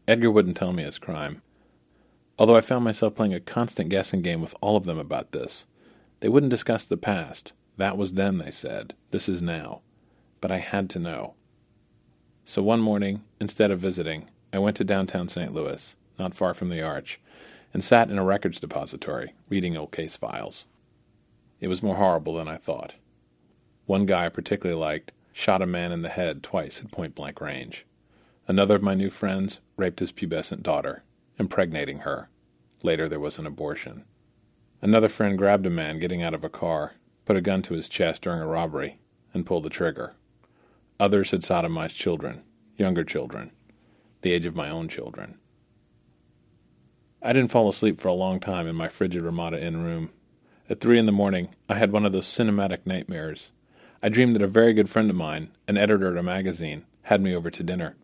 Edgar 0.09 0.31
wouldn't 0.31 0.57
tell 0.57 0.73
me 0.73 0.85
his 0.85 0.99
crime. 0.99 1.43
Although 2.39 2.57
I 2.57 2.61
found 2.61 2.85
myself 2.85 3.15
playing 3.15 3.35
a 3.35 3.41
constant 3.41 3.89
guessing 3.89 4.23
game 4.23 4.41
with 4.41 4.55
all 4.61 4.77
of 4.77 4.85
them 4.85 4.99
about 4.99 5.33
this. 5.33 5.67
They 6.21 6.29
wouldn't 6.29 6.51
discuss 6.51 6.85
the 6.85 6.97
past. 6.97 7.53
That 7.77 7.97
was 7.97 8.15
then, 8.15 8.39
they 8.39 8.51
said. 8.51 8.95
This 9.11 9.29
is 9.29 9.43
now. 9.43 9.83
But 10.41 10.51
I 10.51 10.59
had 10.59 10.89
to 10.91 10.99
know. 10.99 11.35
So 12.45 12.63
one 12.63 12.81
morning, 12.81 13.25
instead 13.41 13.71
of 13.71 13.81
visiting, 13.81 14.31
I 14.53 14.59
went 14.59 14.77
to 14.77 14.85
downtown 14.85 15.29
St. 15.29 15.53
Louis, 15.53 15.97
not 16.19 16.37
far 16.37 16.55
from 16.55 16.69
the 16.69 16.83
Arch, 16.83 17.21
and 17.75 17.83
sat 17.83 18.11
in 18.11 18.19
a 18.19 18.25
records 18.25 18.61
depository, 18.61 19.35
reading 19.49 19.77
old 19.77 19.93
case 19.93 20.17
files. 20.17 20.67
It 21.61 21.69
was 21.69 21.83
more 21.83 21.97
horrible 21.97 22.35
than 22.35 22.49
I 22.49 22.57
thought. 22.57 22.95
One 23.87 24.07
guy 24.07 24.27
I 24.27 24.29
particularly 24.31 24.81
liked 24.81 25.13
shot 25.33 25.61
a 25.61 25.67
man 25.67 25.93
in 25.93 26.03
the 26.03 26.09
head 26.09 26.43
twice 26.43 26.81
at 26.81 26.91
point 26.91 27.15
blank 27.15 27.41
range. 27.41 27.85
Another 28.49 28.77
of 28.77 28.83
my 28.83 28.95
new 28.95 29.11
friends 29.11 29.61
raped 29.77 29.99
his 29.99 30.13
pubescent 30.13 30.63
daughter, 30.63 31.03
impregnating 31.39 31.99
her. 32.01 32.29
Later, 32.83 33.09
there 33.09 33.21
was 33.21 33.39
an 33.39 33.47
abortion. 33.47 34.05
Another 34.81 35.09
friend 35.09 35.37
grabbed 35.37 35.67
a 35.67 35.71
man 35.71 35.99
getting 35.99 36.23
out 36.23 36.35
of 36.35 36.45
a 36.45 36.49
car, 36.49 36.95
put 37.27 37.37
a 37.37 37.43
gun 37.43 37.61
to 37.61 37.75
his 37.75 37.89
chest 37.89 38.23
during 38.23 38.41
a 38.41 38.47
robbery, 38.47 38.99
and 39.35 39.45
pulled 39.45 39.65
the 39.65 39.71
trigger. 39.71 40.15
Others 40.99 41.33
had 41.33 41.43
sodomized 41.43 41.97
children, 41.97 42.43
younger 42.79 43.05
children, 43.05 43.51
the 44.23 44.33
age 44.33 44.47
of 44.47 44.57
my 44.57 44.71
own 44.71 44.89
children. 44.89 45.39
I 47.21 47.33
didn't 47.33 47.51
fall 47.51 47.69
asleep 47.69 48.01
for 48.01 48.09
a 48.09 48.15
long 48.15 48.41
time 48.41 48.67
in 48.67 48.77
my 48.77 48.89
frigid 48.89 49.23
Ramada 49.23 49.63
Inn 49.63 49.85
room. 49.85 50.11
At 50.71 50.81
three 50.81 50.99
in 50.99 51.07
the 51.07 51.13
morning, 51.13 51.49
I 51.69 51.75
had 51.75 51.93
one 51.93 52.07
of 52.07 52.13
those 52.13 52.27
cinematic 52.27 52.87
nightmares. 52.87 53.51
I 54.03 54.09
dreamed 54.09 54.37
that 54.37 54.43
a 54.43 54.49
very 54.49 54.73
good 54.73 54.89
friend 54.89 55.11
of 55.11 55.17
mine, 55.17 55.51
an 55.67 55.77
editor 55.77 56.13
at 56.13 56.19
a 56.19 56.23
magazine, 56.23 56.85
had 57.03 57.21
me 57.21 57.35
over 57.35 57.51
to 57.51 57.63
dinner. 57.63 57.97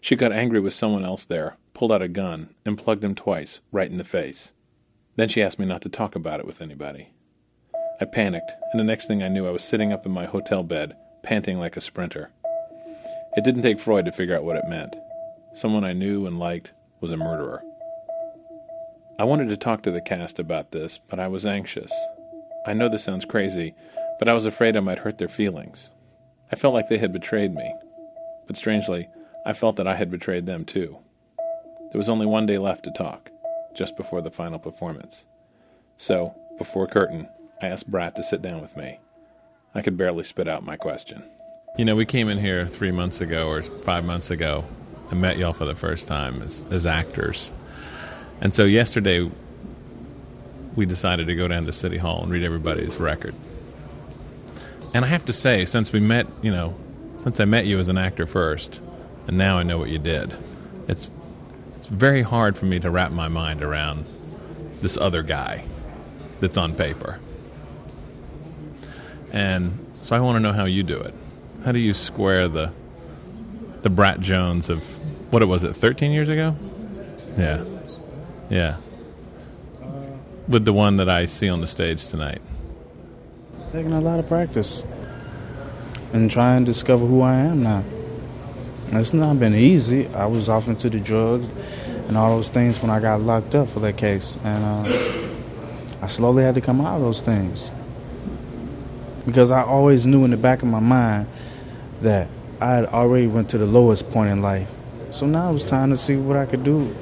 She 0.00 0.16
got 0.16 0.32
angry 0.32 0.60
with 0.60 0.74
someone 0.74 1.04
else 1.04 1.24
there, 1.24 1.56
pulled 1.72 1.90
out 1.90 2.02
a 2.02 2.08
gun, 2.08 2.54
and 2.64 2.78
plugged 2.78 3.02
him 3.02 3.14
twice, 3.14 3.60
right 3.72 3.90
in 3.90 3.96
the 3.96 4.04
face. 4.04 4.52
Then 5.16 5.28
she 5.28 5.42
asked 5.42 5.58
me 5.58 5.66
not 5.66 5.82
to 5.82 5.88
talk 5.88 6.14
about 6.14 6.40
it 6.40 6.46
with 6.46 6.60
anybody. 6.60 7.08
I 8.00 8.06
panicked, 8.06 8.50
and 8.72 8.80
the 8.80 8.84
next 8.84 9.06
thing 9.06 9.22
I 9.22 9.28
knew, 9.28 9.46
I 9.46 9.52
was 9.52 9.62
sitting 9.62 9.92
up 9.92 10.04
in 10.04 10.10
my 10.10 10.24
hotel 10.24 10.64
bed, 10.64 10.96
panting 11.22 11.60
like 11.60 11.76
a 11.76 11.80
sprinter. 11.80 12.30
It 13.36 13.44
didn't 13.44 13.62
take 13.62 13.78
Freud 13.78 14.04
to 14.06 14.12
figure 14.12 14.36
out 14.36 14.44
what 14.44 14.56
it 14.56 14.68
meant. 14.68 14.96
Someone 15.52 15.84
I 15.84 15.92
knew 15.92 16.26
and 16.26 16.38
liked 16.38 16.72
was 17.00 17.12
a 17.12 17.16
murderer. 17.16 17.62
I 19.16 19.24
wanted 19.24 19.48
to 19.50 19.56
talk 19.56 19.82
to 19.82 19.92
the 19.92 20.00
cast 20.00 20.40
about 20.40 20.72
this, 20.72 20.98
but 21.08 21.20
I 21.20 21.28
was 21.28 21.46
anxious. 21.46 21.92
I 22.66 22.74
know 22.74 22.88
this 22.88 23.04
sounds 23.04 23.24
crazy, 23.24 23.74
but 24.18 24.28
I 24.28 24.34
was 24.34 24.44
afraid 24.44 24.76
I 24.76 24.80
might 24.80 25.00
hurt 25.00 25.18
their 25.18 25.28
feelings. 25.28 25.90
I 26.50 26.56
felt 26.56 26.74
like 26.74 26.88
they 26.88 26.98
had 26.98 27.12
betrayed 27.12 27.54
me. 27.54 27.74
But 28.48 28.56
strangely, 28.56 29.08
I 29.46 29.52
felt 29.52 29.76
that 29.76 29.86
I 29.86 29.94
had 29.94 30.10
betrayed 30.10 30.46
them 30.46 30.64
too. 30.64 30.98
There 31.92 31.98
was 31.98 32.08
only 32.08 32.26
one 32.26 32.46
day 32.46 32.58
left 32.58 32.82
to 32.84 32.90
talk, 32.90 33.30
just 33.72 33.96
before 33.96 34.20
the 34.20 34.32
final 34.32 34.58
performance. 34.58 35.24
So, 35.96 36.34
before 36.58 36.88
curtain, 36.88 37.28
I 37.62 37.66
asked 37.66 37.90
Brad 37.90 38.16
to 38.16 38.22
sit 38.22 38.42
down 38.42 38.60
with 38.60 38.76
me. 38.76 38.98
I 39.74 39.82
could 39.82 39.96
barely 39.96 40.24
spit 40.24 40.48
out 40.48 40.64
my 40.64 40.76
question. 40.76 41.24
You 41.76 41.84
know, 41.84 41.96
we 41.96 42.06
came 42.06 42.28
in 42.28 42.38
here 42.38 42.66
three 42.66 42.92
months 42.92 43.20
ago 43.20 43.48
or 43.48 43.62
five 43.62 44.04
months 44.04 44.30
ago 44.30 44.64
and 45.10 45.20
met 45.20 45.38
y'all 45.38 45.52
for 45.52 45.64
the 45.64 45.74
first 45.74 46.06
time 46.06 46.42
as, 46.42 46.62
as 46.70 46.86
actors. 46.86 47.50
And 48.40 48.54
so 48.54 48.64
yesterday, 48.64 49.30
we 50.76 50.86
decided 50.86 51.26
to 51.26 51.34
go 51.34 51.48
down 51.48 51.66
to 51.66 51.72
City 51.72 51.98
Hall 51.98 52.22
and 52.22 52.30
read 52.30 52.44
everybody's 52.44 52.98
record. 52.98 53.34
And 54.92 55.04
I 55.04 55.08
have 55.08 55.24
to 55.24 55.32
say, 55.32 55.64
since 55.64 55.92
we 55.92 56.00
met, 56.00 56.26
you 56.42 56.52
know, 56.52 56.76
since 57.16 57.40
I 57.40 57.44
met 57.44 57.66
you 57.66 57.78
as 57.78 57.88
an 57.88 57.98
actor 57.98 58.26
first, 58.26 58.80
and 59.26 59.36
now 59.38 59.58
I 59.58 59.62
know 59.62 59.78
what 59.78 59.88
you 59.88 59.98
did, 59.98 60.36
it's 60.88 61.10
it's 61.76 61.86
very 61.88 62.22
hard 62.22 62.56
for 62.56 62.64
me 62.66 62.80
to 62.80 62.90
wrap 62.90 63.12
my 63.12 63.28
mind 63.28 63.62
around 63.62 64.06
this 64.76 64.96
other 64.96 65.22
guy 65.22 65.64
that's 66.40 66.56
on 66.56 66.74
paper. 66.74 67.18
And 69.34 69.84
so 70.00 70.14
I 70.14 70.20
want 70.20 70.36
to 70.36 70.40
know 70.40 70.52
how 70.52 70.64
you 70.64 70.84
do 70.84 70.96
it. 70.96 71.12
How 71.64 71.72
do 71.72 71.80
you 71.80 71.92
square 71.92 72.46
the 72.46 72.72
the 73.82 73.90
Brad 73.90 74.22
Jones 74.22 74.70
of 74.70 74.82
What 75.32 75.42
it 75.42 75.46
was 75.46 75.64
it? 75.64 75.74
Thirteen 75.74 76.12
years 76.12 76.28
ago? 76.28 76.54
Yeah, 77.36 77.64
yeah. 78.48 78.76
With 80.46 80.64
the 80.64 80.72
one 80.72 80.98
that 80.98 81.08
I 81.08 81.26
see 81.26 81.48
on 81.48 81.60
the 81.60 81.66
stage 81.66 82.06
tonight. 82.06 82.40
It's 83.56 83.72
taking 83.72 83.92
a 83.92 84.00
lot 84.00 84.20
of 84.20 84.28
practice 84.28 84.84
and 86.12 86.30
trying 86.30 86.64
to 86.64 86.70
discover 86.70 87.04
who 87.04 87.20
I 87.20 87.34
am 87.34 87.64
now. 87.64 87.82
It's 88.92 89.12
not 89.12 89.40
been 89.40 89.54
easy. 89.54 90.06
I 90.14 90.26
was 90.26 90.48
off 90.48 90.68
into 90.68 90.88
the 90.88 91.00
drugs 91.00 91.50
and 92.06 92.16
all 92.16 92.36
those 92.36 92.50
things 92.50 92.80
when 92.80 92.90
I 92.90 93.00
got 93.00 93.20
locked 93.20 93.56
up 93.56 93.68
for 93.68 93.80
that 93.80 93.96
case, 93.96 94.36
and 94.44 94.64
uh, 94.64 96.02
I 96.02 96.06
slowly 96.06 96.44
had 96.44 96.54
to 96.54 96.60
come 96.60 96.80
out 96.80 96.96
of 96.96 97.02
those 97.02 97.20
things 97.20 97.72
because 99.26 99.50
I 99.50 99.62
always 99.62 100.06
knew 100.06 100.24
in 100.24 100.30
the 100.30 100.36
back 100.36 100.62
of 100.62 100.68
my 100.68 100.80
mind 100.80 101.26
that 102.00 102.28
I 102.60 102.72
had 102.72 102.86
already 102.86 103.26
went 103.26 103.50
to 103.50 103.58
the 103.58 103.66
lowest 103.66 104.10
point 104.10 104.30
in 104.30 104.42
life. 104.42 104.68
So 105.10 105.26
now 105.26 105.50
it 105.50 105.52
was 105.52 105.64
time 105.64 105.90
to 105.90 105.96
see 105.96 106.16
what 106.16 106.36
I 106.36 106.46
could 106.46 106.64
do 106.64 106.94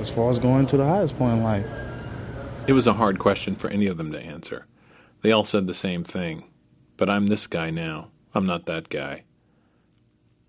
as 0.00 0.10
far 0.10 0.30
as 0.30 0.38
going 0.38 0.66
to 0.68 0.76
the 0.76 0.86
highest 0.86 1.16
point 1.16 1.34
in 1.34 1.42
life. 1.42 1.66
It 2.66 2.72
was 2.72 2.86
a 2.86 2.94
hard 2.94 3.18
question 3.18 3.56
for 3.56 3.68
any 3.70 3.86
of 3.86 3.96
them 3.96 4.12
to 4.12 4.20
answer. 4.20 4.66
They 5.22 5.32
all 5.32 5.44
said 5.44 5.66
the 5.66 5.74
same 5.74 6.04
thing. 6.04 6.44
But 6.96 7.08
I'm 7.08 7.26
this 7.26 7.46
guy 7.46 7.70
now. 7.70 8.08
I'm 8.34 8.46
not 8.46 8.66
that 8.66 8.88
guy. 8.88 9.24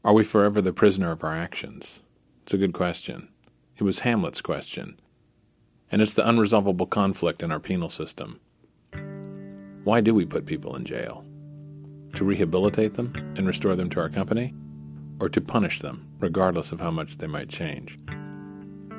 Are 0.03 0.13
we 0.13 0.23
forever 0.23 0.61
the 0.61 0.73
prisoner 0.73 1.11
of 1.11 1.23
our 1.23 1.35
actions? 1.35 2.01
It's 2.43 2.53
a 2.53 2.57
good 2.57 2.73
question. 2.73 3.29
It 3.77 3.83
was 3.83 3.99
Hamlet's 3.99 4.41
question. 4.41 4.99
And 5.91 6.01
it's 6.01 6.13
the 6.13 6.23
unresolvable 6.23 6.89
conflict 6.89 7.41
in 7.41 7.51
our 7.51 7.59
penal 7.59 7.89
system. 7.89 8.39
Why 9.83 9.99
do 9.99 10.13
we 10.13 10.25
put 10.25 10.45
people 10.45 10.77
in 10.77 10.85
jail? 10.85 11.25
To 12.15 12.23
rehabilitate 12.23 12.93
them 12.93 13.13
and 13.35 13.45
restore 13.45 13.75
them 13.75 13.89
to 13.89 13.99
our 13.99 14.09
company? 14.09 14.53
Or 15.19 15.27
to 15.29 15.41
punish 15.41 15.81
them, 15.81 16.07
regardless 16.19 16.71
of 16.71 16.79
how 16.79 16.89
much 16.89 17.17
they 17.17 17.27
might 17.27 17.49
change? 17.49 17.99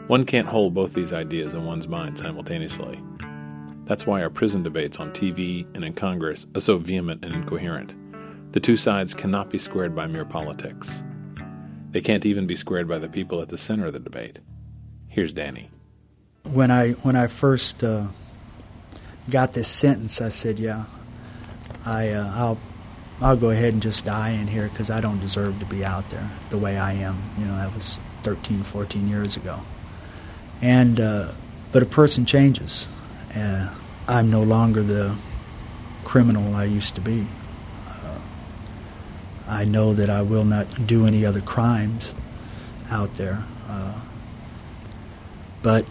One 0.08 0.26
can't 0.26 0.46
hold 0.46 0.74
both 0.74 0.92
these 0.92 1.14
ideas 1.14 1.54
in 1.54 1.64
one's 1.64 1.88
mind 1.88 2.18
simultaneously. 2.18 3.00
That's 3.86 4.06
why 4.06 4.22
our 4.22 4.28
prison 4.28 4.62
debates 4.62 4.98
on 4.98 5.12
TV 5.12 5.66
and 5.74 5.84
in 5.84 5.94
Congress 5.94 6.46
are 6.54 6.60
so 6.60 6.76
vehement 6.76 7.24
and 7.24 7.34
incoherent. 7.34 7.94
The 8.52 8.60
two 8.60 8.76
sides 8.76 9.14
cannot 9.14 9.48
be 9.48 9.58
squared 9.58 9.94
by 9.94 10.06
mere 10.06 10.26
politics. 10.26 10.88
They 11.92 12.02
can't 12.02 12.26
even 12.26 12.46
be 12.46 12.56
squared 12.56 12.88
by 12.88 12.98
the 12.98 13.08
people 13.08 13.40
at 13.40 13.48
the 13.48 13.56
center 13.56 13.86
of 13.86 13.94
the 13.94 14.00
debate. 14.00 14.38
Here's 15.08 15.32
Danny. 15.32 15.70
When 16.42 16.70
I 16.70 16.92
when 16.92 17.16
I 17.16 17.26
first 17.26 17.82
uh, 17.82 18.08
got 19.30 19.52
this 19.52 19.68
sentence, 19.68 20.20
I 20.20 20.28
said, 20.28 20.58
"Yeah, 20.58 20.84
I 21.84 22.10
uh, 22.10 22.32
I'll 22.34 22.58
I'll 23.20 23.36
go 23.36 23.50
ahead 23.50 23.72
and 23.72 23.82
just 23.82 24.04
die 24.04 24.30
in 24.30 24.46
here 24.46 24.68
because 24.68 24.90
I 24.90 25.00
don't 25.00 25.20
deserve 25.20 25.58
to 25.60 25.66
be 25.66 25.84
out 25.84 26.08
there 26.08 26.30
the 26.50 26.58
way 26.58 26.76
I 26.76 26.92
am." 26.92 27.22
You 27.38 27.46
know, 27.46 27.56
that 27.56 27.74
was 27.74 27.98
13, 28.22 28.62
14 28.62 29.08
years 29.08 29.36
ago. 29.36 29.60
And 30.62 31.00
uh, 31.00 31.32
but 31.72 31.82
a 31.82 31.86
person 31.86 32.26
changes. 32.26 32.86
Uh, 33.34 33.72
I'm 34.06 34.30
no 34.30 34.42
longer 34.42 34.82
the 34.82 35.16
criminal 36.04 36.54
I 36.54 36.64
used 36.64 36.94
to 36.94 37.00
be. 37.00 37.26
Uh, 37.88 38.18
I 39.48 39.64
know 39.64 39.94
that 39.94 40.10
I 40.10 40.22
will 40.22 40.44
not 40.44 40.86
do 40.86 41.06
any 41.06 41.24
other 41.24 41.40
crimes 41.40 42.14
out 42.90 43.14
there. 43.14 43.44
Uh, 43.68 44.00
but 45.62 45.86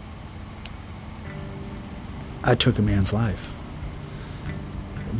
I 2.46 2.54
took 2.54 2.78
a 2.78 2.82
man's 2.82 3.10
life. 3.10 3.54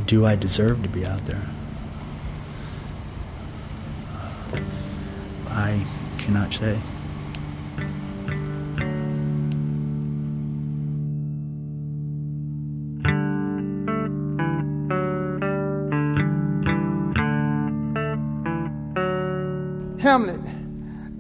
Do 0.05 0.27
I 0.27 0.37
deserve 0.37 0.83
to 0.83 0.91
be 0.91 1.07
out 1.07 1.25
there? 1.25 1.49
Uh, 4.13 4.59
I 5.49 5.87
cannot 6.19 6.53
say. 6.53 6.79
Hamlet, 19.99 20.43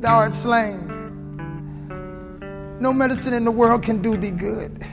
thou 0.02 0.16
art 0.16 0.34
slain. 0.34 0.90
No 2.78 2.92
medicine 2.92 3.32
in 3.32 3.46
the 3.46 3.50
world 3.50 3.82
can 3.82 4.02
do 4.02 4.18
thee 4.18 4.30
good. 4.30 4.86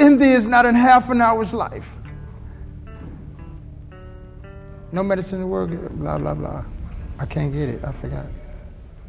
In 0.00 0.16
thee 0.16 0.32
is 0.32 0.46
not 0.46 0.64
in 0.64 0.74
half 0.74 1.10
an 1.10 1.20
hour's 1.20 1.52
life. 1.52 1.98
No 4.92 5.02
medicine 5.02 5.36
in 5.36 5.42
the 5.42 5.46
world, 5.46 5.70
blah, 6.00 6.16
blah, 6.16 6.34
blah. 6.34 6.64
I 7.18 7.26
can't 7.26 7.52
get 7.52 7.68
it. 7.68 7.84
I 7.84 7.92
forgot. 7.92 8.26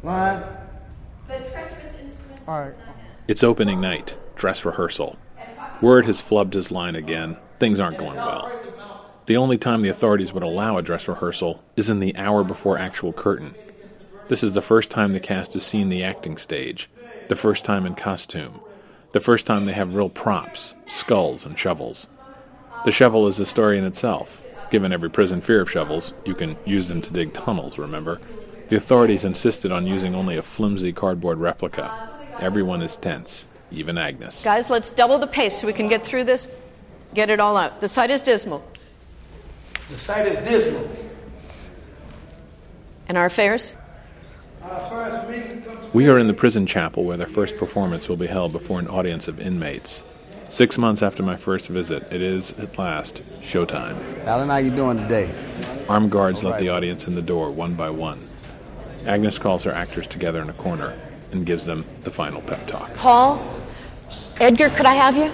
Line. 0.02 0.42
The 1.28 1.38
treacherous 1.38 1.98
instrument. 1.98 2.42
All 2.46 2.60
right. 2.60 2.74
It's 3.26 3.42
opening 3.42 3.80
night, 3.80 4.16
dress 4.36 4.66
rehearsal. 4.66 5.16
Word 5.80 6.04
has 6.04 6.20
flubbed 6.20 6.52
his 6.52 6.70
line 6.70 6.94
again. 6.94 7.38
Things 7.58 7.80
aren't 7.80 7.98
going 7.98 8.16
well. 8.16 8.52
The 9.26 9.36
only 9.36 9.56
time 9.56 9.80
the 9.80 9.88
authorities 9.88 10.32
would 10.32 10.42
allow 10.42 10.76
a 10.76 10.82
dress 10.82 11.08
rehearsal 11.08 11.64
is 11.74 11.88
in 11.88 12.00
the 12.00 12.14
hour 12.16 12.44
before 12.44 12.76
actual 12.76 13.14
curtain. 13.14 13.54
This 14.28 14.42
is 14.42 14.52
the 14.52 14.60
first 14.60 14.90
time 14.90 15.12
the 15.12 15.20
cast 15.20 15.54
has 15.54 15.64
seen 15.64 15.88
the 15.88 16.04
acting 16.04 16.36
stage, 16.36 16.90
the 17.28 17.36
first 17.36 17.64
time 17.64 17.86
in 17.86 17.94
costume, 17.94 18.60
the 19.12 19.20
first 19.20 19.46
time 19.46 19.64
they 19.64 19.72
have 19.72 19.94
real 19.94 20.08
props, 20.08 20.74
skulls, 20.86 21.44
and 21.44 21.58
shovels. 21.58 22.08
The 22.84 22.92
shovel 22.92 23.26
is 23.28 23.38
a 23.38 23.46
story 23.46 23.78
in 23.78 23.84
itself. 23.84 24.44
Given 24.70 24.92
every 24.92 25.10
prison 25.10 25.40
fear 25.40 25.60
of 25.60 25.70
shovels, 25.70 26.14
you 26.24 26.34
can 26.34 26.56
use 26.64 26.88
them 26.88 27.02
to 27.02 27.12
dig 27.12 27.32
tunnels, 27.32 27.78
remember? 27.78 28.20
The 28.68 28.76
authorities 28.76 29.24
insisted 29.24 29.70
on 29.70 29.86
using 29.86 30.14
only 30.14 30.38
a 30.38 30.42
flimsy 30.42 30.92
cardboard 30.92 31.38
replica. 31.38 32.10
Everyone 32.40 32.80
is 32.80 32.96
tense, 32.96 33.44
even 33.70 33.98
Agnes. 33.98 34.42
Guys, 34.42 34.70
let's 34.70 34.88
double 34.88 35.18
the 35.18 35.26
pace 35.26 35.60
so 35.60 35.66
we 35.66 35.74
can 35.74 35.88
get 35.88 36.04
through 36.04 36.24
this, 36.24 36.48
get 37.12 37.28
it 37.28 37.38
all 37.38 37.56
out. 37.56 37.80
The 37.80 37.88
sight 37.88 38.10
is 38.10 38.22
dismal. 38.22 38.66
The 39.90 39.98
sight 39.98 40.26
is 40.26 40.38
dismal. 40.38 40.90
And 43.08 43.18
our 43.18 43.26
affairs? 43.26 43.76
Our 44.62 44.80
first 44.88 45.28
meeting 45.28 45.50
comes 45.50 45.61
We 45.92 46.08
are 46.08 46.18
in 46.18 46.26
the 46.26 46.32
prison 46.32 46.64
chapel 46.64 47.04
where 47.04 47.18
their 47.18 47.26
first 47.26 47.58
performance 47.58 48.08
will 48.08 48.16
be 48.16 48.26
held 48.26 48.50
before 48.50 48.78
an 48.78 48.88
audience 48.88 49.28
of 49.28 49.38
inmates. 49.38 50.02
Six 50.48 50.78
months 50.78 51.02
after 51.02 51.22
my 51.22 51.36
first 51.36 51.68
visit, 51.68 52.10
it 52.10 52.22
is, 52.22 52.58
at 52.58 52.78
last, 52.78 53.22
showtime. 53.42 54.24
Alan, 54.24 54.48
how 54.48 54.56
you 54.56 54.70
doing 54.70 54.96
today? 54.96 55.30
Armed 55.90 56.10
guards 56.10 56.44
let 56.44 56.58
the 56.58 56.70
audience 56.70 57.06
in 57.06 57.14
the 57.14 57.20
door 57.20 57.50
one 57.50 57.74
by 57.74 57.90
one. 57.90 58.18
Agnes 59.04 59.38
calls 59.38 59.64
her 59.64 59.72
actors 59.72 60.06
together 60.06 60.40
in 60.40 60.48
a 60.48 60.54
corner 60.54 60.98
and 61.30 61.44
gives 61.44 61.66
them 61.66 61.84
the 62.00 62.10
final 62.10 62.40
pep 62.40 62.66
talk. 62.66 62.94
Paul? 62.94 63.46
Edgar, 64.40 64.70
could 64.70 64.86
I 64.86 64.94
have 64.94 65.16
you? 65.16 65.30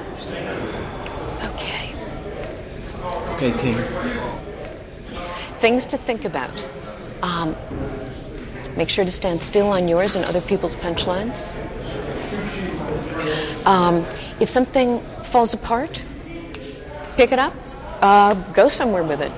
Okay. 1.52 1.94
Okay, 3.34 3.56
team. 3.56 3.80
Things 5.60 5.86
to 5.86 5.96
think 5.96 6.24
about. 6.24 6.50
Um, 7.22 7.54
make 8.78 8.88
sure 8.88 9.04
to 9.04 9.10
stand 9.10 9.42
still 9.42 9.66
on 9.66 9.88
yours 9.88 10.14
and 10.14 10.24
other 10.24 10.40
people's 10.40 10.76
punchlines. 10.76 11.52
Um, 13.66 14.06
if 14.38 14.48
something 14.48 15.00
falls 15.24 15.52
apart, 15.52 16.00
pick 17.16 17.32
it 17.32 17.40
up. 17.40 17.54
Uh, 18.00 18.34
go 18.52 18.68
somewhere 18.68 19.02
with 19.02 19.20
it. 19.20 19.32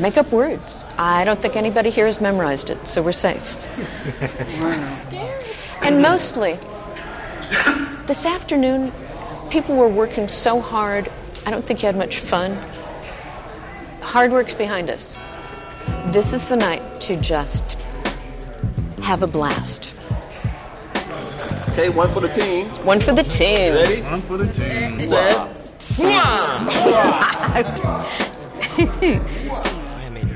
Make 0.00 0.16
up 0.16 0.32
words. 0.32 0.84
I 0.98 1.24
don't 1.24 1.40
think 1.40 1.54
anybody 1.54 1.88
here 1.88 2.06
has 2.06 2.20
memorized 2.20 2.68
it, 2.68 2.84
so 2.88 3.00
we're 3.00 3.12
safe. 3.12 3.64
and 5.82 6.02
mostly, 6.02 6.58
this 8.06 8.26
afternoon, 8.26 8.90
people 9.50 9.76
were 9.76 9.88
working 9.88 10.26
so 10.26 10.60
hard, 10.60 11.12
I 11.46 11.52
don't 11.52 11.64
think 11.64 11.80
you 11.82 11.86
had 11.86 11.96
much 11.96 12.16
fun. 12.18 12.58
Hard 14.00 14.32
work's 14.32 14.54
behind 14.54 14.90
us. 14.90 15.14
This 16.06 16.32
is 16.32 16.48
the 16.48 16.56
night 16.56 17.00
to 17.02 17.14
just 17.16 17.78
have 19.04 19.22
a 19.22 19.26
blast. 19.26 19.92
Okay, 21.70 21.90
one 21.90 22.10
for 22.10 22.20
the 22.20 22.28
team. 22.28 22.68
One 22.86 23.00
for 23.00 23.12
the 23.12 23.22
team. 23.22 23.74
Ready? 23.74 24.00
One 24.02 24.20
for 24.20 24.38
the 24.38 24.46
team. 24.52 25.08
Set. 25.08 25.50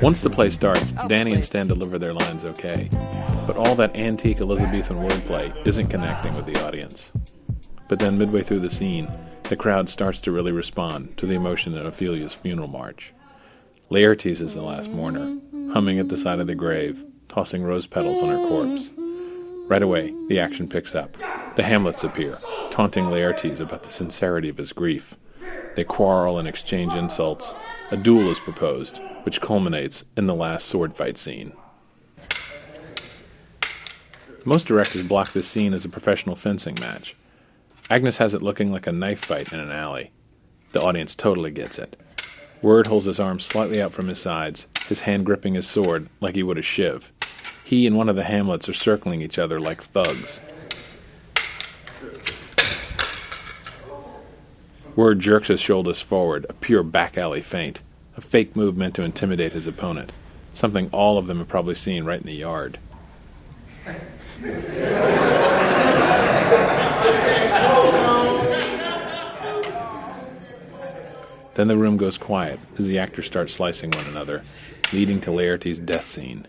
Once 0.03 0.21
the 0.21 0.29
play 0.29 0.49
starts, 0.51 0.93
oh, 0.99 1.07
Danny 1.07 1.33
and 1.33 1.43
Stan 1.43 1.67
deliver 1.67 1.97
their 1.97 2.13
lines 2.13 2.45
okay, 2.45 2.87
but 3.47 3.57
all 3.57 3.73
that 3.75 3.95
antique 3.97 4.39
Elizabethan 4.39 4.97
wordplay 4.97 5.51
isn't 5.67 5.87
connecting 5.87 6.35
with 6.35 6.45
the 6.45 6.63
audience. 6.63 7.11
But 7.87 7.97
then, 7.99 8.19
midway 8.19 8.43
through 8.43 8.59
the 8.59 8.69
scene, 8.69 9.11
the 9.43 9.57
crowd 9.57 9.89
starts 9.89 10.21
to 10.21 10.31
really 10.31 10.51
respond 10.51 11.17
to 11.17 11.25
the 11.25 11.33
emotion 11.33 11.73
in 11.75 11.87
Ophelia's 11.87 12.35
funeral 12.35 12.67
march. 12.67 13.13
Laertes 13.89 14.39
is 14.39 14.53
the 14.53 14.61
last 14.61 14.91
mourner, 14.91 15.39
humming 15.73 15.97
at 15.97 16.09
the 16.09 16.17
side 16.17 16.39
of 16.39 16.45
the 16.45 16.53
grave, 16.53 17.03
tossing 17.29 17.63
rose 17.63 17.87
petals 17.87 18.21
on 18.21 18.29
her 18.29 18.47
corpse. 18.47 18.89
Right 19.69 19.83
away, 19.83 20.13
the 20.27 20.39
action 20.39 20.67
picks 20.67 20.95
up. 20.95 21.15
The 21.55 21.63
Hamlets 21.63 22.03
appear, 22.03 22.37
taunting 22.71 23.05
Laertes 23.05 23.59
about 23.59 23.83
the 23.83 23.91
sincerity 23.91 24.49
of 24.49 24.57
his 24.57 24.73
grief. 24.73 25.15
They 25.75 25.83
quarrel 25.83 26.37
and 26.37 26.47
exchange 26.47 26.93
insults. 26.93 27.53
A 27.91 27.97
duel 27.97 28.29
is 28.29 28.39
proposed, 28.39 28.99
which 29.23 29.41
culminates 29.41 30.05
in 30.17 30.25
the 30.25 30.35
last 30.35 30.65
sword 30.65 30.95
fight 30.95 31.17
scene. 31.17 31.53
Most 34.45 34.67
directors 34.67 35.07
block 35.07 35.31
this 35.31 35.47
scene 35.47 35.73
as 35.73 35.85
a 35.85 35.89
professional 35.89 36.35
fencing 36.35 36.75
match. 36.79 37.15
Agnes 37.89 38.17
has 38.17 38.33
it 38.33 38.41
looking 38.41 38.71
like 38.71 38.87
a 38.87 38.91
knife 38.91 39.23
fight 39.23 39.53
in 39.53 39.59
an 39.59 39.71
alley. 39.71 40.11
The 40.71 40.81
audience 40.81 41.15
totally 41.15 41.51
gets 41.51 41.77
it. 41.77 41.99
Word 42.61 42.87
holds 42.87 43.05
his 43.05 43.19
arms 43.19 43.45
slightly 43.45 43.81
out 43.81 43.93
from 43.93 44.07
his 44.07 44.19
sides, 44.19 44.67
his 44.87 45.01
hand 45.01 45.25
gripping 45.25 45.53
his 45.53 45.67
sword 45.67 46.09
like 46.19 46.35
he 46.35 46.43
would 46.43 46.57
a 46.57 46.61
shiv. 46.61 47.11
He 47.69 47.85
and 47.85 47.95
one 47.95 48.09
of 48.09 48.15
the 48.15 48.23
Hamlets 48.23 48.67
are 48.67 48.73
circling 48.73 49.21
each 49.21 49.37
other 49.37 49.59
like 49.59 49.83
thugs. 49.83 50.41
Word 54.95 55.19
jerks 55.19 55.49
his 55.49 55.59
shoulders 55.59 56.01
forward, 56.01 56.47
a 56.49 56.53
pure 56.53 56.81
back 56.81 57.15
alley 57.15 57.43
feint, 57.43 57.83
a 58.17 58.21
fake 58.21 58.55
move 58.55 58.75
meant 58.75 58.95
to 58.95 59.03
intimidate 59.03 59.51
his 59.51 59.67
opponent, 59.67 60.11
something 60.51 60.89
all 60.91 61.19
of 61.19 61.27
them 61.27 61.37
have 61.37 61.47
probably 61.47 61.75
seen 61.75 62.05
right 62.05 62.19
in 62.19 62.25
the 62.25 62.33
yard. 62.33 62.79
Then 71.53 71.67
the 71.67 71.77
room 71.77 71.97
goes 71.97 72.17
quiet 72.17 72.59
as 72.79 72.87
the 72.87 72.97
actors 72.97 73.27
start 73.27 73.51
slicing 73.51 73.91
one 73.91 74.07
another, 74.07 74.43
leading 74.91 75.21
to 75.21 75.29
Laertes' 75.29 75.85
death 75.85 76.07
scene. 76.07 76.47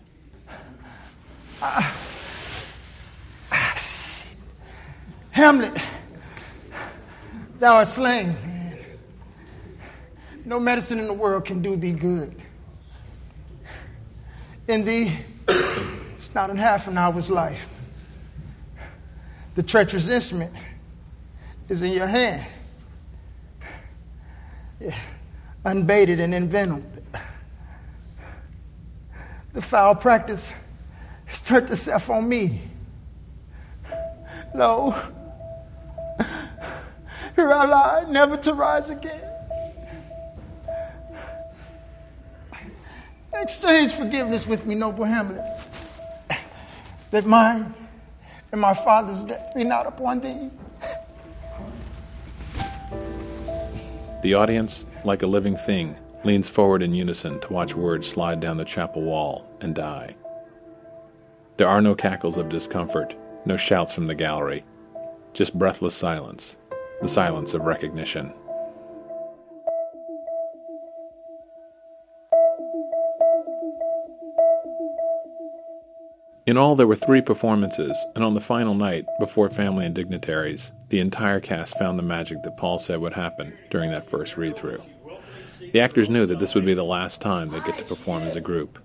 Hamlet, 5.31 5.73
thou 7.59 7.75
art 7.75 7.87
slain. 7.87 8.35
No 10.43 10.59
medicine 10.59 10.99
in 10.99 11.07
the 11.07 11.13
world 11.13 11.45
can 11.45 11.61
do 11.61 11.75
thee 11.75 11.91
good. 11.91 12.35
In 14.67 14.83
thee, 14.83 15.15
it's 15.47 16.33
not 16.33 16.49
in 16.49 16.57
half 16.57 16.87
an 16.87 16.97
hour's 16.97 17.29
life. 17.29 17.67
The 19.55 19.63
treacherous 19.63 20.09
instrument 20.09 20.53
is 21.69 21.83
in 21.83 21.91
your 21.91 22.07
hand. 22.07 22.45
Yeah, 24.79 24.95
unbated 25.65 26.19
and 26.19 26.33
envenomed. 26.33 27.03
The 29.53 29.61
foul 29.61 29.95
practice 29.95 30.53
has 31.31 31.41
turned 31.41 31.69
itself 31.69 32.09
on 32.09 32.27
me. 32.27 32.61
Lo, 34.53 34.91
here 37.37 37.53
I 37.53 37.65
lie, 37.65 38.05
never 38.09 38.35
to 38.35 38.53
rise 38.53 38.89
again. 38.89 39.21
Exchange 43.33 43.93
forgiveness 43.93 44.45
with 44.45 44.65
me, 44.65 44.75
noble 44.75 45.05
Hamlet, 45.05 45.41
that 47.11 47.25
mine 47.25 47.73
and 48.51 48.59
my 48.59 48.73
father's 48.73 49.23
death 49.23 49.53
be 49.55 49.63
not 49.63 49.87
upon 49.87 50.19
thee. 50.19 50.49
The 54.21 54.33
audience, 54.33 54.85
like 55.05 55.23
a 55.23 55.27
living 55.27 55.55
thing, 55.55 55.95
leans 56.25 56.49
forward 56.49 56.83
in 56.83 56.93
unison 56.93 57.39
to 57.39 57.53
watch 57.53 57.73
words 57.73 58.09
slide 58.09 58.41
down 58.41 58.57
the 58.57 58.65
chapel 58.65 59.01
wall 59.01 59.49
and 59.61 59.73
die. 59.73 60.15
There 61.57 61.67
are 61.67 61.81
no 61.81 61.95
cackles 61.95 62.37
of 62.37 62.49
discomfort, 62.49 63.15
no 63.45 63.57
shouts 63.57 63.93
from 63.93 64.07
the 64.07 64.15
gallery, 64.15 64.63
just 65.33 65.57
breathless 65.57 65.95
silence, 65.95 66.57
the 67.01 67.07
silence 67.07 67.53
of 67.53 67.61
recognition. 67.61 68.33
In 76.47 76.57
all, 76.57 76.75
there 76.75 76.87
were 76.87 76.95
three 76.95 77.21
performances, 77.21 77.95
and 78.15 78.23
on 78.23 78.33
the 78.33 78.41
final 78.41 78.73
night, 78.73 79.05
before 79.19 79.49
family 79.49 79.85
and 79.85 79.93
dignitaries, 79.93 80.71
the 80.89 80.99
entire 80.99 81.39
cast 81.39 81.77
found 81.77 81.99
the 81.99 82.03
magic 82.03 82.41
that 82.43 82.57
Paul 82.57 82.79
said 82.79 82.99
would 82.99 83.13
happen 83.13 83.57
during 83.69 83.91
that 83.91 84.09
first 84.09 84.37
read 84.37 84.55
through. 84.55 84.81
The 85.71 85.79
actors 85.79 86.09
knew 86.09 86.25
that 86.25 86.39
this 86.39 86.55
would 86.55 86.65
be 86.65 86.73
the 86.73 86.83
last 86.83 87.21
time 87.21 87.49
they'd 87.49 87.63
get 87.63 87.77
to 87.77 87.85
perform 87.85 88.23
as 88.23 88.35
a 88.35 88.41
group. 88.41 88.79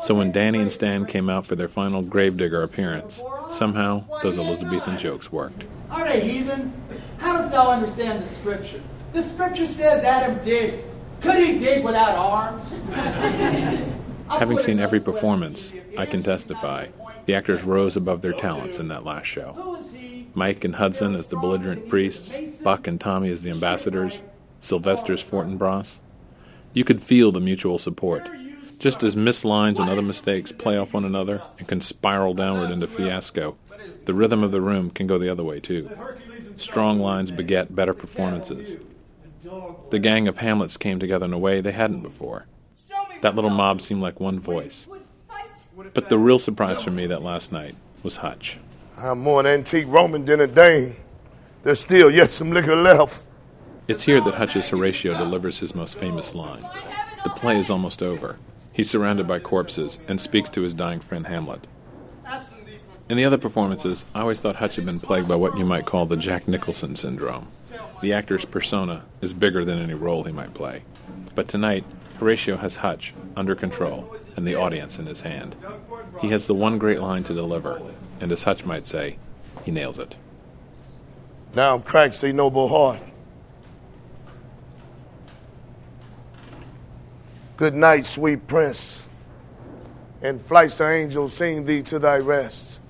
So 0.00 0.14
when 0.14 0.32
Danny 0.32 0.60
and 0.60 0.72
Stan 0.72 1.06
came 1.06 1.30
out 1.30 1.46
for 1.46 1.56
their 1.56 1.68
final 1.68 2.02
Gravedigger 2.02 2.62
appearance, 2.62 3.22
somehow 3.50 4.04
those 4.22 4.38
Elizabethan 4.38 4.98
jokes 4.98 5.32
worked. 5.32 5.64
Are 5.90 6.04
they 6.04 6.20
heathen? 6.20 6.72
How 7.18 7.34
does 7.38 7.50
thou 7.50 7.70
understand 7.70 8.22
the 8.22 8.26
scripture? 8.26 8.82
The 9.12 9.22
scripture 9.22 9.66
says 9.66 10.04
Adam 10.04 10.42
digged. 10.44 10.84
Could 11.20 11.36
he 11.36 11.58
dig 11.58 11.84
without 11.84 12.16
arms? 12.16 12.74
Having 14.28 14.58
seen 14.58 14.80
every 14.80 15.00
performance, 15.00 15.72
I 15.96 16.06
can 16.06 16.22
testify 16.22 16.88
the 17.26 17.34
actors 17.34 17.62
rose 17.62 17.96
above 17.96 18.22
their 18.22 18.32
talents 18.32 18.78
in 18.78 18.88
that 18.88 19.04
last 19.04 19.26
show. 19.26 19.80
Mike 20.34 20.64
and 20.64 20.74
Hudson 20.74 21.14
as 21.14 21.28
the 21.28 21.36
belligerent 21.36 21.88
priests, 21.88 22.60
Buck 22.60 22.86
and 22.86 23.00
Tommy 23.00 23.30
as 23.30 23.42
the 23.42 23.50
ambassadors, 23.50 24.20
Sylvester's 24.60 25.22
Fortinbras. 25.24 26.00
You 26.72 26.84
could 26.84 27.02
feel 27.02 27.30
the 27.30 27.40
mutual 27.40 27.78
support. 27.78 28.28
Just 28.78 29.02
as 29.02 29.16
mislines 29.16 29.78
and 29.78 29.88
other 29.88 30.02
mistakes 30.02 30.52
play 30.52 30.76
off 30.76 30.94
one 30.94 31.04
another 31.04 31.42
and 31.58 31.66
can 31.66 31.80
spiral 31.80 32.34
downward 32.34 32.70
into 32.70 32.86
fiasco, 32.86 33.56
the 34.04 34.14
rhythm 34.14 34.42
of 34.42 34.52
the 34.52 34.60
room 34.60 34.90
can 34.90 35.06
go 35.06 35.18
the 35.18 35.30
other 35.30 35.44
way 35.44 35.60
too. 35.60 35.90
Strong 36.56 37.00
lines 37.00 37.30
beget 37.30 37.74
better 37.74 37.94
performances. 37.94 38.76
The 39.90 39.98
gang 39.98 40.28
of 40.28 40.38
Hamlets 40.38 40.76
came 40.76 40.98
together 40.98 41.26
in 41.26 41.32
a 41.32 41.38
way 41.38 41.60
they 41.60 41.72
hadn't 41.72 42.02
before. 42.02 42.46
That 43.22 43.34
little 43.34 43.50
mob 43.50 43.80
seemed 43.80 44.02
like 44.02 44.20
one 44.20 44.38
voice. 44.38 44.86
But 45.92 46.08
the 46.08 46.18
real 46.18 46.38
surprise 46.38 46.82
for 46.82 46.90
me 46.90 47.06
that 47.06 47.22
last 47.22 47.52
night 47.52 47.74
was 48.02 48.16
Hutch. 48.16 48.58
I'm 48.98 49.20
more 49.20 49.40
an 49.40 49.46
antique 49.46 49.86
Roman 49.88 50.24
than 50.24 50.40
a 50.40 50.46
Dane. 50.46 50.96
There's 51.62 51.80
still 51.80 52.10
yet 52.10 52.30
some 52.30 52.52
liquor 52.52 52.76
left. 52.76 53.24
It's 53.88 54.04
here 54.04 54.20
that 54.20 54.34
Hutch's 54.34 54.68
Horatio 54.68 55.16
delivers 55.16 55.58
his 55.58 55.74
most 55.74 55.96
famous 55.96 56.34
line. 56.34 56.66
The 57.24 57.30
play 57.30 57.58
is 57.58 57.70
almost 57.70 58.02
over. 58.02 58.38
He's 58.74 58.90
surrounded 58.90 59.28
by 59.28 59.38
corpses 59.38 60.00
and 60.08 60.20
speaks 60.20 60.50
to 60.50 60.62
his 60.62 60.74
dying 60.74 60.98
friend 60.98 61.28
Hamlet. 61.28 61.66
In 63.08 63.16
the 63.16 63.24
other 63.24 63.38
performances, 63.38 64.04
I 64.14 64.22
always 64.22 64.40
thought 64.40 64.56
Hutch 64.56 64.74
had 64.76 64.84
been 64.84 64.98
plagued 64.98 65.28
by 65.28 65.36
what 65.36 65.56
you 65.56 65.64
might 65.64 65.86
call 65.86 66.06
the 66.06 66.16
Jack 66.16 66.48
Nicholson 66.48 66.96
syndrome. 66.96 67.52
The 68.02 68.12
actor's 68.12 68.44
persona 68.44 69.04
is 69.20 69.32
bigger 69.32 69.64
than 69.64 69.78
any 69.78 69.94
role 69.94 70.24
he 70.24 70.32
might 70.32 70.54
play. 70.54 70.82
But 71.36 71.46
tonight, 71.46 71.84
Horatio 72.18 72.56
has 72.56 72.76
Hutch 72.76 73.14
under 73.36 73.54
control 73.54 74.16
and 74.36 74.44
the 74.44 74.56
audience 74.56 74.98
in 74.98 75.06
his 75.06 75.20
hand. 75.20 75.54
He 76.20 76.30
has 76.30 76.46
the 76.46 76.54
one 76.54 76.78
great 76.78 77.00
line 77.00 77.22
to 77.24 77.34
deliver, 77.34 77.80
and 78.20 78.32
as 78.32 78.42
Hutch 78.42 78.64
might 78.64 78.88
say, 78.88 79.18
he 79.64 79.70
nails 79.70 80.00
it. 80.00 80.16
Now 81.54 81.76
I'm 81.76 82.12
say 82.12 82.32
noble 82.32 82.68
heart. 82.68 82.98
Good 87.56 87.74
night, 87.74 88.04
sweet 88.04 88.48
prince, 88.48 89.08
and 90.20 90.42
flights 90.42 90.80
of 90.80 90.88
angels 90.88 91.34
sing 91.34 91.64
thee 91.64 91.82
to 91.82 92.00
thy 92.00 92.18
rest. 92.18 92.80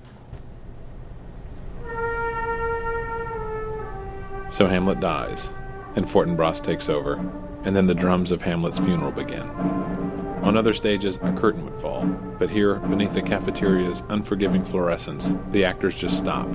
So 4.49 4.65
Hamlet 4.65 4.99
dies, 4.99 5.51
and 5.95 6.07
Fortinbras 6.07 6.63
takes 6.63 6.89
over, 6.89 7.15
and 7.63 7.75
then 7.75 7.85
the 7.85 7.93
drums 7.93 8.31
of 8.31 8.41
Hamlet's 8.41 8.79
funeral 8.79 9.11
begin. 9.11 9.47
On 10.41 10.57
other 10.57 10.73
stages, 10.73 11.17
a 11.21 11.31
curtain 11.33 11.65
would 11.65 11.79
fall, 11.79 12.03
but 12.39 12.49
here, 12.49 12.75
beneath 12.75 13.13
the 13.13 13.21
cafeteria's 13.21 14.01
unforgiving 14.09 14.63
fluorescence, 14.63 15.35
the 15.51 15.63
actors 15.63 15.93
just 15.93 16.17
stop. 16.17 16.47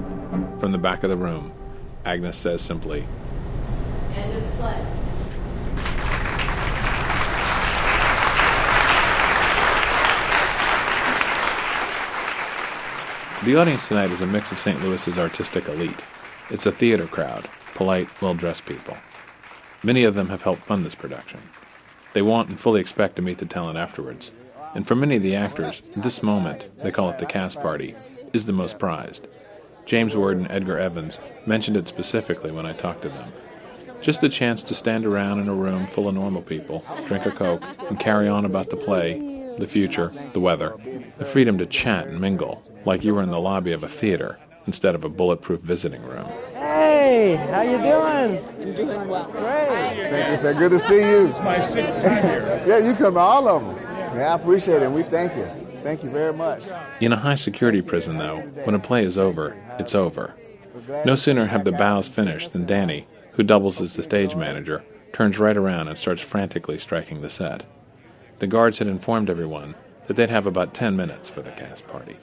From 0.59 0.73
the 0.73 0.79
back 0.79 1.05
of 1.05 1.11
the 1.11 1.17
room, 1.17 1.53
Agnes 2.05 2.37
says 2.37 2.61
simply, 2.61 3.05
End 4.15 4.37
of 4.37 4.51
play. 4.55 5.00
The 13.43 13.57
audience 13.57 13.89
tonight 13.89 14.11
is 14.11 14.21
a 14.21 14.27
mix 14.27 14.53
of 14.53 14.61
St. 14.61 14.83
Louis's 14.83 15.17
artistic 15.17 15.67
elite. 15.67 16.03
It's 16.51 16.67
a 16.67 16.73
theater 16.73 17.07
crowd, 17.07 17.49
polite, 17.75 18.07
well 18.21 18.35
dressed 18.35 18.67
people. 18.67 18.99
Many 19.83 20.05
of 20.05 20.15
them 20.15 20.29
have 20.29 20.43
helped 20.43 20.65
fund 20.65 20.85
this 20.85 20.95
production. 20.95 21.41
They 22.13 22.21
want 22.21 22.51
and 22.51 22.61
fully 22.61 22.83
expect 22.83 23.17
to 23.17 23.23
meet 23.23 23.39
the 23.39 23.47
talent 23.47 23.79
afterwards. 23.79 24.31
And 24.75 24.87
for 24.87 24.95
many 24.95 25.17
of 25.17 25.23
the 25.23 25.37
actors, 25.37 25.81
this 25.97 26.23
moment, 26.23 26.69
they 26.83 26.91
call 26.91 27.09
it 27.09 27.19
the 27.19 27.25
cast 27.25 27.63
party, 27.63 27.95
is 28.35 28.45
the 28.45 28.53
most 28.53 28.79
prized. 28.79 29.27
James 29.87 30.15
Ward 30.15 30.37
and 30.37 30.51
Edgar 30.51 30.79
Evans 30.79 31.19
mentioned 31.47 31.79
it 31.79 31.89
specifically 31.89 32.53
when 32.53 32.67
I 32.67 32.75
talked 32.75 33.01
to 33.03 33.09
them. 33.09 33.33
Just 34.03 34.21
the 34.21 34.29
chance 34.29 34.63
to 34.65 34.75
stand 34.75 35.07
around 35.07 35.41
in 35.41 35.49
a 35.49 35.55
room 35.55 35.87
full 35.87 36.09
of 36.09 36.15
normal 36.15 36.43
people, 36.43 36.85
drink 37.09 37.25
a 37.25 37.31
Coke, 37.31 37.65
and 37.89 37.99
carry 37.99 38.29
on 38.29 38.45
about 38.45 38.69
the 38.69 38.77
play, 38.77 39.55
the 39.59 39.67
future, 39.67 40.13
the 40.35 40.41
weather. 40.41 40.77
The 41.17 41.25
freedom 41.25 41.57
to 41.57 41.65
chat 41.65 42.07
and 42.07 42.21
mingle, 42.21 42.63
like 42.85 43.05
you 43.05 43.15
were 43.15 43.23
in 43.23 43.31
the 43.31 43.41
lobby 43.41 43.73
of 43.73 43.83
a 43.83 43.89
theater 43.89 44.39
instead 44.67 44.95
of 44.95 45.05
a 45.05 45.09
bulletproof 45.09 45.61
visiting 45.61 46.03
room. 46.03 46.27
Hey, 46.55 47.35
how 47.51 47.63
you 47.63 47.79
doing? 47.79 48.45
I'm 48.61 48.75
doing 48.75 49.09
well. 49.09 49.25
Great. 49.31 50.09
Thank 50.11 50.31
you, 50.31 50.37
sir. 50.37 50.55
Good 50.55 50.73
to 50.73 50.79
see 50.79 51.01
you. 51.01 51.29
It's 51.29 51.39
my 51.41 51.61
sixth 51.63 51.95
time 52.03 52.23
here. 52.23 52.65
yeah, 52.67 52.79
you 52.79 52.95
come 52.95 53.15
to 53.15 53.21
all 53.21 53.49
of 53.49 53.65
them. 53.65 53.77
Yeah, 54.17 54.33
I 54.33 54.35
appreciate 54.35 54.77
it. 54.77 54.83
and 54.85 54.95
We 54.95 55.03
thank 55.03 55.37
you. 55.37 55.47
Thank 55.83 56.05
you 56.05 56.11
very 56.11 56.33
much. 56.33 56.69
In 57.01 57.13
a 57.13 57.17
high 57.17 57.37
security 57.37 57.81
prison, 57.81 58.19
though, 58.19 58.41
when 58.65 58.75
a 58.75 58.79
play 58.79 59.05
is 59.05 59.17
over, 59.17 59.57
it's 59.79 59.95
over. 59.95 60.35
No 61.05 61.15
sooner 61.15 61.47
have 61.47 61.65
the 61.65 61.73
bows 61.73 62.07
finished 62.09 62.53
than 62.53 62.67
Danny, 62.67 63.07
who 63.33 63.43
doubles 63.43 63.81
as 63.81 63.95
the 63.95 64.03
stage 64.03 64.35
manager, 64.37 64.85
turns 65.13 65.39
right 65.39 65.57
around 65.57 65.89
and 65.89 65.99
starts 65.99 66.21
frantically 66.23 66.79
striking 66.79 67.23
the 67.23 67.31
set. 67.31 67.65
The 68.41 68.47
guards 68.47 68.79
had 68.79 68.89
informed 68.89 69.31
everyone 69.31 69.75
that 70.07 70.17
they'd 70.17 70.31
have 70.31 70.47
about 70.47 70.75
10 70.75 70.97
minutes 70.97 71.31
for 71.31 71.41
the 71.43 71.51
cast 71.53 71.87
party. 71.87 72.17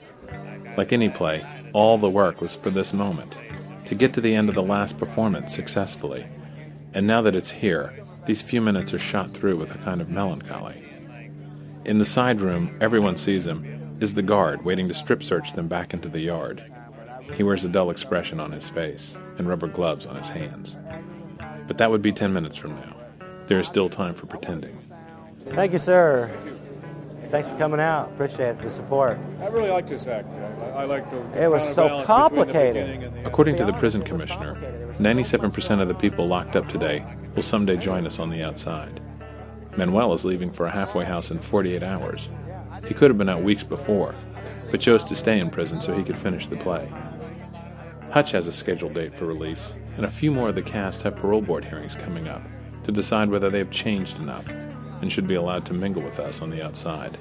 Like 0.76 0.92
any 0.92 1.08
play, 1.08 1.44
all 1.72 1.98
the 1.98 2.10
work 2.10 2.40
was 2.40 2.56
for 2.56 2.70
this 2.70 2.92
moment 2.92 3.36
to 3.86 3.94
get 3.94 4.12
to 4.12 4.20
the 4.20 4.34
end 4.34 4.48
of 4.48 4.54
the 4.54 4.62
last 4.62 4.98
performance 4.98 5.54
successfully. 5.54 6.26
And 6.92 7.06
now 7.06 7.22
that 7.22 7.36
it's 7.36 7.50
here, 7.50 7.94
these 8.26 8.42
few 8.42 8.60
minutes 8.60 8.92
are 8.92 8.98
shot 8.98 9.30
through 9.30 9.56
with 9.56 9.74
a 9.74 9.78
kind 9.78 10.00
of 10.00 10.10
melancholy. 10.10 10.84
In 11.84 11.98
the 11.98 12.04
side 12.04 12.40
room, 12.40 12.76
everyone 12.80 13.16
sees 13.16 13.46
him, 13.46 13.96
is 14.00 14.14
the 14.14 14.22
guard 14.22 14.64
waiting 14.64 14.88
to 14.88 14.94
strip 14.94 15.22
search 15.22 15.54
them 15.54 15.68
back 15.68 15.94
into 15.94 16.08
the 16.08 16.20
yard. 16.20 16.70
He 17.34 17.42
wears 17.42 17.64
a 17.64 17.68
dull 17.68 17.90
expression 17.90 18.40
on 18.40 18.52
his 18.52 18.68
face 18.68 19.16
and 19.38 19.48
rubber 19.48 19.68
gloves 19.68 20.06
on 20.06 20.16
his 20.16 20.30
hands. 20.30 20.76
But 21.66 21.78
that 21.78 21.90
would 21.90 22.02
be 22.02 22.12
ten 22.12 22.32
minutes 22.32 22.56
from 22.56 22.76
now. 22.76 22.94
There 23.46 23.58
is 23.58 23.66
still 23.66 23.88
time 23.88 24.14
for 24.14 24.26
pretending. 24.26 24.78
Thank 25.54 25.72
you, 25.72 25.78
sir. 25.78 26.30
Thanks 27.30 27.46
for 27.46 27.56
coming 27.58 27.78
out. 27.78 28.10
Appreciate 28.12 28.58
the 28.62 28.70
support. 28.70 29.18
I 29.42 29.48
really 29.48 29.68
like 29.68 29.86
this 29.86 30.06
act. 30.06 30.28
I, 30.62 30.80
I 30.80 30.84
like 30.84 31.10
the. 31.10 31.18
It 31.42 31.50
was 31.50 31.74
so 31.74 32.02
complicated. 32.04 33.12
According 33.26 33.56
to 33.56 33.66
the 33.66 33.74
prison 33.74 34.02
commissioner, 34.02 34.54
97% 34.94 35.82
of 35.82 35.88
the 35.88 35.94
people 35.94 36.26
locked 36.26 36.56
up 36.56 36.68
today 36.68 37.04
will 37.34 37.42
someday 37.42 37.76
join 37.76 38.06
us 38.06 38.18
on 38.18 38.30
the 38.30 38.42
outside. 38.42 39.02
Manuel 39.76 40.14
is 40.14 40.24
leaving 40.24 40.48
for 40.48 40.64
a 40.66 40.70
halfway 40.70 41.04
house 41.04 41.30
in 41.30 41.38
48 41.38 41.82
hours. 41.82 42.30
He 42.86 42.94
could 42.94 43.10
have 43.10 43.18
been 43.18 43.28
out 43.28 43.42
weeks 43.42 43.62
before, 43.62 44.14
but 44.70 44.80
chose 44.80 45.04
to 45.04 45.14
stay 45.14 45.38
in 45.38 45.50
prison 45.50 45.82
so 45.82 45.94
he 45.94 46.04
could 46.04 46.18
finish 46.18 46.48
the 46.48 46.56
play. 46.56 46.90
Hutch 48.10 48.32
has 48.32 48.46
a 48.46 48.52
scheduled 48.52 48.94
date 48.94 49.14
for 49.14 49.26
release, 49.26 49.74
and 49.96 50.06
a 50.06 50.10
few 50.10 50.30
more 50.30 50.48
of 50.48 50.54
the 50.54 50.62
cast 50.62 51.02
have 51.02 51.16
parole 51.16 51.42
board 51.42 51.64
hearings 51.64 51.94
coming 51.94 52.26
up 52.26 52.42
to 52.84 52.92
decide 52.92 53.28
whether 53.28 53.50
they 53.50 53.58
have 53.58 53.70
changed 53.70 54.16
enough 54.18 54.48
and 55.00 55.12
should 55.12 55.26
be 55.26 55.34
allowed 55.34 55.64
to 55.66 55.74
mingle 55.74 56.02
with 56.02 56.18
us 56.20 56.40
on 56.42 56.50
the 56.50 56.64
outside. 56.64 57.18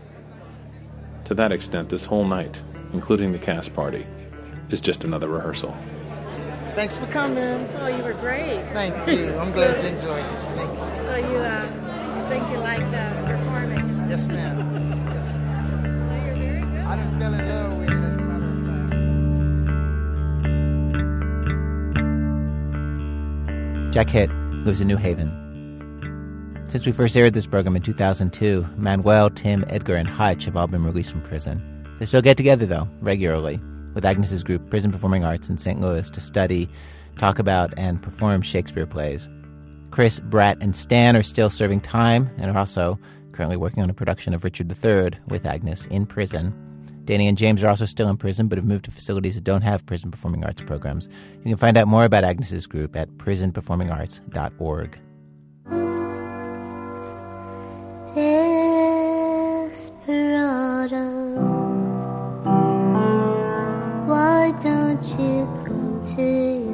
To 1.26 1.34
that 1.34 1.52
extent, 1.52 1.90
this 1.90 2.06
whole 2.06 2.26
night, 2.26 2.62
including 2.94 3.32
the 3.32 3.40
cast 3.40 3.74
party, 3.74 4.06
is 4.70 4.82
just 4.82 5.04
another 5.04 5.28
rehearsal. 5.28 5.76
Thanks 6.76 6.98
for 6.98 7.08
coming. 7.08 7.68
Oh, 7.80 7.88
you 7.88 8.04
were 8.04 8.14
great. 8.14 8.62
Thank 8.72 8.94
you. 9.10 9.36
I'm 9.38 9.52
glad 9.52 9.82
you 9.82 9.88
enjoyed 9.90 10.24
it. 10.24 10.26
Thank 10.56 10.72
you. 10.72 11.04
So 11.04 11.16
you 11.16 11.38
uh, 11.38 12.30
think 12.30 12.48
you 12.52 12.58
like 12.60 12.82
uh, 12.82 13.26
performing? 13.26 14.10
Yes, 14.10 14.28
ma'am. 14.28 14.58
Yes, 15.18 15.34
ma'am. 15.34 16.08
Well, 16.08 16.28
you're 16.28 16.36
very 16.36 16.66
good. 16.70 16.86
I 16.86 16.96
done 16.96 17.20
fell 17.20 17.34
in 17.34 17.50
love 17.50 17.78
with 17.80 17.90
it, 17.90 17.94
as 17.94 18.18
a 18.20 18.22
matter 18.22 18.46
of 18.46 18.58
fact. 23.84 23.94
Jack 23.94 24.10
Hitt 24.10 24.30
lives 24.66 24.82
in 24.82 24.88
New 24.88 24.98
Haven. 24.98 25.47
Since 26.68 26.86
we 26.86 26.92
first 26.92 27.16
aired 27.16 27.34
this 27.34 27.48
program 27.48 27.78
in 27.78 27.82
2002, 27.82 28.68
Manuel, 28.76 29.30
Tim, 29.30 29.64
Edgar, 29.70 29.96
and 29.96 30.08
Hutch 30.08 30.44
have 30.46 30.58
all 30.58 30.68
been 30.68 30.84
released 30.84 31.12
from 31.12 31.22
prison. 31.22 31.62
They 31.98 32.06
still 32.06 32.22
get 32.22 32.36
together, 32.36 32.66
though, 32.66 32.90
regularly, 33.00 33.62
with 33.94 34.04
Agnes's 34.04 34.44
group, 34.44 34.70
Prison 34.70 34.92
Performing 34.92 35.24
Arts 35.24 35.48
in 35.48 35.58
St. 35.58 35.80
Louis, 35.80 36.10
to 36.10 36.20
study, 36.20 36.70
talk 37.18 37.40
about, 37.40 37.74
and 37.78 38.02
perform 38.02 38.42
Shakespeare 38.42 38.86
plays. 38.86 39.30
Chris, 39.92 40.20
Brett, 40.20 40.62
and 40.62 40.76
Stan 40.76 41.16
are 41.16 41.24
still 41.24 41.50
serving 41.50 41.80
time 41.80 42.30
and 42.38 42.52
are 42.52 42.58
also 42.58 43.00
currently 43.32 43.56
working 43.56 43.82
on 43.82 43.90
a 43.90 43.94
production 43.94 44.34
of 44.34 44.44
Richard 44.44 44.70
III 44.70 45.12
with 45.28 45.46
Agnes 45.46 45.86
in 45.86 46.06
prison. 46.06 46.54
Danny 47.06 47.30
and 47.30 47.38
James 47.38 47.64
are 47.64 47.70
also 47.70 47.86
still 47.86 48.10
in 48.10 48.18
prison, 48.18 48.50
but 48.50 48.58
have 48.58 48.66
moved 48.66 48.84
to 48.86 48.92
facilities 48.92 49.36
that 49.36 49.46
don't 49.46 49.62
have 49.62 49.86
prison 49.86 50.12
performing 50.12 50.44
arts 50.44 50.62
programs. 50.62 51.08
You 51.38 51.44
can 51.44 51.56
find 51.56 51.78
out 51.78 51.88
more 51.88 52.04
about 52.04 52.26
Agnes's 52.26 52.68
group 52.68 52.98
at 52.98 53.10
prisonperformingarts.org. 53.12 55.00
Desperado, 60.08 61.04
why 64.08 64.54
don't 64.64 65.04
you 65.20 65.46
come 65.66 66.02
to 66.16 66.67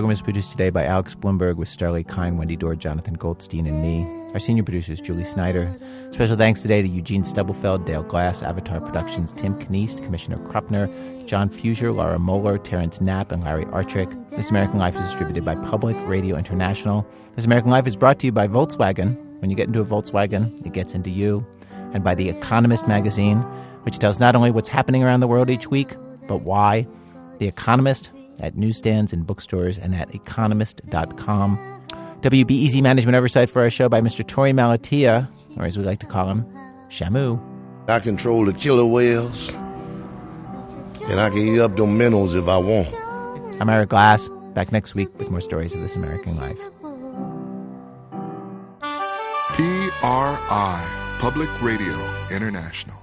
program 0.00 0.12
is 0.12 0.22
produced 0.22 0.50
today 0.50 0.70
by 0.70 0.86
Alex 0.86 1.14
Blumberg 1.14 1.56
with 1.56 1.68
Starlee 1.68 2.08
Kine, 2.08 2.38
Wendy 2.38 2.56
Dorr, 2.56 2.74
Jonathan 2.74 3.12
Goldstein, 3.12 3.66
and 3.66 3.82
me. 3.82 4.06
Our 4.32 4.38
senior 4.38 4.62
producer 4.62 4.94
is 4.94 5.00
Julie 5.02 5.24
Snyder. 5.24 5.78
Special 6.12 6.38
thanks 6.38 6.62
today 6.62 6.80
to 6.80 6.88
Eugene 6.88 7.22
Stubblefield, 7.22 7.84
Dale 7.84 8.02
Glass, 8.02 8.42
Avatar 8.42 8.80
Productions, 8.80 9.34
Tim 9.34 9.58
Kniest, 9.58 10.02
Commissioner 10.02 10.38
Kruppner, 10.38 10.88
John 11.26 11.50
Fuser, 11.50 11.94
Laura 11.94 12.18
Moeller, 12.18 12.56
Terrence 12.56 13.02
Knapp, 13.02 13.30
and 13.30 13.44
Larry 13.44 13.66
Artrick. 13.66 14.10
This 14.30 14.48
American 14.48 14.78
Life 14.78 14.94
is 14.94 15.02
distributed 15.02 15.44
by 15.44 15.54
Public 15.56 15.98
Radio 16.06 16.38
International. 16.38 17.06
This 17.36 17.44
American 17.44 17.70
Life 17.70 17.86
is 17.86 17.94
brought 17.94 18.18
to 18.20 18.26
you 18.26 18.32
by 18.32 18.48
Volkswagen. 18.48 19.18
When 19.42 19.50
you 19.50 19.56
get 19.56 19.66
into 19.66 19.82
a 19.82 19.84
Volkswagen, 19.84 20.64
it 20.64 20.72
gets 20.72 20.94
into 20.94 21.10
you. 21.10 21.46
And 21.92 22.02
by 22.02 22.14
The 22.14 22.30
Economist 22.30 22.88
magazine, 22.88 23.40
which 23.82 23.98
tells 23.98 24.18
not 24.18 24.34
only 24.34 24.50
what's 24.50 24.70
happening 24.70 25.04
around 25.04 25.20
the 25.20 25.28
world 25.28 25.50
each 25.50 25.68
week, 25.68 25.94
but 26.26 26.38
why. 26.38 26.88
The 27.36 27.48
Economist 27.48 28.12
at 28.40 28.56
newsstands 28.56 29.12
and 29.12 29.26
bookstores 29.26 29.78
and 29.78 29.94
at 29.94 30.14
economist.com. 30.14 31.58
WBEZ 32.20 32.82
management 32.82 33.16
oversight 33.16 33.48
for 33.48 33.62
our 33.62 33.70
show 33.70 33.88
by 33.88 34.00
Mr. 34.00 34.24
Torey 34.24 34.52
Malatia, 34.52 35.28
or 35.56 35.64
as 35.64 35.78
we 35.78 35.84
like 35.84 36.00
to 36.00 36.06
call 36.06 36.28
him, 36.28 36.44
Shamu. 36.88 37.40
I 37.88 37.98
control 38.00 38.44
the 38.44 38.52
killer 38.52 38.84
whales, 38.84 39.48
and 41.08 41.18
I 41.18 41.30
can 41.30 41.38
eat 41.38 41.60
up 41.60 41.76
them 41.76 41.96
minnows 41.96 42.34
if 42.34 42.46
I 42.46 42.58
want. 42.58 42.94
I'm 43.60 43.70
Ira 43.70 43.86
Glass, 43.86 44.28
back 44.54 44.70
next 44.70 44.94
week 44.94 45.08
with 45.18 45.30
more 45.30 45.40
stories 45.40 45.74
of 45.74 45.80
this 45.80 45.96
American 45.96 46.36
life. 46.36 46.60
PRI, 50.00 51.16
Public 51.18 51.50
Radio 51.62 51.94
International. 52.30 52.99